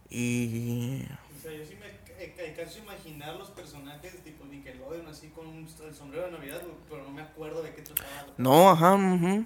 [0.08, 1.02] Y.
[1.36, 5.48] O sea, yo sí me ca- alcanzo a imaginar los personajes tipo Nickelodeon así con
[5.48, 8.08] un, el sombrero de Navidad, pero no me acuerdo de qué trataba.
[8.38, 9.44] No, ajá, ujú.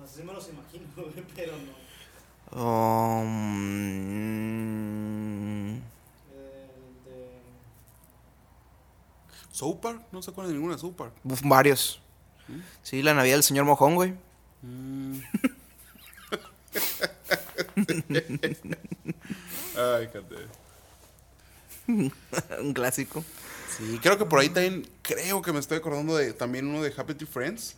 [0.00, 2.60] O sea, sí me los imagino, güey, pero no.
[4.40, 5.80] Um, El
[7.06, 7.40] de...
[9.82, 11.12] Park, no se acuerdan de ninguna de South Park.
[11.24, 12.00] varios.
[12.84, 14.14] Sí, la Navidad del señor Mojón, güey.
[14.62, 15.18] Mm.
[19.76, 20.08] Ay.
[22.60, 23.24] Un clásico.
[23.76, 26.92] Sí, creo que por ahí también, creo que me estoy acordando de también uno de
[26.96, 27.76] Happy Tree Friends.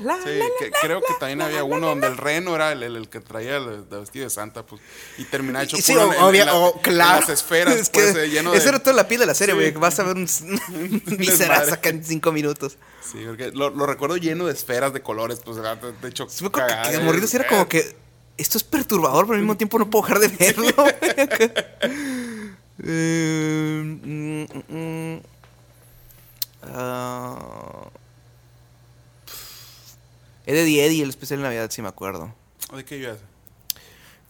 [0.00, 3.08] La, Sí, que- creo que también había uno donde el reno era el, el- el
[3.10, 4.80] que traía el, el vestido de Santa, pues,
[5.18, 7.20] y terminaba hecho sí, puro en- en obvia- la- o- en claro.
[7.20, 8.58] las esferas, Es que pues, eh, lleno de...
[8.58, 9.60] Esa era toda la piel de la serie, Sí.
[9.60, 9.72] güey.
[9.72, 11.72] que Vas a ver un vísceras desmadre.
[11.72, 12.78] acá en cinco minutos.
[13.10, 16.26] Sí, porque lo, lo recuerdo lleno de esferas de colores, pues, era de hecho...
[16.28, 17.96] Sí, me acuerdo que, cagada, que de morritos era como que.
[18.36, 20.74] Esto es perturbador, pero al mismo tiempo no puedo dejar de verlo.
[22.84, 25.20] Eh, mm, mm.
[26.64, 27.88] Ah.
[30.44, 32.34] Eddie Eddie, el especial de Navidad, sí me acuerdo.
[32.74, 33.18] ¿De qué ibas?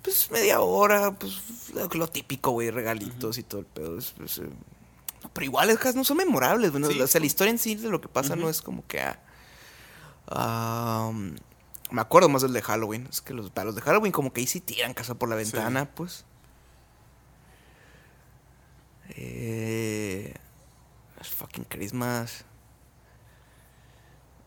[0.02, 1.34] Pues media hora, pues
[1.94, 3.98] lo, típico, güey, regalitos y todo el pedo.
[3.98, 4.42] es- es, eh,
[5.36, 6.82] pero igual no son memorables, güey.
[6.82, 6.98] no, Sí.
[6.98, 9.02] O sea, la historia en sí de lo que pasa no es como que.
[10.28, 11.12] ah,
[11.90, 13.06] me acuerdo más del de Halloween.
[13.10, 15.84] Es que los, los de Halloween, como que ahí sí tiran casa por la ventana,
[15.94, 16.24] pues.
[19.10, 20.34] Eh,
[21.20, 22.44] es fucking Christmas.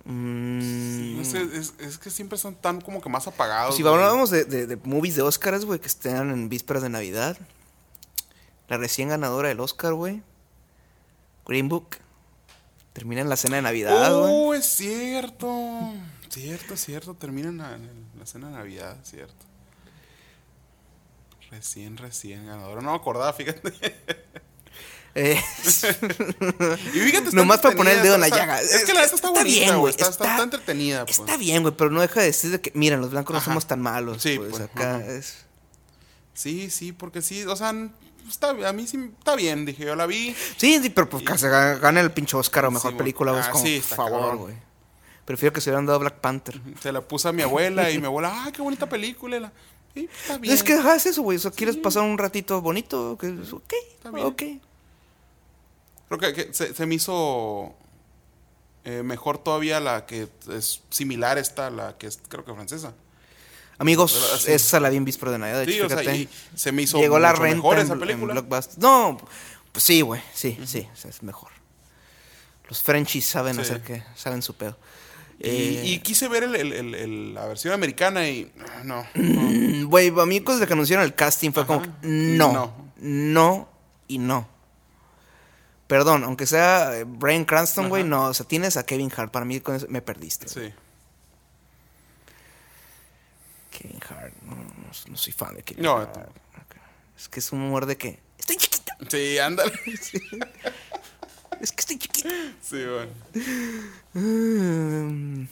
[0.05, 3.75] Mm, No sé, es, es que siempre son tan como que más apagados.
[3.75, 3.93] si güey.
[3.93, 7.37] hablábamos de, de, de movies de Oscars, güey, que estén en vísperas de Navidad.
[8.67, 10.23] La recién ganadora del Oscar, güey.
[11.49, 11.97] Green Book.
[12.93, 14.31] Termina en la cena de Navidad, güey.
[14.31, 15.93] Oh, es cierto.
[16.29, 17.15] Cierto, cierto.
[17.15, 19.45] Termina en la, en la cena de Navidad, cierto.
[21.49, 22.81] Recién, recién ganadora.
[22.81, 23.73] No me acordaba, fíjate.
[25.15, 25.41] Eh,
[26.93, 28.61] Y fíjate, Nomás para poner el dedo en la llaga.
[28.61, 29.89] Es que la está Está bonita, bien, güey.
[29.89, 31.17] Está, está, entretenida, pues.
[31.17, 33.65] está bien, güey, pero no deja de decir de que, miren, los blancos no somos
[33.65, 34.21] tan malos.
[34.21, 35.05] Sí, pues, pues, acá ajá.
[35.07, 35.45] es...
[36.35, 37.73] Sí, sí, porque sí, o sea,
[38.27, 40.35] está, a mí sí está bien, dije, yo la vi.
[40.57, 43.31] Sí, sí, pero pues que se ga- gane el pinche Oscar o mejor Sí, película,
[43.31, 44.55] güey, es ah, como, sí, favor, güey.
[45.25, 46.59] Prefiero que se hubieran dado Black Panther.
[46.81, 49.37] Se la puse a mi abuela y mi abuela, ¡ay, qué bonita película!
[49.37, 49.51] Y la-
[49.93, 50.53] Sí, está bien.
[50.53, 51.37] Es que ajá, es eso, güey.
[51.37, 53.17] O sea, ¿quieres pasar un ratito bonito?
[53.19, 54.25] Que, ok, Está bien.
[54.27, 54.43] ok.
[56.07, 57.73] Creo que, que se, se me hizo
[58.85, 62.93] eh, mejor todavía la que es similar esta, la que es creo que francesa.
[63.79, 64.37] Amigos, ¿Verdad?
[64.39, 64.51] Sí.
[64.51, 65.63] esa la vi en víspera de Navidad.
[65.65, 67.93] Sí, hecho, o sea, y se me hizo Llegó la mucho renta mejor en, esa
[67.93, 68.33] en película.
[68.33, 68.79] Blockbuster.
[68.83, 69.17] No,
[69.71, 70.21] pues sí, güey.
[70.33, 71.49] Sí, sí, o sea, es mejor.
[72.67, 73.61] Los Frenchies saben Sí.
[73.61, 74.77] hacer que, saben su pedo.
[75.39, 79.07] Y, Eh, y quise ver el- el- el- el- la versión americana y ah, no.
[79.15, 79.87] no.
[79.89, 81.75] Güey, a mí desde que anunciaron el casting fue Ajá.
[81.75, 82.91] como, no, No.
[82.97, 83.69] no,
[84.09, 84.47] y no.
[85.87, 88.25] Perdón, aunque sea eh, Brian Cranston, güey, no.
[88.25, 89.31] O sea, tienes a Kevin Hart.
[89.31, 90.47] Para mí con eso me perdiste.
[90.49, 90.71] Sí.
[93.79, 96.29] Kevin Hart, no, no, no soy fan de Kevin No, Hart.
[97.17, 99.71] Es que es un humor de que, estoy chiquito, Sí, ándale.
[101.61, 102.29] es que estoy chiquito.
[102.61, 103.11] Sí, bueno.
[104.13, 105.47] Mm,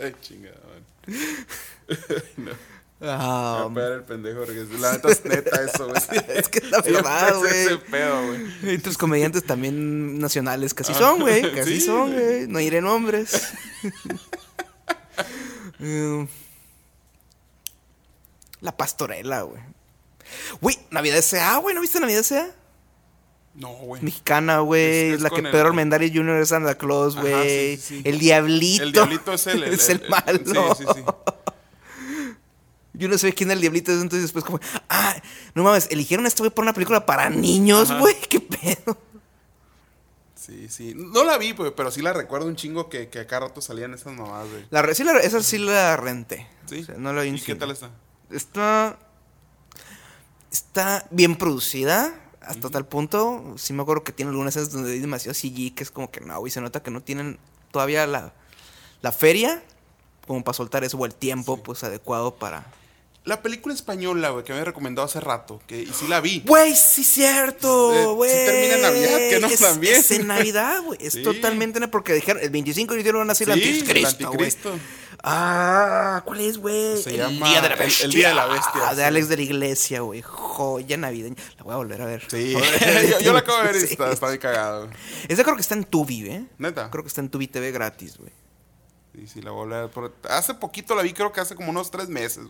[0.00, 0.80] Ay, chingada, man.
[3.00, 5.96] ah, el pendejo porque la neta es neta eso, güey.
[6.36, 8.74] es que es la Siempre verdad, güey.
[8.74, 11.42] Y otros comediantes también nacionales así Ah, son, güey.
[11.64, 12.46] Sí, son, güey.
[12.46, 13.52] No diré nombres.
[15.80, 16.24] Mm.
[18.60, 19.60] La pastorela, güey.
[20.60, 21.74] Güey, Navidad S.A., güey.
[21.74, 22.50] ¿No viste Navidad S.A.?
[23.54, 24.02] No, güey.
[24.02, 25.18] Mexicana, güey.
[25.18, 26.36] La que el- Pedro Armendáriz Jr.
[26.36, 27.76] es Santa Claus, güey.
[27.76, 28.08] sí, sí, sí.
[28.08, 28.82] El Diablito.
[28.84, 30.38] El diablito es el, es el, malo.
[30.44, 31.02] Sí, sí, sí.
[32.92, 33.92] Yo no sé quién es el Diablito.
[33.92, 34.60] Entonces después como...
[34.88, 35.16] Ah,
[35.54, 35.88] no mames.
[35.90, 38.14] Eligieron a este güey por una película para niños, güey.
[38.28, 38.96] ¿Qué pedo?
[40.40, 40.94] Sí, sí.
[40.96, 43.92] No la vi, pero sí la recuerdo un chingo que, que a cada rato salían
[43.92, 44.64] esas mamadas, güey.
[44.70, 46.46] La, re- sí la, esa sí la renté.
[46.66, 46.80] Sí.
[46.80, 47.90] O sea, no la vi ¿Y qué tal está?
[48.30, 48.98] Está.
[50.50, 52.14] Está bien producida.
[52.40, 53.54] Hasta tal punto.
[53.58, 55.74] Sí me acuerdo que tiene algunas escenas donde hay demasiado CG.
[55.74, 56.50] Que es como que no, güey.
[56.50, 57.38] Se nota que no tienen
[57.70, 58.32] todavía la,
[59.02, 59.62] la feria.
[60.26, 60.96] Como para soltar eso.
[60.96, 61.62] O el tiempo, Sí.
[61.66, 62.64] pues adecuado para.
[63.24, 66.42] La película española, güey, que me había recomendado hace rato, que y sí la vi.
[66.46, 68.46] Güey, sí, cierto, Eh, sí güey.
[68.46, 69.94] termina en Navidad, que no es, también.
[69.96, 70.98] Es en Navidad, güey.
[71.02, 71.22] Es Sí.
[71.22, 71.86] totalmente.
[71.88, 74.50] Porque dijeron, el 25 de diciembre van a ser el anticristo, güey.
[75.22, 76.96] Ah, ¿cuál es, güey?
[77.02, 78.08] Se el llama Día de la el- el Bestia.
[78.08, 79.04] Día de la Bestia, Ah, de.
[79.04, 80.22] Alex de la Iglesia, güey.
[80.22, 81.36] Joya navideña.
[81.58, 82.26] La voy a volver a ver.
[82.30, 82.54] Sí,
[83.10, 83.86] yo, yo la acabo de ver y Sí.
[83.92, 84.86] está, está muy cagado.
[84.86, 84.98] güey.
[85.28, 86.46] Esa creo que está en Tubi, ¿eh?
[86.56, 86.90] Neta.
[86.90, 88.30] Creo que está en Tubi TV gratis, güey.
[89.14, 89.90] Sí, sí, la voy a ver.
[89.94, 92.46] pero Hace poquito la vi, creo que hace como unos tres meses.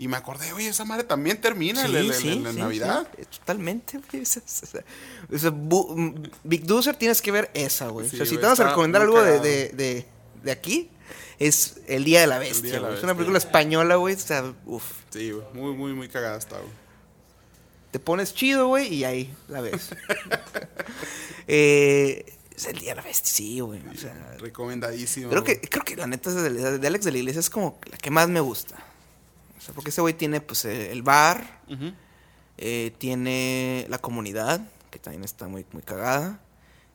[0.00, 3.06] Y me acordé, oye, esa madre también termina en, en- en- en sí, Navidad.
[3.18, 3.24] sí.
[3.38, 4.22] Totalmente, güey.
[5.32, 5.52] O sea,
[6.42, 8.08] Big Dozer tienes que ver esa, güey.
[8.08, 10.06] Sí, o sea, si te vamos a recomendar algo de, de, de,
[10.42, 10.88] de aquí,
[11.38, 12.94] es El Día de la Bestia, güey.
[12.94, 14.14] Es una película española, güey.
[14.14, 14.84] O sea, uff.
[15.10, 16.72] Sí, güey, muy, muy, muy cagada está, güey.
[17.90, 19.90] Te pones chido, güey, y ahí la ves.
[21.46, 22.24] eh,
[22.56, 23.80] es el día de la bestia, sí, güey.
[23.86, 25.28] O sea, Recomendadísimo.
[25.28, 28.10] creo que, creo que la neta de Alex de la Iglesia es como la que
[28.10, 28.86] más me gusta.
[29.60, 31.60] O sea, porque ese güey tiene, pues, el bar,
[32.58, 34.60] eh, tiene la comunidad,
[34.90, 36.40] que también está muy, muy cagada.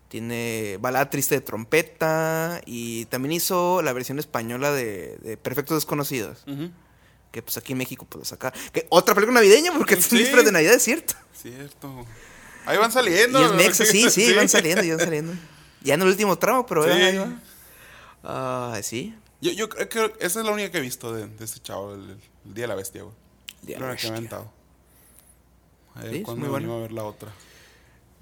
[0.09, 2.61] Tiene Balada Triste de Trompeta.
[2.65, 6.43] Y también hizo la versión española de, de Perfectos Desconocidos.
[7.31, 8.53] Que pues aquí en México puedo sacar.
[8.71, 10.17] Que otra película navideña, porque es Sí.
[10.17, 11.13] vísperas de Navidad, es cierto.
[11.33, 12.05] Cierto.
[12.65, 13.39] Ahí van saliendo.
[13.39, 13.65] Y es güey.
[13.67, 15.33] Mexa, sí, sí, van saliendo, ya van saliendo.
[15.81, 16.89] Ya en el último tramo, pero Sí.
[16.89, 17.39] ahí va.
[18.23, 19.13] Ah, sí.
[19.41, 21.93] Yo, yo creo que esa es la única que he visto de, de este chavo,
[21.93, 23.15] el, el Día de la Bestia, güey.
[23.61, 24.11] Día de La la que Bestia.
[24.17, 24.51] aventado.
[25.95, 27.31] A ver Sí, es cuándo animo a ver la otra.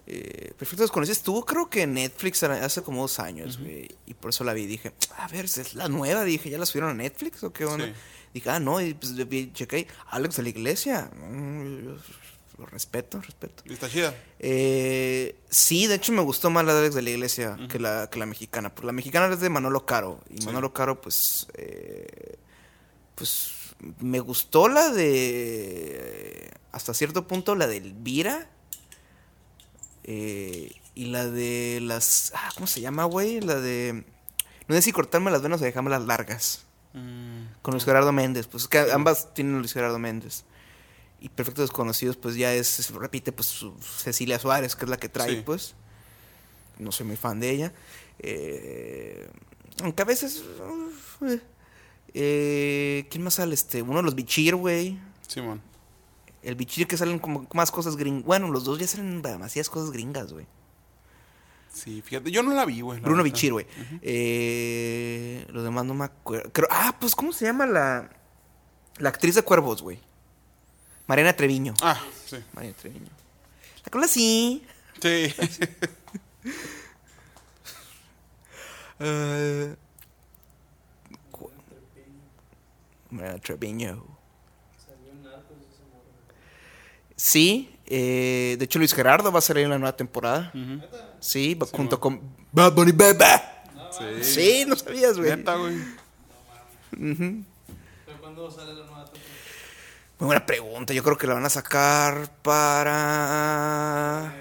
[0.05, 3.89] Eh, Perfecto Desconocido estuvo, creo que en Netflix hace como dos años, güey.
[4.05, 4.65] Y por eso la vi.
[4.65, 6.23] Dije, a ver, ¿es la nueva?
[6.23, 7.85] Dije, ¿ya la subieron a Netflix o qué onda?
[7.85, 7.93] Sí.
[8.33, 8.81] Dije, ah, no.
[8.81, 11.09] Y pues vi- chequé, Alex de la Iglesia.
[11.15, 11.95] Mm, yo
[12.59, 13.63] lo respeto, respeto.
[13.65, 14.13] ¿Y está chida?
[14.39, 18.09] Eh, sí, de hecho me gustó más la de Alex de la Iglesia que, la,
[18.11, 18.73] que la mexicana.
[18.75, 20.19] Porque la mexicana es de Manolo Caro.
[20.29, 20.45] Y Sí.
[20.47, 21.47] Manolo Caro, pues.
[21.55, 22.35] eh,
[23.15, 23.51] pues.
[23.99, 26.51] Me gustó la de.
[26.71, 28.49] Hasta cierto punto, la de Elvira.
[30.03, 32.31] eh, y la de las.
[32.35, 33.41] Ah, ¿Cómo se llama, güey?
[33.41, 34.05] La de.
[34.67, 36.65] No sé si cortarme las venas o dejarme las largas.
[36.93, 38.47] Mm, Con Luis Gerardo Méndez.
[38.47, 40.43] Pues que ambas tienen Luis Gerardo Méndez.
[41.19, 44.97] Y Perfectos Desconocidos, pues ya es, es- repite, pues su- Cecilia Suárez, que es la
[44.97, 45.41] que trae, Sí.
[45.45, 45.73] pues.
[46.79, 47.73] No soy muy fan de ella.
[48.19, 49.27] Eh,
[49.81, 50.43] aunque a veces.
[51.21, 51.41] uh, eh,
[52.13, 53.53] eh, ¿Quién más sale?
[53.53, 54.99] Este, uno de los Bichir, güey.
[55.27, 55.61] Simón.
[56.41, 58.23] El Bichir que salen como más cosas gringas.
[58.25, 60.45] Bueno, los dos ya salen demasiadas cosas gringas, güey.
[61.73, 62.99] Sí, fíjate, yo no la vi, güey.
[62.99, 63.23] Bruno.
[63.23, 63.65] Bichir, güey.
[64.01, 66.51] Eh, los demás no me acuerdo.
[66.51, 68.09] Creo- ah, pues, ¿cómo se llama la,
[68.99, 69.99] la actriz de Cuervos, güey?
[71.07, 71.73] Mariana Treviño.
[71.81, 72.37] Ah, sí.
[72.53, 73.09] Mariana Treviño.
[73.85, 74.63] La cola sí.
[75.01, 75.33] Sí.
[78.99, 79.75] Eh,
[81.31, 83.02] cu- Mariana
[83.41, 84.03] Treviño.
[84.85, 86.03] Salió en Narcos ese morro.
[87.15, 90.51] Sí, eh, de hecho Luis Gerardo va a salir en la nueva temporada.
[90.53, 90.81] Ujú.
[91.19, 92.21] Sí, va- Sí, junto con
[92.51, 93.25] Bad Bunny Bebe.
[93.91, 94.23] Sí.
[94.23, 95.29] Sí, no sabías, güey.
[95.35, 95.75] Neta, güey.
[95.75, 97.43] Ujú.
[98.05, 99.23] ¿Pero cuándo sale la nueva temporada?
[100.19, 100.93] Muy buena pregunta.
[100.93, 104.33] Yo creo que la van a sacar para.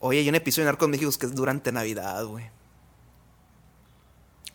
[0.00, 2.46] Oye, hay un episodio de Narcos México que es durante Navidad, güey.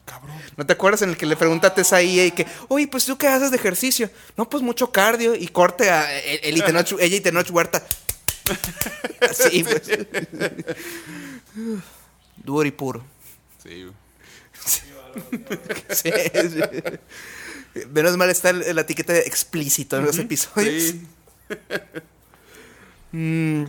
[0.05, 0.35] Cabrón.
[0.57, 3.17] ¿No te acuerdas en el que le preguntaste a ella y que, oye, pues tú
[3.17, 4.09] qué haces de ejercicio?
[4.37, 7.83] No, pues mucho cardio y corte a el, el y Tenoch- ella y Tenoch Huerta.
[9.21, 9.83] Así, pues.
[12.43, 13.03] Duro y puro.
[13.63, 13.93] Sí, güey.
[15.89, 16.11] Sí,
[16.49, 16.59] sí.
[17.91, 20.83] Menos mal está la etiqueta de explícito en los episodios.
[20.83, 21.07] Sí.
[23.13, 23.65] Mm.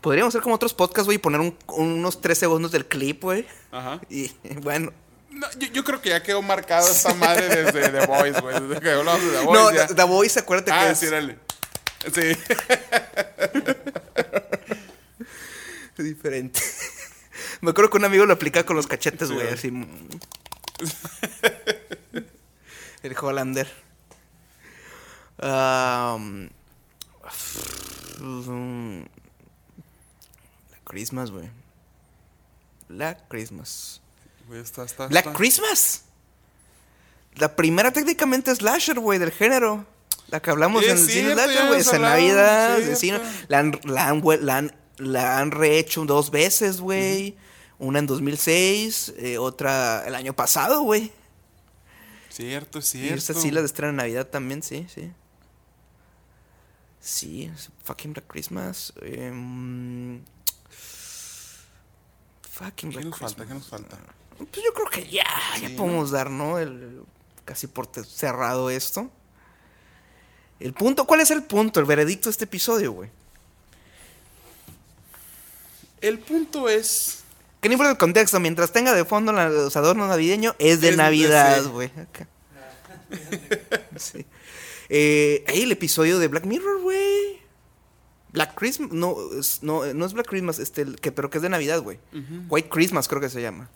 [0.00, 3.46] Podríamos hacer como otros podcasts, güey, y poner un- unos tres segundos del clip, güey.
[3.70, 4.00] Ajá.
[4.08, 4.30] Y
[4.62, 4.92] bueno.
[5.42, 8.60] No, yo, yo creo que ya quedó marcado esta madre desde The Voice, güey.
[8.60, 9.60] Desde que hablamos de The Voice.
[9.60, 9.86] no, ya.
[9.88, 11.36] The, Voice, acuérdate que Ah, sí, dale.
[12.14, 12.36] Sí.
[16.02, 16.60] diferente.
[17.60, 19.68] Me acuerdo que un amigo lo aplicaba con los cachetes, güey, así.
[23.02, 23.66] El Hollander.
[25.42, 26.48] Um,
[30.70, 31.50] la Christmas, güey.
[32.88, 34.01] La Christmas.
[34.46, 35.36] Güey, está, está, Black está.
[35.38, 36.02] Christmas.
[37.36, 39.86] La primera técnicamente slasher, güey, del género.
[40.28, 41.66] La que hablamos en el cine cierto, slasher, güey.
[41.74, 42.96] hemos Es en hablado, Navidad, cierto.
[42.96, 43.20] cine.
[43.48, 47.36] La han, la han, la han- la han rehecho dos veces, güey.
[47.78, 51.10] Una en 2006, eh, otra el año pasado, güey.
[52.28, 53.16] Cierto, es Y cierto.
[53.18, 55.10] esta sí la de estreno en Navidad también, sí, sí.
[57.00, 57.50] Sí,
[57.84, 58.92] fucking Black Christmas.
[59.02, 60.22] em,
[62.48, 63.44] fucking ¿Qué Black nos falta?
[63.44, 63.48] Christmas.
[63.48, 63.98] ¿Qué nos falta?
[64.38, 65.24] Pues yo creo que ya,
[65.60, 66.58] ya podemos dar, ¿no?
[66.58, 67.02] El,
[67.44, 69.10] casi por cerrado esto.
[70.60, 73.10] El punto, ¿cuál es el punto, el veredicto de este episodio, güey?
[76.00, 77.18] El punto es.
[77.60, 80.90] Que no importa el contexto, mientras tenga de fondo la- los adornos navideños, es de
[80.90, 81.90] Es Navidad, güey.
[83.96, 84.26] Sí.
[84.88, 87.40] Eh, el episodio de Black Mirror, güey.
[88.32, 91.50] Black Christmas, no, es, no, no es Black Christmas, este, que, pero que es de
[91.50, 91.98] Navidad, güey.
[92.48, 93.68] White Christmas creo que se llama.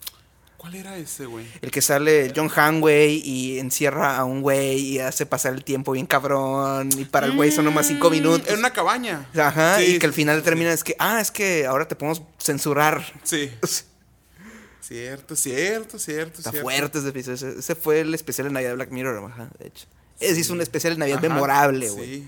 [0.67, 1.45] ¿Cuál era ese, güey?
[1.61, 5.63] El que sale John Han, güey, y encierra a un güey y hace pasar el
[5.63, 6.89] tiempo bien cabrón.
[6.97, 8.49] Y para el güey son nomás cinco Mm, minutos.
[8.49, 9.29] En una cabaña.
[9.33, 11.87] Ajá, Sí, y que al sí, final sí, termina es que, ah, es que ahora
[11.87, 13.01] te podemos censurar.
[13.23, 13.49] Sí.
[14.81, 16.37] Cierto, cierto, cierto.
[16.39, 16.69] Está cierto.
[16.69, 17.35] fuerte ese episodio.
[17.35, 19.85] Ese, ese fue el especial de Navidad de Black Mirror, ajá, de hecho.
[20.19, 22.05] Ese hizo un especial de Navidad Ajá, memorable, güey.
[22.19, 22.27] Sí,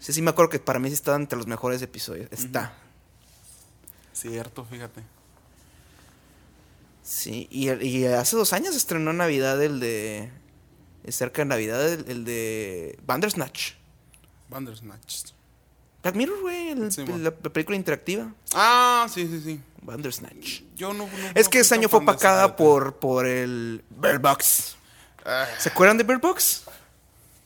[0.00, 2.28] Ese sí me acuerdo que para mí sí estaba entre los mejores episodios.
[2.30, 2.72] Está.
[4.14, 5.02] cierto, fíjate.
[7.04, 10.30] Sí, y, y hace dos años estrenó en Navidad el de...
[11.08, 13.72] Cerca de Navidad, el, el de Bandersnatch.
[14.48, 15.32] Bandersnatch.
[16.02, 18.32] Black Mirror, güey, el- Sí, la, película interactiva.
[18.54, 19.60] Ah, sí, sí, sí.
[19.82, 20.62] Bandersnatch.
[20.76, 21.06] Yo no.
[21.06, 24.76] no- Es no que ese año fue opacada por, por el Bird Box.
[25.26, 26.64] Ah, ¿Se acuerdan de Bird Box?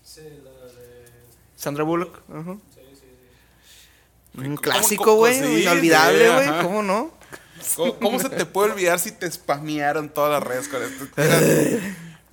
[0.04, 1.10] Sí, la de.
[1.56, 2.20] Sandra Bullock.
[2.32, 2.56] ajá.
[2.74, 4.38] Sí, sí, sí.
[4.38, 5.62] Un ¿Cómo- clásico, güey.
[5.62, 6.62] inolvidable, güey.
[6.62, 7.17] ¿Cómo no?
[7.76, 11.06] ¿Cómo, cómo se te puede olvidar si te spamearon todas las redes con esto?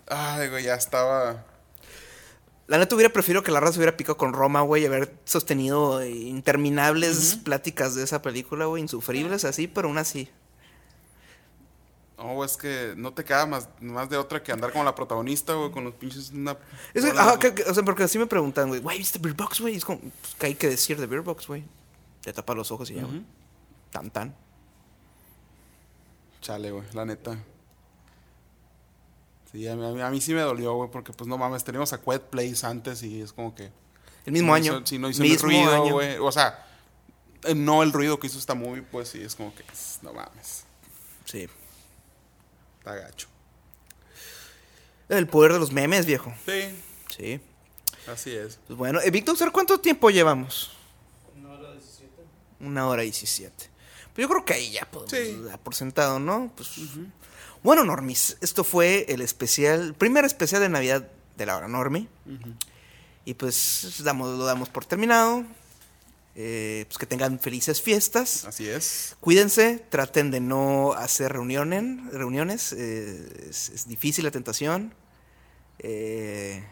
[0.07, 1.45] Ay, güey, ya estaba.
[2.67, 6.03] La neta hubiera preferido que la raza hubiera picado con Roma, güey, y haber sostenido
[6.05, 10.29] interminables pláticas de esa película, güey, insufribles así, pero aún así.
[12.17, 15.53] No, es que no te queda más, más de otra que andar como la protagonista,
[15.53, 16.31] güey, con los pinches.
[16.31, 16.57] Una...
[16.93, 17.39] Es que, hola, ajá, güey.
[17.53, 19.75] que- que- o sea, porque así me preguntan, güey, güey, ¿viste Beer Box, güey?
[19.75, 21.63] Es como, pues, ¿qué hay que decir de Beer Box, güey?
[22.21, 23.21] Te tapa los ojos y ya, güey.
[23.91, 24.33] Tan, tan.
[26.45, 27.35] Chale, güey, la neta.
[29.51, 31.63] Sí, a mí, a mí- a mí sí me dolió, güey, porque pues no mames,
[31.63, 33.71] teníamos a Quiet Place antes y es como que.
[34.27, 34.73] El mismo no año.
[34.77, 35.93] hizo- sí, no hizo el mismo ruido, año.
[35.93, 36.17] güey.
[36.17, 36.67] O sea,
[37.45, 39.63] eh, no el ruido que hizo esta movie, pues sí, es como que.
[40.03, 40.65] No mames,
[41.25, 41.47] Sí.
[42.79, 43.27] está gacho.
[45.09, 46.31] El poder de los memes, viejo.
[46.45, 46.61] Sí,
[47.15, 47.39] Sí.
[48.07, 48.59] así es.
[48.67, 50.71] Pues bueno, eh, Víctor, ¿sabes ¿cuánto tiempo llevamos?
[51.35, 52.23] Una hora 17.
[52.59, 53.69] Una hora y diecisiete.
[54.15, 55.37] Pues yo creo que ahí ya podemos Sí.
[55.43, 56.51] dar por sentado, ¿no?
[56.55, 56.69] Pues,
[57.61, 62.07] Bueno, Normis, esto fue el especial, primer especial de Navidad de la hora Normi.
[63.25, 65.43] Y pues damos, lo damos por terminado.
[66.37, 68.43] Eh, pues que tengan felices fiestas.
[68.45, 69.15] Así es.
[69.21, 72.11] Cuídense, traten de no hacer reuniones.
[72.13, 74.93] reuniones eh, es, es difícil la tentación.
[75.79, 76.63] Eh,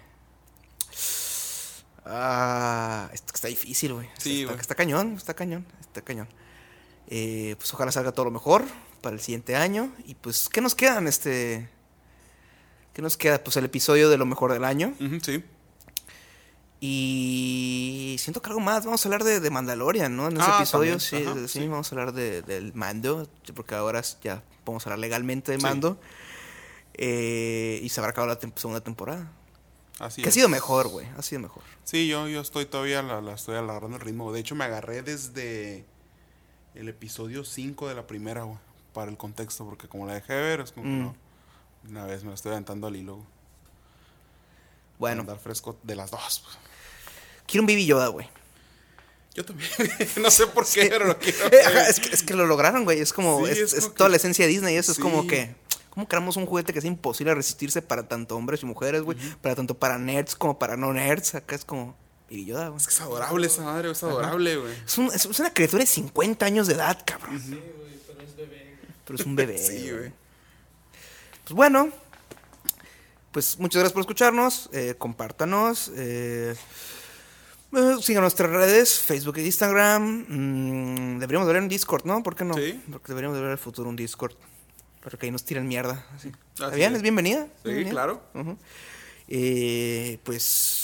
[2.05, 4.09] ah, esto está difícil, güey.
[4.17, 6.27] Sí, está, está cañón, está cañón, está cañón.
[7.07, 8.63] Eh, pues ojalá salga todo lo mejor
[9.01, 9.91] para el siguiente año.
[10.05, 11.69] Y pues, ¿qué nos queda en este?
[12.93, 13.43] ¿Qué nos queda?
[13.43, 14.93] Pues el episodio de lo mejor del año.
[15.23, 15.43] Sí.
[16.85, 20.27] Y siento que algo más, vamos a hablar de, de Mandalorian, ¿no?
[20.27, 21.67] En ese Ah, episodio, sí, ajá, sí, sí.
[21.67, 25.63] vamos a hablar de- del mando, porque ahora ya podemos hablar legalmente de Sí.
[25.63, 25.97] mando.
[26.95, 29.31] Eh, y se habrá acabado la tem- segunda temporada.
[29.99, 31.63] Así que ha sido mejor, güey, ha sido mejor.
[31.85, 34.33] Sí, yo, yo estoy todavía, la, la estoy agarrando el ritmo.
[34.33, 35.85] De hecho, me agarré desde
[36.75, 38.57] el episodio 5 de la primera, güey.
[38.93, 41.03] Para el contexto, porque como la dejé de ver, es como que Mm.
[41.03, 41.15] no.
[41.89, 43.17] Una vez me la estoy aventando al hilo.
[43.17, 43.27] Para
[44.99, 46.43] Bueno, Andar fresco de las dos.
[46.45, 46.57] pues.
[47.47, 48.27] quiero un Baby Yoda, güey.
[49.33, 49.69] Yo también.
[50.21, 51.37] no sé por qué, pero lo quiero.
[51.51, 52.99] Eh, es, que, es que lo lograron, güey.
[52.99, 54.75] Es como, Sí, es, es es como toda que- la esencia de Disney.
[54.75, 55.55] Eso es como que,
[55.89, 59.17] ¿cómo creamos un juguete que es imposible resistirse para tanto hombres y mujeres, güey?
[59.41, 61.33] Para tanto para nerds como para no nerds.
[61.35, 61.95] Acá es como,
[62.33, 62.77] Baby Yoda, güey.
[62.77, 64.73] Es que es adorable esa madre, es adorable, güey.
[64.85, 67.39] Es, un- es- es una criatura de 50 años de edad, cabrón.
[67.39, 67.61] Sí, güey,
[68.07, 68.75] pero es bebé.
[69.05, 69.57] Pero es un bebé.
[69.59, 70.11] Sí, güey.
[71.43, 71.89] Pues bueno,
[73.31, 74.69] pues muchas gracias por escucharnos.
[74.73, 75.91] eh, compártanos.
[75.95, 76.55] eh,
[77.75, 80.25] eh, sigan nuestras redes, Facebook e Instagram.
[80.27, 82.23] mm, deberíamos de ver un Discord, ¿no?
[82.23, 82.55] ¿Por qué no?
[82.55, 82.81] Sí.
[82.91, 84.33] Porque deberíamos de ver el futuro un Discord.
[85.03, 86.05] Para que ahí nos tiren mierda.
[86.15, 86.31] así.
[86.53, 86.91] ¿Está bien?
[86.93, 86.97] es.
[86.97, 87.45] ¿Es bienvenida?
[87.45, 87.91] Sí, ¿Bienvenida?
[87.91, 88.23] claro.
[89.27, 90.82] Eh, pues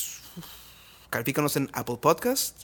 [1.09, 2.63] califícanos en Apple Podcast.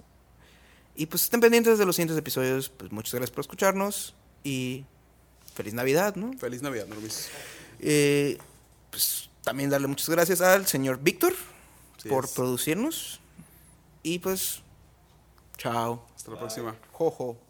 [0.96, 2.70] Y pues estén pendientes de los siguientes episodios.
[2.70, 4.16] Pues muchas gracias por escucharnos.
[4.44, 4.86] Y
[5.54, 6.38] feliz Navidad, ¿no?
[6.38, 7.30] Feliz Navidad, Normis.
[7.80, 8.38] Eh,
[8.92, 11.34] pues también darle muchas gracias al señor Víctor
[12.08, 12.32] por es.
[12.32, 13.20] producirnos.
[14.04, 14.62] Y pues,
[15.58, 16.06] chao.
[16.16, 16.76] Hasta la próxima.
[16.92, 17.45] Jojo.